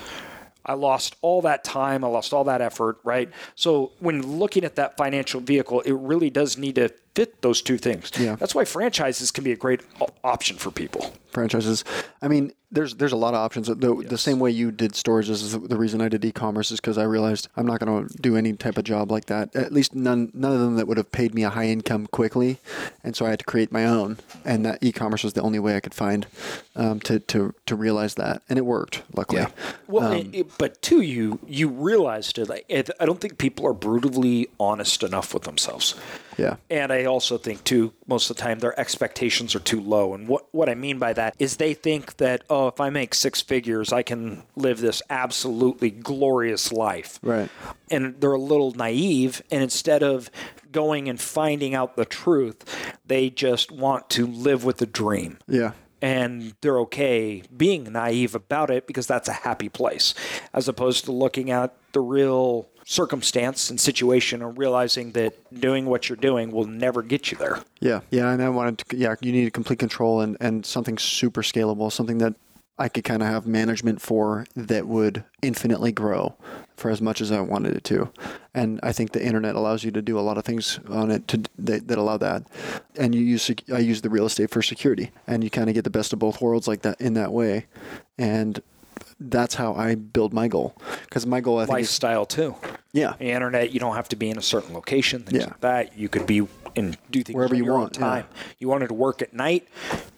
I 0.65 0.75
lost 0.75 1.17
all 1.23 1.43
that 1.43 1.65
time. 1.65 2.05
I 2.05 2.09
lost 2.09 2.33
all 2.33 2.45
that 2.45 2.61
effort, 2.61 2.99
right? 3.03 3.31
So 3.55 3.93
when 3.99 4.39
looking 4.39 4.65
at 4.65 4.77
that 4.77 4.97
financial 4.97 5.41
vehicle, 5.41 5.81
it 5.81 5.93
really 5.93 6.31
does 6.31 6.59
need 6.59 6.75
to 6.77 6.93
fit 7.15 7.43
those 7.43 7.63
two 7.63 7.79
things. 7.79 8.11
Yeah. 8.19 8.37
That's 8.37 8.55
why 8.55 8.65
franchises 8.65 9.31
can 9.31 9.45
be 9.45 9.53
a 9.53 9.57
great 9.57 9.81
option 10.23 10.57
for 10.57 10.71
people. 10.71 11.13
Franchises. 11.31 11.85
I 12.23 12.29
mean, 12.29 12.53
there's 12.73 12.97
there's 12.97 13.13
a 13.13 13.17
lot 13.17 13.35
of 13.35 13.41
options. 13.41 13.67
The, 13.69 13.97
yes. 13.97 14.11
the 14.11 14.19
same 14.19 14.39
way 14.39 14.51
you 14.51 14.71
did 14.71 14.95
stores 14.95 15.29
is 15.29 15.59
the 15.59 15.77
reason 15.77 16.01
I 16.01 16.09
did 16.09 16.25
e-commerce 16.25 16.71
is 16.71 16.81
because 16.81 16.99
I 16.99 17.05
realized 17.05 17.49
I'm 17.57 17.67
not 17.67 17.81
going 17.81 18.09
to 18.09 18.17
do 18.19 18.37
any 18.37 18.53
type 18.53 18.79
of 18.79 18.85
job 18.85 19.11
like 19.11 19.27
that. 19.27 19.55
At 19.55 19.73
least 19.73 19.95
none 19.95 20.31
none 20.35 20.53
of 20.53 20.61
them 20.61 20.77
that 20.77 20.87
would 20.87 20.97
have 20.97 21.11
paid 21.11 21.35
me 21.35 21.43
a 21.43 21.51
high 21.51 21.67
income 21.67 22.07
quickly, 22.09 22.59
and 23.03 23.17
so 23.17 23.27
I 23.27 23.31
had 23.31 23.39
to 23.41 23.45
create 23.45 23.73
my 23.73 23.85
own. 23.85 24.19
And 24.45 24.65
that 24.67 24.83
e-commerce 24.83 25.25
was 25.25 25.33
the 25.33 25.43
only 25.43 25.59
way 25.59 25.77
I 25.77 25.81
could 25.81 25.95
find 25.95 26.27
um, 26.77 27.01
to 27.01 27.19
to 27.19 27.55
to 27.67 27.77
realize 27.77 28.15
that, 28.15 28.43
and 28.49 28.59
it 28.59 28.63
worked. 28.63 29.03
Luckily. 29.15 29.43
Yeah. 29.43 29.51
Well, 29.89 30.13
um, 30.13 30.31
it, 30.33 30.59
but 30.59 30.81
too, 30.83 31.01
you 31.01 31.41
you 31.47 31.69
realized 31.69 32.39
it. 32.39 32.51
I 33.01 33.07
don't 33.07 33.21
think 33.21 33.39
people 33.39 33.67
are 33.67 33.73
brutally 33.73 34.49
honest 34.59 35.03
enough 35.03 35.35
with 35.35 35.45
themselves. 35.45 35.95
Yeah. 36.37 36.57
And 36.69 36.93
I 36.93 37.05
also 37.05 37.39
think 37.39 37.65
too, 37.65 37.93
most 38.07 38.31
of 38.31 38.37
the 38.37 38.43
time 38.43 38.59
their 38.59 38.79
expectations 38.79 39.55
are 39.55 39.61
too 39.61 39.81
low. 39.81 40.15
And 40.15 40.29
what 40.29 40.47
what 40.53 40.69
I 40.69 40.75
mean 40.75 40.99
by 40.99 41.13
that 41.15 41.35
is 41.39 41.57
they 41.57 41.75
think 41.75 42.17
that 42.17 42.45
oh, 42.51 42.69
if 42.69 42.81
I 42.81 42.91
make 42.91 43.15
six 43.15 43.41
figures, 43.41 43.93
I 43.93 44.03
can 44.03 44.43
live 44.57 44.81
this 44.81 45.03
absolutely 45.11 45.91
glorious 45.91 46.73
life. 46.73 47.19
Right. 47.23 47.51
And 47.91 48.21
they're 48.21 48.33
a 48.33 48.39
little 48.39 48.73
naive. 48.73 49.43
And 49.51 49.63
instead 49.63 50.03
of 50.03 50.31
going 50.73 51.09
and 51.09 51.21
finding 51.21 51.75
out 51.75 51.97
the 51.97 52.05
truth, 52.05 52.65
they 53.07 53.31
just 53.31 53.73
want 53.73 54.09
to 54.11 54.27
live 54.27 54.65
with 54.65 54.79
the 54.79 54.87
dream. 54.87 55.39
Yeah 55.49 55.73
and 56.03 56.55
they're 56.61 56.79
okay 56.81 57.43
being 57.55 57.93
naive 57.93 58.35
about 58.35 58.71
it 58.71 58.87
because 58.87 59.07
that's 59.07 59.29
a 59.29 59.33
happy 59.33 59.69
place, 59.69 60.15
as 60.55 60.69
opposed 60.69 61.05
to 61.05 61.13
looking 61.13 61.51
at 61.51 61.75
the 61.93 62.01
real 62.01 62.69
circumstance 62.91 63.71
and 63.71 63.81
situation 63.81 64.43
and 64.43 64.59
realizing 64.59 65.13
that 65.13 65.33
doing 65.61 65.87
what 65.87 66.09
you're 66.09 66.17
doing 66.17 66.51
will 66.51 66.67
never 66.67 67.03
get 67.03 67.31
you 67.31 67.39
there. 67.39 67.61
Yeah, 67.79 68.01
yeah, 68.11 68.33
and 68.33 68.43
I 68.43 68.49
wanted 68.49 68.79
to, 68.79 68.97
yeah, 68.97 69.15
you 69.21 69.31
need 69.31 69.53
complete 69.53 69.79
control 69.79 70.21
and, 70.23 70.37
and 70.41 70.67
something 70.67 70.99
super 70.99 71.43
scalable, 71.43 71.93
something 71.93 72.19
that 72.19 72.35
I 72.81 72.89
could 72.89 73.05
kind 73.05 73.23
of 73.23 73.29
have 73.29 73.47
management 73.47 74.01
for 74.01 74.45
that 74.57 74.89
would 74.89 75.23
infinitely 75.41 75.93
grow 75.93 76.35
for 76.75 76.91
as 76.91 77.01
much 77.01 77.21
as 77.21 77.31
I 77.31 77.41
wanted 77.41 77.77
it 77.77 77.85
to. 77.85 78.11
And 78.55 78.81
I 78.83 78.91
think 78.91 79.13
the 79.13 79.25
internet 79.25 79.55
allows 79.55 79.85
you 79.85 79.93
to 79.93 80.03
do 80.03 80.19
a 80.19 80.21
lot 80.21 80.37
of 80.37 80.45
things 80.45 80.81
on 80.89 81.13
it 81.13 81.29
to, 81.29 81.45
that, 81.59 81.87
that 81.87 81.97
allow 81.97 82.17
that. 82.17 82.43
And 82.97 83.15
you 83.15 83.21
use 83.21 83.49
I 83.73 83.79
use 83.79 84.01
the 84.01 84.11
real 84.11 84.27
estate 84.27 84.51
for 84.51 84.63
security, 84.63 85.13
and 85.29 85.45
you 85.45 85.51
kind 85.51 85.69
of 85.69 85.75
get 85.75 85.85
the 85.85 85.91
best 85.91 86.13
of 86.13 86.19
both 86.19 86.41
worlds 86.41 86.67
like 86.67 86.83
that 86.83 87.01
in 87.01 87.15
that 87.15 87.33
way. 87.33 87.67
And 88.19 88.61
that's 89.21 89.55
how 89.55 89.75
I 89.75 89.95
build 89.95 90.33
my 90.33 90.49
goal. 90.49 90.75
Because 91.03 91.27
my 91.27 91.41
goal, 91.41 91.59
I 91.59 91.67
think, 91.67 91.79
is, 91.81 91.83
Lifestyle 91.89 92.25
too. 92.27 92.55
yeah, 92.93 93.15
The 93.19 93.31
internet, 93.31 93.71
you 93.73 93.79
don't 93.81 93.95
have 93.95 94.09
to 94.09 94.17
be 94.17 94.31
in 94.31 94.39
a 94.39 94.43
certain 94.43 94.75
location, 94.75 95.23
things 95.23 95.43
Yeah. 95.43 95.49
like 95.49 95.61
that. 95.61 95.99
You 95.99 96.09
could 96.09 96.27
be 96.27 96.47
and 96.77 96.97
do 97.11 97.23
things 97.23 97.35
Wherever 97.37 97.55
you 97.55 97.65
want, 97.67 97.97
yeah. 97.97 98.01
time. 98.01 98.25
You 98.59 98.69
wanted 98.69 98.89
to 98.89 98.95
work 98.95 99.23
at 99.23 99.35
night, 99.35 99.67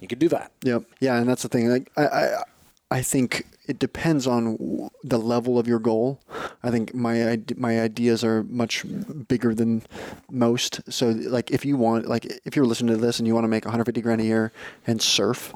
you 0.01 0.07
could 0.09 0.19
do 0.19 0.29
that. 0.29 0.53
Yep. 0.63 0.85
Yeah, 1.01 1.17
and 1.17 1.29
that's 1.29 1.43
the 1.43 1.49
thing. 1.49 1.69
Like 1.69 1.91
I, 1.97 2.07
I, 2.07 2.43
I 2.91 3.03
think 3.03 3.47
it 3.67 3.79
depends 3.79 4.27
on 4.27 4.91
the 5.05 5.19
level 5.19 5.59
of 5.59 5.69
your 5.69 5.79
goal. 5.79 6.21
I 6.63 6.71
think 6.71 6.95
my 6.95 7.41
my 7.57 7.81
ideas 7.81 8.25
are 8.25 8.43
much 8.45 8.85
bigger 9.29 9.55
than 9.55 9.83
most. 10.31 10.81
So 10.93 11.11
like 11.11 11.51
if 11.51 11.65
you 11.65 11.77
want 11.77 12.07
like 12.07 12.25
if 12.45 12.57
you're 12.57 12.67
listening 12.67 12.95
to 12.95 13.01
this 13.01 13.19
and 13.19 13.27
you 13.27 13.35
want 13.35 13.45
to 13.45 13.49
make 13.49 13.65
150 13.65 14.01
grand 14.01 14.21
a 14.21 14.25
year 14.25 14.53
and 14.87 15.01
surf, 15.01 15.53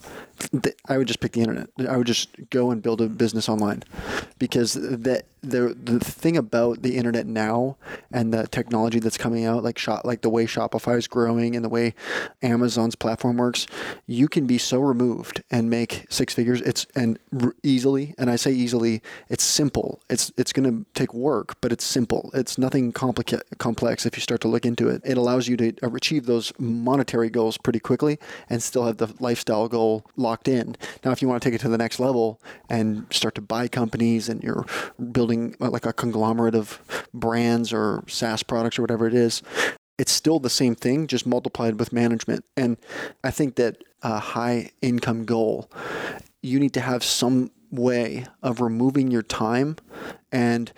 I 0.88 0.98
would 0.98 1.08
just 1.08 1.20
pick 1.20 1.32
the 1.32 1.40
internet. 1.40 1.68
I 1.88 1.96
would 1.96 2.06
just 2.06 2.28
go 2.50 2.70
and 2.70 2.82
build 2.82 3.00
a 3.00 3.08
business 3.08 3.48
online 3.48 3.82
because 4.38 4.74
that 4.74 5.24
the 5.42 5.76
the 5.80 6.00
thing 6.00 6.36
about 6.36 6.82
the 6.82 6.96
internet 6.96 7.26
now 7.26 7.76
and 8.12 8.32
the 8.32 8.46
technology 8.48 8.98
that's 8.98 9.18
coming 9.18 9.44
out 9.44 9.62
like 9.62 9.78
shop 9.78 10.04
like 10.04 10.22
the 10.22 10.28
way 10.28 10.46
Shopify 10.46 10.96
is 10.96 11.06
growing 11.06 11.54
and 11.56 11.64
the 11.64 11.68
way 11.68 11.94
Amazon's 12.42 12.94
platform 12.96 13.36
works, 13.36 13.66
you 14.06 14.28
can 14.28 14.46
be 14.46 14.58
so 14.58 14.80
removed 14.80 15.42
and 15.50 15.70
make 15.70 16.06
six 16.08 16.34
figures. 16.34 16.60
It's 16.60 16.86
and 16.94 17.18
r- 17.40 17.54
easily, 17.96 18.14
and 18.18 18.30
I 18.30 18.36
say 18.36 18.52
easily, 18.52 19.02
it's 19.28 19.44
simple. 19.44 20.00
It's 20.08 20.32
it's 20.36 20.52
going 20.52 20.70
to 20.70 20.86
take 20.94 21.14
work, 21.14 21.56
but 21.60 21.72
it's 21.72 21.84
simple. 21.84 22.30
It's 22.34 22.58
nothing 22.58 22.92
complica- 22.92 23.42
complex 23.58 24.06
if 24.06 24.16
you 24.16 24.20
start 24.20 24.40
to 24.42 24.48
look 24.48 24.64
into 24.64 24.88
it. 24.88 25.02
It 25.04 25.16
allows 25.16 25.48
you 25.48 25.56
to 25.56 25.72
achieve 25.82 26.26
those 26.26 26.52
monetary 26.58 27.30
goals 27.30 27.58
pretty 27.58 27.80
quickly 27.80 28.18
and 28.48 28.62
still 28.62 28.86
have 28.86 28.98
the 28.98 29.12
lifestyle 29.20 29.68
goal 29.68 30.04
locked 30.16 30.48
in. 30.48 30.76
Now, 31.04 31.12
if 31.12 31.22
you 31.22 31.28
want 31.28 31.42
to 31.42 31.48
take 31.48 31.54
it 31.54 31.62
to 31.62 31.68
the 31.68 31.78
next 31.78 31.98
level 32.00 32.40
and 32.68 33.06
start 33.10 33.34
to 33.36 33.40
buy 33.40 33.68
companies 33.68 34.28
and 34.28 34.42
you're 34.42 34.66
building 35.12 35.56
uh, 35.60 35.70
like 35.70 35.86
a 35.86 35.92
conglomerate 35.92 36.54
of 36.54 36.80
brands 37.14 37.72
or 37.72 38.04
SaaS 38.06 38.42
products 38.42 38.78
or 38.78 38.82
whatever 38.82 39.06
it 39.06 39.14
is, 39.14 39.42
it's 39.98 40.12
still 40.12 40.38
the 40.38 40.50
same 40.50 40.74
thing, 40.74 41.06
just 41.06 41.26
multiplied 41.26 41.78
with 41.78 41.92
management. 41.92 42.44
And 42.56 42.76
I 43.24 43.30
think 43.30 43.56
that 43.56 43.82
a 44.02 44.18
high 44.18 44.70
income 44.82 45.24
goal, 45.24 45.70
you 46.42 46.60
need 46.60 46.74
to 46.74 46.80
have 46.80 47.02
some 47.02 47.50
way 47.70 48.26
of 48.42 48.60
removing 48.60 49.10
your 49.10 49.22
time 49.22 49.76
and 50.32 50.72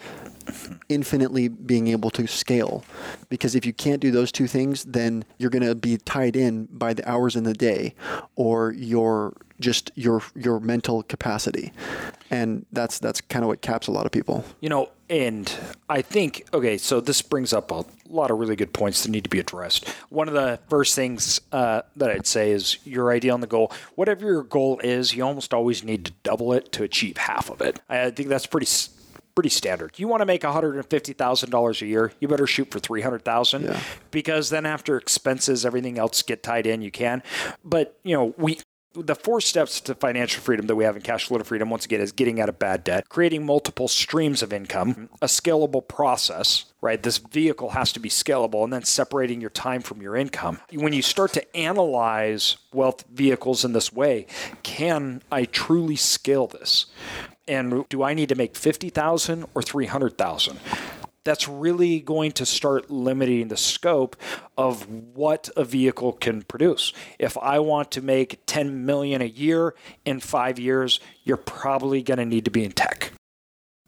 infinitely 0.88 1.48
being 1.48 1.88
able 1.88 2.10
to 2.10 2.26
scale. 2.26 2.84
Because 3.28 3.54
if 3.54 3.66
you 3.66 3.72
can't 3.72 4.00
do 4.00 4.10
those 4.10 4.32
two 4.32 4.46
things, 4.46 4.84
then 4.84 5.24
you're 5.38 5.50
going 5.50 5.66
to 5.66 5.74
be 5.74 5.96
tied 5.98 6.36
in 6.36 6.66
by 6.66 6.94
the 6.94 7.08
hours 7.08 7.36
in 7.36 7.44
the 7.44 7.54
day 7.54 7.94
or 8.36 8.72
your 8.72 9.34
just 9.60 9.90
your 9.94 10.22
your 10.34 10.60
mental 10.60 11.02
capacity. 11.02 11.72
And 12.30 12.66
that's 12.72 12.98
that's 12.98 13.20
kind 13.20 13.44
of 13.44 13.48
what 13.48 13.60
caps 13.60 13.86
a 13.86 13.92
lot 13.92 14.06
of 14.06 14.12
people. 14.12 14.44
You 14.60 14.68
know, 14.68 14.90
and 15.10 15.52
I 15.88 16.02
think, 16.02 16.46
okay, 16.52 16.78
so 16.78 17.00
this 17.00 17.22
brings 17.22 17.52
up 17.52 17.70
a 17.70 17.84
lot 18.08 18.30
of 18.30 18.38
really 18.38 18.56
good 18.56 18.72
points 18.72 19.02
that 19.02 19.10
need 19.10 19.24
to 19.24 19.30
be 19.30 19.38
addressed. 19.38 19.88
One 20.10 20.28
of 20.28 20.34
the 20.34 20.60
first 20.68 20.94
things 20.94 21.40
uh, 21.52 21.82
that 21.96 22.10
I'd 22.10 22.26
say 22.26 22.50
is 22.52 22.78
your 22.84 23.10
idea 23.10 23.32
on 23.32 23.40
the 23.40 23.46
goal. 23.46 23.72
Whatever 23.94 24.26
your 24.26 24.42
goal 24.42 24.80
is, 24.84 25.14
you 25.14 25.24
almost 25.24 25.54
always 25.54 25.82
need 25.82 26.04
to 26.06 26.12
double 26.22 26.52
it 26.52 26.70
to 26.72 26.84
achieve 26.84 27.16
half 27.16 27.50
of 27.50 27.60
it. 27.60 27.80
I 27.88 28.10
think 28.10 28.28
that's 28.28 28.46
pretty. 28.46 28.68
Pretty 29.38 29.50
standard. 29.50 30.00
You 30.00 30.08
want 30.08 30.20
to 30.20 30.26
make 30.26 30.42
one 30.42 30.52
hundred 30.52 30.74
and 30.74 30.84
fifty 30.86 31.12
thousand 31.12 31.50
dollars 31.50 31.80
a 31.80 31.86
year, 31.86 32.10
you 32.18 32.26
better 32.26 32.44
shoot 32.48 32.72
for 32.72 32.80
three 32.80 33.02
hundred 33.02 33.24
thousand, 33.24 33.66
Yeah. 33.66 33.78
because 34.10 34.50
then 34.50 34.66
after 34.66 34.96
expenses, 34.96 35.64
everything 35.64 35.96
else 35.96 36.22
get 36.22 36.42
tied 36.42 36.66
in. 36.66 36.82
You 36.82 36.90
can, 36.90 37.22
but 37.64 37.96
you 38.02 38.16
know 38.16 38.34
we 38.36 38.58
the 38.94 39.14
four 39.14 39.40
steps 39.40 39.80
to 39.82 39.94
financial 39.94 40.42
freedom 40.42 40.66
that 40.66 40.76
we 40.76 40.84
have 40.84 40.96
in 40.96 41.02
cash 41.02 41.26
flow 41.26 41.38
freedom 41.40 41.70
once 41.70 41.84
again 41.84 42.00
is 42.00 42.12
getting 42.12 42.40
out 42.40 42.48
of 42.48 42.58
bad 42.58 42.84
debt 42.84 43.08
creating 43.08 43.44
multiple 43.44 43.88
streams 43.88 44.42
of 44.42 44.52
income 44.52 45.08
a 45.22 45.26
scalable 45.26 45.86
process 45.86 46.66
right? 46.80 47.02
This 47.02 47.18
vehicle 47.18 47.70
has 47.70 47.92
to 47.92 48.00
be 48.00 48.08
scalable 48.08 48.64
and 48.64 48.72
then 48.72 48.84
separating 48.84 49.40
your 49.40 49.50
time 49.50 49.82
from 49.82 50.00
your 50.00 50.16
income. 50.16 50.60
When 50.72 50.92
you 50.92 51.02
start 51.02 51.32
to 51.32 51.56
analyze 51.56 52.56
wealth 52.72 53.04
vehicles 53.12 53.64
in 53.64 53.72
this 53.72 53.92
way 53.92 54.26
can 54.62 55.22
i 55.30 55.44
truly 55.44 55.96
scale 55.96 56.46
this? 56.46 56.86
And 57.46 57.88
do 57.88 58.02
i 58.02 58.14
need 58.14 58.28
to 58.28 58.34
make 58.34 58.56
50000 58.56 59.46
or 59.54 59.62
300000 59.62 60.58
that's 61.28 61.46
really 61.46 62.00
going 62.00 62.32
to 62.32 62.46
start 62.46 62.90
limiting 62.90 63.48
the 63.48 63.56
scope 63.56 64.16
of 64.56 64.88
what 64.88 65.50
a 65.56 65.64
vehicle 65.64 66.12
can 66.12 66.42
produce. 66.42 66.92
If 67.18 67.36
I 67.36 67.58
want 67.58 67.90
to 67.92 68.02
make 68.02 68.40
10 68.46 68.86
million 68.86 69.20
a 69.20 69.26
year 69.26 69.74
in 70.04 70.20
5 70.20 70.58
years, 70.58 71.00
you're 71.24 71.36
probably 71.36 72.02
going 72.02 72.18
to 72.18 72.24
need 72.24 72.46
to 72.46 72.50
be 72.50 72.64
in 72.64 72.72
tech. 72.72 73.12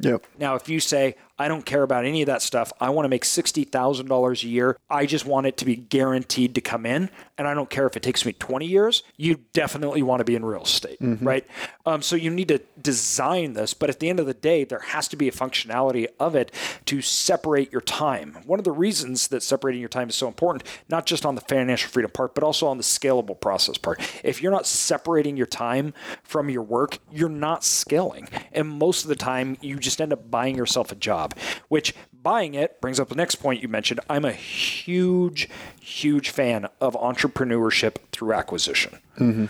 Yep. 0.00 0.26
Now, 0.38 0.54
if 0.54 0.68
you 0.68 0.80
say, 0.80 1.16
I 1.40 1.48
don't 1.48 1.64
care 1.64 1.82
about 1.82 2.04
any 2.04 2.20
of 2.20 2.26
that 2.26 2.42
stuff, 2.42 2.70
I 2.82 2.90
want 2.90 3.06
to 3.06 3.08
make 3.08 3.24
$60,000 3.24 4.44
a 4.44 4.46
year, 4.46 4.76
I 4.90 5.06
just 5.06 5.24
want 5.24 5.46
it 5.46 5.56
to 5.56 5.64
be 5.64 5.74
guaranteed 5.74 6.54
to 6.54 6.60
come 6.60 6.84
in, 6.84 7.08
and 7.38 7.48
I 7.48 7.54
don't 7.54 7.70
care 7.70 7.86
if 7.86 7.96
it 7.96 8.02
takes 8.02 8.26
me 8.26 8.34
20 8.34 8.66
years, 8.66 9.02
you 9.16 9.40
definitely 9.54 10.02
want 10.02 10.20
to 10.20 10.24
be 10.24 10.34
in 10.36 10.44
real 10.44 10.64
estate, 10.64 10.98
right? 11.24 11.46
Um, 11.86 12.02
so 12.02 12.14
you 12.14 12.28
need 12.28 12.48
to 12.48 12.58
design 12.82 13.54
this, 13.54 13.72
but 13.72 13.88
at 13.88 14.00
the 14.00 14.10
end 14.10 14.20
of 14.20 14.26
the 14.26 14.34
day, 14.34 14.64
there 14.64 14.80
has 14.80 15.08
to 15.08 15.16
be 15.16 15.28
a 15.28 15.32
functionality 15.32 16.06
of 16.18 16.34
it 16.34 16.52
to 16.84 17.00
separate 17.00 17.72
your 17.72 17.80
time. 17.80 18.36
One 18.44 18.58
of 18.58 18.64
the 18.66 18.72
reasons 18.72 19.28
that 19.28 19.42
separating 19.42 19.80
your 19.80 19.88
time 19.88 20.10
is 20.10 20.16
so 20.16 20.28
important, 20.28 20.64
not 20.90 21.06
just 21.06 21.24
on 21.24 21.36
the 21.36 21.40
financial 21.40 21.90
freedom 21.90 22.10
part, 22.10 22.34
but 22.34 22.44
also 22.44 22.66
on 22.66 22.76
the 22.76 22.82
scalable 22.82 23.40
process 23.40 23.78
part. 23.78 23.98
If 24.22 24.42
you're 24.42 24.52
not 24.52 24.66
separating 24.66 25.38
your 25.38 25.46
time 25.46 25.94
from 26.22 26.50
your 26.50 26.62
work, 26.62 26.98
you're 27.10 27.30
not 27.30 27.64
scaling. 27.64 28.28
And 28.52 28.68
most 28.68 29.04
of 29.04 29.08
the 29.08 29.16
time, 29.16 29.56
you 29.62 29.78
just 29.78 30.02
end 30.02 30.12
up 30.12 30.30
buying 30.30 30.54
yourself 30.54 30.92
a 30.92 30.96
job, 30.96 31.29
which 31.68 31.94
buying 32.12 32.54
it 32.54 32.80
brings 32.80 33.00
up 33.00 33.08
the 33.08 33.14
next 33.14 33.36
point 33.36 33.62
you 33.62 33.68
mentioned. 33.68 34.00
I'm 34.08 34.24
a 34.24 34.32
huge, 34.32 35.48
huge 35.80 36.30
fan 36.30 36.68
of 36.80 36.94
entrepreneurship 36.94 37.96
through 38.12 38.32
acquisition. 38.32 38.98
Mm-hmm. 39.18 39.46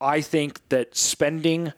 I 0.00 0.20
think 0.20 0.68
that 0.68 0.96
spending, 0.96 1.72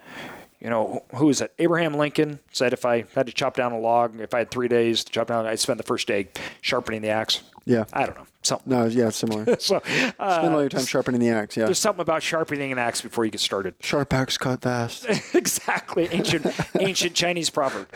you 0.65 0.71
know, 0.71 1.05
who 1.15 1.29
is 1.29 1.43
it? 1.43 1.53
Abraham 1.59 1.93
Lincoln 1.95 2.41
said 2.51 2.73
if 2.73 2.87
I 2.87 3.05
had 3.15 3.27
to 3.27 3.33
chop 3.33 3.55
down 3.55 3.73
a 3.73 3.79
log, 3.79 4.19
if 4.19 4.33
I 4.33 4.39
had 4.39 4.51
three 4.51 4.67
days 4.67 5.05
to 5.05 5.13
chop 5.13 5.27
down, 5.27 5.45
I'd 5.45 5.61
spend 5.61 5.79
the 5.79 5.85
first 5.85 6.09
day 6.09 6.29
sharpening 6.63 7.03
the 7.03 7.11
axe. 7.11 7.43
Yeah. 7.67 7.85
I 7.93 8.07
don't 8.07 8.17
know. 8.17 8.27
Something. 8.41 8.71
No, 8.73 8.87
yeah, 8.87 9.09
it's 9.09 9.17
similar. 9.19 9.57
So 9.61 9.77
uh, 10.19 10.39
Spend 10.39 10.55
all 10.55 10.61
your 10.61 10.71
time 10.71 10.87
sharpening 10.87 11.21
the 11.21 11.29
axe. 11.29 11.57
Yeah. 11.57 11.67
there's 11.67 11.79
something 11.79 12.01
about 12.01 12.23
sharpening 12.23 12.73
an 12.73 12.79
axe 12.79 13.03
before 13.03 13.27
you 13.27 13.31
get 13.31 13.41
started. 13.43 13.75
Sharp 13.81 14.13
axe 14.15 14.39
cut 14.39 14.63
fast. 14.63 15.07
exactly 15.35 16.09
ancient 16.11 16.47
ancient 16.81 17.15
Chinese 17.15 17.51
proverb. 17.51 17.87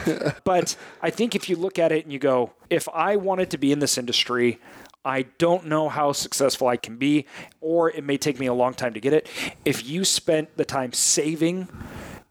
But 0.45 0.77
I 1.01 1.09
think 1.09 1.35
if 1.35 1.49
you 1.49 1.57
look 1.57 1.79
at 1.79 1.91
it 1.91 2.05
and 2.05 2.13
you 2.13 2.19
go, 2.19 2.53
if 2.69 2.87
I 2.91 3.17
wanted 3.17 3.51
to 3.51 3.59
be 3.59 3.73
in 3.73 3.79
this 3.79 3.97
industry, 3.97 4.61
I 5.07 5.23
don't 5.39 5.67
know 5.67 5.89
how 5.89 6.13
successful 6.13 6.69
I 6.69 6.77
can 6.77 6.97
be, 6.97 7.25
or 7.63 7.91
it 7.91 8.05
may 8.05 8.19
take 8.19 8.39
me 8.39 8.47
a 8.47 8.55
long 8.55 8.75
time 8.75 8.93
to 8.93 9.01
get 9.01 9.15
it. 9.15 9.27
If 9.65 9.89
you 9.89 10.05
spent 10.05 10.57
the 10.59 10.67
time 10.67 10.93
saving 10.93 11.69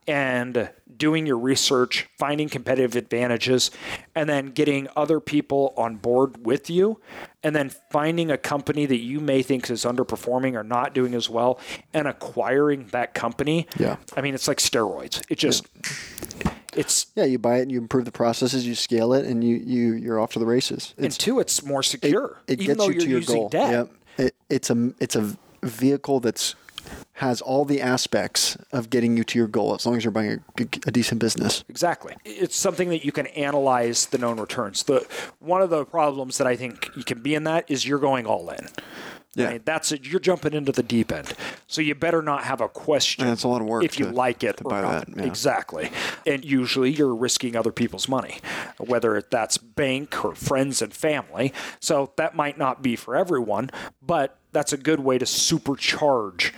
and 0.08 0.70
doing 0.98 1.26
your 1.28 1.38
research, 1.38 2.08
finding 2.18 2.50
competitive 2.50 2.96
advantages, 2.96 3.70
and 4.16 4.28
then 4.30 4.48
getting 4.48 4.88
other 4.96 5.20
people 5.20 5.74
on 5.78 5.96
board 5.98 6.46
with 6.46 6.70
you, 6.70 7.00
and 7.44 7.56
then 7.56 7.70
finding 7.92 8.32
a 8.32 8.38
company 8.38 8.86
that 8.86 8.98
you 9.00 9.20
may 9.20 9.44
think 9.44 9.70
is 9.70 9.84
underperforming 9.84 10.54
or 10.56 10.64
not 10.64 10.94
doing 10.94 11.14
as 11.14 11.30
well, 11.30 11.60
and 11.94 12.08
acquiring 12.08 12.88
that 12.88 13.14
company. 13.14 13.68
Yeah. 13.78 13.98
I 14.16 14.22
mean, 14.22 14.34
it's 14.34 14.48
like 14.48 14.58
steroids. 14.60 15.24
It 15.30 15.38
just, 15.38 15.68
it's, 16.74 17.08
Yeah, 17.16 17.26
you 17.26 17.38
buy 17.38 17.58
it 17.58 17.64
and 17.64 17.72
you 17.72 17.78
improve 17.80 18.06
the 18.06 18.12
processes, 18.12 18.66
you 18.66 18.76
scale 18.76 19.14
it, 19.14 19.26
and 19.26 19.44
you 19.44 19.58
you 19.58 19.94
you're 19.94 20.20
off 20.20 20.34
to 20.34 20.40
the 20.40 20.46
races. 20.46 20.94
and 20.98 21.06
It's, 21.06 21.18
two, 21.18 21.40
it's 21.40 21.64
more 21.64 21.84
secure. 21.84 22.40
it 22.48 22.62
even 22.62 22.66
gets 22.66 22.78
though 22.80 22.90
you 22.92 23.00
to 23.02 23.08
your 23.10 23.22
goal. 23.22 23.50
debt. 23.50 23.72
Yep. 23.72 23.92
It, 24.18 24.36
it's 24.50 24.70
a 24.70 24.94
it's 25.00 25.16
a 25.16 25.36
vehicle 25.64 26.20
that's 26.20 26.56
has 27.14 27.42
all 27.42 27.66
the 27.66 27.82
aspects 27.82 28.58
of 28.72 28.90
getting 28.90 29.18
you 29.18 29.24
to 29.24 29.40
your 29.40 29.48
goal 29.48 29.74
as 29.74 29.86
long 29.86 29.96
as 29.96 30.04
you're 30.04 30.12
buying 30.12 30.44
a, 30.60 30.64
a 30.86 30.92
decent 30.92 31.20
business. 31.20 31.64
Exactly. 31.70 32.16
It's 32.26 32.56
something 32.56 32.90
that 32.90 33.04
you 33.04 33.12
can 33.12 33.28
analyze 33.28 34.08
the 34.08 34.18
known 34.18 34.40
returns. 34.40 34.84
The 34.84 35.08
one 35.40 35.62
of 35.62 35.70
the 35.70 35.86
problems 35.86 36.38
that 36.38 36.48
I 36.48 36.56
think 36.56 36.90
you 36.96 37.04
can 37.04 37.22
be 37.22 37.36
in 37.36 37.44
that 37.46 37.66
is 37.70 37.88
you're 37.88 38.00
going 38.00 38.26
all 38.26 38.50
in. 38.50 38.68
Yeah. 39.38 39.46
Right? 39.48 39.66
That's 39.66 39.92
it. 39.92 40.06
You're 40.06 40.20
jumping 40.20 40.54
into 40.54 40.72
the 40.72 40.82
deep 40.84 41.12
end. 41.12 41.34
So 41.68 41.82
you 41.82 41.94
better 41.96 42.22
not 42.22 42.44
have 42.46 42.60
a 42.60 42.68
question. 42.68 43.24
And 43.24 43.32
it's 43.34 43.44
a 43.44 43.48
lot 43.48 43.62
of 43.62 43.68
work 43.68 43.84
if 43.84 44.00
you 44.00 44.06
to- 44.06 44.12
like 44.12 44.44
it 44.44 44.60
or 44.66 44.72
not. 44.82 45.06
that, 45.08 45.18
yeah. 45.18 45.24
Exactly. 45.26 45.92
And 46.26 46.44
usually 46.44 46.90
you're 46.92 47.14
risking 47.16 47.56
other 47.56 47.72
people's 47.72 48.10
money, 48.10 48.40
whether 48.80 49.22
that's 49.30 49.58
bank 49.58 50.26
or 50.26 50.34
friends 50.36 50.82
and 50.82 50.94
family. 50.94 51.54
So 51.80 52.12
that 52.18 52.36
might 52.36 52.58
not 52.58 52.82
be 52.82 52.96
for 52.96 53.16
everyone, 53.16 53.70
but 54.02 54.38
that's 54.54 54.74
a 54.74 54.78
good 54.78 55.00
way 55.02 55.18
to 55.20 55.26
supercharge 55.26 56.52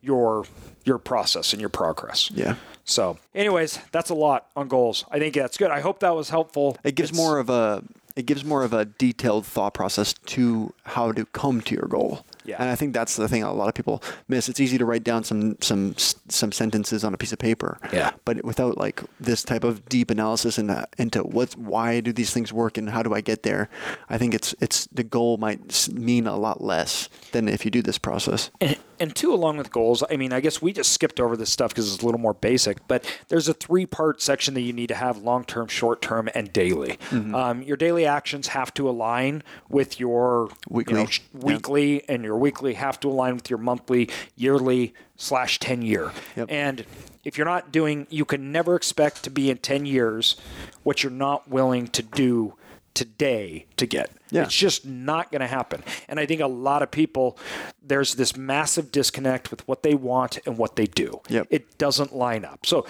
your 0.00 0.44
your 0.84 0.98
process 0.98 1.52
and 1.52 1.60
your 1.60 1.68
progress. 1.68 2.30
Yeah. 2.34 2.54
So, 2.84 3.18
anyways, 3.34 3.78
that's 3.92 4.08
a 4.08 4.14
lot 4.14 4.46
on 4.56 4.68
goals. 4.68 5.04
I 5.10 5.18
think 5.18 5.34
that's 5.34 5.58
good. 5.58 5.70
I 5.70 5.80
hope 5.80 6.00
that 6.00 6.14
was 6.16 6.30
helpful. 6.30 6.78
It 6.82 6.94
gives 6.94 7.10
It's- 7.10 7.22
more 7.22 7.38
of 7.38 7.50
a 7.50 7.82
it 8.18 8.26
gives 8.26 8.44
more 8.44 8.64
of 8.64 8.72
a 8.72 8.84
detailed 8.84 9.46
thought 9.46 9.74
process 9.74 10.12
to 10.12 10.74
how 10.82 11.12
to 11.12 11.24
come 11.26 11.60
to 11.60 11.74
your 11.76 11.86
goal. 11.86 12.26
Yeah. 12.44 12.56
And 12.58 12.70
I 12.70 12.74
think 12.74 12.94
that's 12.94 13.16
the 13.16 13.28
thing 13.28 13.42
a 13.42 13.52
lot 13.52 13.68
of 13.68 13.74
people 13.74 14.02
miss. 14.28 14.48
It's 14.48 14.60
easy 14.60 14.78
to 14.78 14.84
write 14.84 15.04
down 15.04 15.24
some 15.24 15.56
some 15.60 15.94
some 15.96 16.52
sentences 16.52 17.04
on 17.04 17.14
a 17.14 17.16
piece 17.16 17.32
of 17.32 17.38
paper. 17.38 17.78
Yeah. 17.92 18.12
But 18.24 18.44
without 18.44 18.78
like 18.78 19.02
this 19.20 19.42
type 19.42 19.64
of 19.64 19.88
deep 19.88 20.10
analysis 20.10 20.58
into 20.58 20.86
into 20.98 21.20
what 21.22 21.56
why 21.56 22.00
do 22.00 22.12
these 22.12 22.32
things 22.32 22.52
work 22.52 22.78
and 22.78 22.90
how 22.90 23.02
do 23.02 23.14
I 23.14 23.20
get 23.20 23.42
there, 23.42 23.68
I 24.08 24.18
think 24.18 24.34
it's 24.34 24.54
it's 24.60 24.86
the 24.92 25.04
goal 25.04 25.36
might 25.36 25.88
mean 25.92 26.26
a 26.26 26.36
lot 26.36 26.62
less 26.62 27.08
than 27.32 27.48
if 27.48 27.64
you 27.64 27.70
do 27.70 27.82
this 27.82 27.98
process. 27.98 28.50
And, 28.60 28.76
and 29.00 29.14
two, 29.14 29.32
along 29.32 29.58
with 29.58 29.70
goals, 29.70 30.02
I 30.10 30.16
mean, 30.16 30.32
I 30.32 30.40
guess 30.40 30.60
we 30.60 30.72
just 30.72 30.90
skipped 30.92 31.20
over 31.20 31.36
this 31.36 31.50
stuff 31.50 31.70
because 31.70 31.92
it's 31.92 32.02
a 32.02 32.06
little 32.06 32.20
more 32.20 32.34
basic, 32.34 32.86
but 32.88 33.04
there's 33.28 33.46
a 33.46 33.54
three 33.54 33.86
part 33.86 34.20
section 34.20 34.54
that 34.54 34.62
you 34.62 34.72
need 34.72 34.88
to 34.88 34.94
have 34.96 35.18
long 35.18 35.44
term, 35.44 35.68
short 35.68 36.02
term, 36.02 36.28
and 36.34 36.52
daily. 36.52 36.98
Um, 37.12 37.62
your 37.62 37.76
daily 37.76 38.06
actions 38.06 38.48
have 38.48 38.74
to 38.74 38.88
align 38.88 39.42
with 39.68 40.00
your 40.00 40.50
Weekly. 40.68 40.94
you 40.94 41.00
know, 41.04 41.06
sh- 41.06 41.20
weekly, 41.32 42.08
and 42.08 42.24
your 42.24 42.27
weekly 42.36 42.74
have 42.74 43.00
to 43.00 43.08
align 43.08 43.34
with 43.34 43.48
your 43.50 43.58
monthly, 43.58 44.10
yearly, 44.36 44.94
slash 45.16 45.58
10 45.58 45.82
year. 45.82 46.12
Yep. 46.36 46.48
And 46.50 46.84
if 47.24 47.36
you're 47.36 47.46
not 47.46 47.72
doing, 47.72 48.06
you 48.10 48.24
can 48.24 48.52
never 48.52 48.74
expect 48.74 49.24
to 49.24 49.30
be 49.30 49.50
in 49.50 49.58
10 49.58 49.86
years 49.86 50.36
what 50.82 51.02
you're 51.02 51.12
not 51.12 51.48
willing 51.48 51.88
to 51.88 52.02
do 52.02 52.54
today 52.94 53.66
to 53.76 53.86
get. 53.86 54.10
Yeah. 54.30 54.42
It's 54.42 54.56
just 54.56 54.84
not 54.84 55.30
going 55.30 55.40
to 55.40 55.46
happen. 55.46 55.82
And 56.08 56.18
I 56.18 56.26
think 56.26 56.40
a 56.40 56.46
lot 56.46 56.82
of 56.82 56.90
people, 56.90 57.38
there's 57.82 58.14
this 58.14 58.36
massive 58.36 58.90
disconnect 58.90 59.50
with 59.50 59.66
what 59.68 59.82
they 59.82 59.94
want 59.94 60.38
and 60.46 60.58
what 60.58 60.76
they 60.76 60.86
do. 60.86 61.20
Yep. 61.28 61.46
It 61.50 61.78
doesn't 61.78 62.14
line 62.14 62.44
up. 62.44 62.66
So 62.66 62.86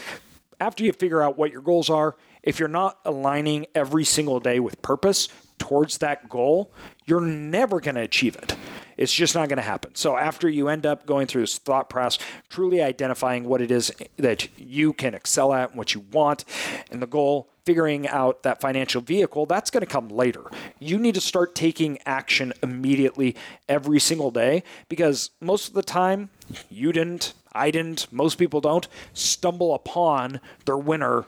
after 0.60 0.82
you 0.82 0.92
figure 0.92 1.22
out 1.22 1.36
what 1.36 1.52
your 1.52 1.62
goals 1.62 1.90
are, 1.90 2.16
if 2.42 2.58
you're 2.58 2.68
not 2.68 2.98
aligning 3.04 3.66
every 3.74 4.04
single 4.04 4.40
day 4.40 4.60
with 4.60 4.80
purpose 4.80 5.28
towards 5.58 5.98
that 5.98 6.28
goal, 6.28 6.70
you're 7.06 7.20
never 7.20 7.80
going 7.80 7.94
to 7.96 8.02
achieve 8.02 8.36
it. 8.36 8.56
It's 8.96 9.14
just 9.14 9.34
not 9.34 9.48
going 9.48 9.58
to 9.58 9.62
happen. 9.62 9.94
So 9.94 10.16
after 10.16 10.48
you 10.48 10.68
end 10.68 10.84
up 10.84 11.06
going 11.06 11.28
through 11.28 11.42
this 11.42 11.56
thought 11.58 11.88
process, 11.88 12.24
truly 12.48 12.82
identifying 12.82 13.44
what 13.44 13.62
it 13.62 13.70
is 13.70 13.92
that 14.16 14.48
you 14.58 14.92
can 14.92 15.14
excel 15.14 15.52
at 15.52 15.70
and 15.70 15.78
what 15.78 15.94
you 15.94 16.04
want, 16.12 16.44
and 16.90 17.00
the 17.00 17.06
goal, 17.06 17.48
figuring 17.64 18.08
out 18.08 18.42
that 18.42 18.60
financial 18.60 19.00
vehicle, 19.00 19.46
that's 19.46 19.70
going 19.70 19.82
to 19.82 19.86
come 19.86 20.08
later. 20.08 20.42
You 20.80 20.98
need 20.98 21.14
to 21.14 21.20
start 21.20 21.54
taking 21.54 21.98
action 22.06 22.52
immediately 22.62 23.36
every 23.68 24.00
single 24.00 24.30
day 24.30 24.64
because 24.88 25.30
most 25.40 25.68
of 25.68 25.74
the 25.74 25.82
time, 25.82 26.30
you 26.68 26.92
didn't, 26.92 27.34
I 27.52 27.70
didn't, 27.70 28.10
most 28.10 28.36
people 28.36 28.60
don't 28.60 28.88
stumble 29.12 29.74
upon 29.74 30.40
their 30.64 30.78
winner 30.78 31.24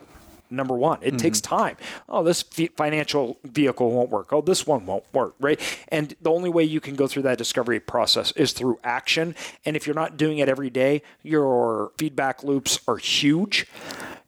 number 0.50 0.74
one. 0.74 0.98
It 1.02 1.18
takes 1.18 1.40
mm-hmm. 1.40 1.56
time. 1.56 1.76
Oh, 2.08 2.22
this 2.22 2.42
fi- 2.42 2.70
financial 2.76 3.38
vehicle 3.44 3.90
won't 3.90 4.10
work. 4.10 4.32
Oh, 4.32 4.40
this 4.40 4.66
one 4.66 4.86
won't 4.86 5.04
work, 5.12 5.34
right? 5.40 5.60
And 5.88 6.14
the 6.20 6.30
only 6.30 6.50
way 6.50 6.64
you 6.64 6.80
can 6.80 6.94
go 6.94 7.06
through 7.06 7.22
that 7.22 7.38
discovery 7.38 7.80
process 7.80 8.32
is 8.32 8.52
through 8.52 8.78
action. 8.84 9.34
And 9.64 9.76
if 9.76 9.86
you're 9.86 9.94
not 9.94 10.16
doing 10.16 10.38
it 10.38 10.48
every 10.48 10.70
day, 10.70 11.02
your 11.22 11.92
feedback 11.98 12.42
loops 12.42 12.80
are 12.88 12.96
huge. 12.96 13.66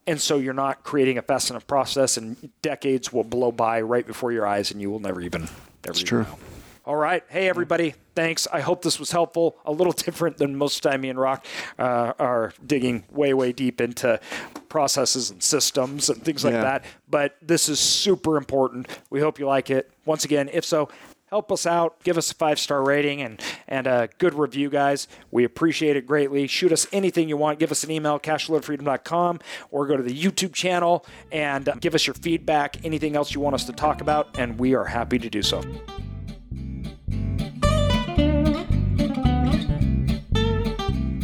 And 0.07 0.21
so 0.21 0.39
you're 0.39 0.53
not 0.53 0.83
creating 0.83 1.19
a 1.19 1.23
fast 1.23 1.51
enough 1.51 1.67
process, 1.67 2.17
and 2.17 2.51
decades 2.61 3.13
will 3.13 3.23
blow 3.23 3.53
by 3.53 3.81
right 3.81 4.05
before 4.05 4.33
your 4.33 4.47
eyes, 4.47 4.73
and 4.73 4.81
you 4.81 4.91
will 4.91 4.99
never 4.99 5.21
even. 5.21 5.43
Never 5.85 5.97
even 5.97 6.07
true. 6.07 6.23
know. 6.23 6.39
All 6.85 6.97
right. 6.97 7.23
Hey, 7.29 7.49
everybody. 7.49 7.95
Thanks. 8.17 8.49
I 8.53 8.61
hope 8.61 8.83
this 8.83 8.99
was 8.99 9.13
helpful. 9.13 9.57
A 9.65 9.71
little 9.73 9.93
different 9.97 10.37
than 10.39 10.57
most 10.57 10.83
time 10.83 11.03
me 11.03 11.11
and 11.11 11.19
Rock 11.19 11.47
uh, 11.79 12.13
are 12.19 12.53
digging 12.67 13.05
way, 13.11 13.35
way 13.35 13.53
deep 13.53 13.81
into 13.81 14.19
processes 14.69 15.31
and 15.31 15.43
systems 15.43 16.09
and 16.09 16.23
things 16.25 16.45
like 16.45 16.55
Yeah. 16.55 16.63
that. 16.63 16.85
But 17.09 17.37
this 17.41 17.69
is 17.69 17.79
super 17.79 18.37
important. 18.37 18.89
We 19.11 19.21
hope 19.21 19.39
you 19.39 19.47
like 19.47 19.71
it. 19.71 19.91
Once 20.05 20.25
again, 20.25 20.51
if 20.53 20.65
so, 20.65 20.89
help 21.27 21.53
us 21.53 21.67
out. 21.67 22.03
Give 22.03 22.19
us 22.19 22.33
a 22.33 22.35
five 22.35 22.59
star 22.59 22.83
rating 22.83 23.23
and, 23.23 23.41
and 23.69 23.87
a 23.87 24.09
good 24.19 24.35
review, 24.35 24.69
guys. 24.69 25.07
We 25.31 25.45
appreciate 25.45 25.95
it 25.97 26.05
greatly. 26.05 26.49
Shoot 26.49 26.73
us 26.73 26.89
anything 26.93 27.29
you 27.29 27.37
want. 27.37 27.61
Give 27.61 27.71
us 27.71 27.85
an 27.85 27.93
email, 27.93 28.19
cashflowfreedom.com, 28.19 29.39
or 29.71 29.87
go 29.87 29.97
to 29.97 30.03
the 30.03 30.15
YouTube 30.21 30.53
channel 30.53 31.07
and 31.31 31.69
uh, 31.69 31.75
give 31.81 31.95
us 31.95 32.09
your 32.09 32.15
feedback, 32.15 32.85
anything 32.85 33.15
else 33.15 33.33
you 33.35 33.41
want 33.41 33.55
us 33.55 33.65
to 33.67 33.73
talk 33.73 34.01
about, 34.01 34.37
and 34.37 34.59
we 34.59 34.75
are 34.75 34.85
happy 34.87 35.21
to 35.21 35.31
do 35.31 35.43
so. 35.43 35.63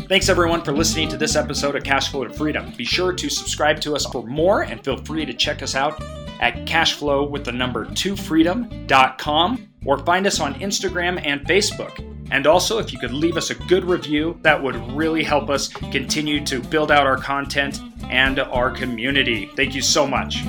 Thanks 0.08 0.30
everyone 0.30 0.62
for 0.62 0.72
listening 0.72 1.10
to 1.10 1.18
this 1.18 1.36
episode 1.36 1.76
of 1.76 1.82
Cashflow 1.82 2.26
to 2.26 2.32
Freedom. 2.32 2.72
Be 2.78 2.84
sure 2.86 3.12
to 3.12 3.28
subscribe 3.28 3.78
to 3.82 3.94
us 3.94 4.06
for 4.06 4.26
more 4.26 4.62
and 4.62 4.82
feel 4.82 4.96
free 4.96 5.26
to 5.26 5.34
check 5.34 5.62
us 5.62 5.74
out 5.74 6.02
at 6.40 6.64
cashflow 6.64 7.28
with 7.28 7.44
the 7.44 7.52
number 7.52 7.84
2freedom.com 7.84 9.68
or 9.84 9.98
find 9.98 10.26
us 10.26 10.40
on 10.40 10.54
Instagram 10.54 11.20
and 11.26 11.42
Facebook. 11.42 12.02
And 12.30 12.46
also, 12.46 12.78
if 12.78 12.90
you 12.90 12.98
could 12.98 13.12
leave 13.12 13.36
us 13.36 13.50
a 13.50 13.54
good 13.54 13.84
review, 13.84 14.38
that 14.40 14.62
would 14.62 14.76
really 14.92 15.22
help 15.22 15.50
us 15.50 15.68
continue 15.68 16.42
to 16.46 16.62
build 16.62 16.90
out 16.90 17.06
our 17.06 17.18
content 17.18 17.82
and 18.04 18.38
our 18.38 18.70
community. 18.70 19.50
Thank 19.56 19.74
you 19.74 19.82
so 19.82 20.06
much. 20.06 20.42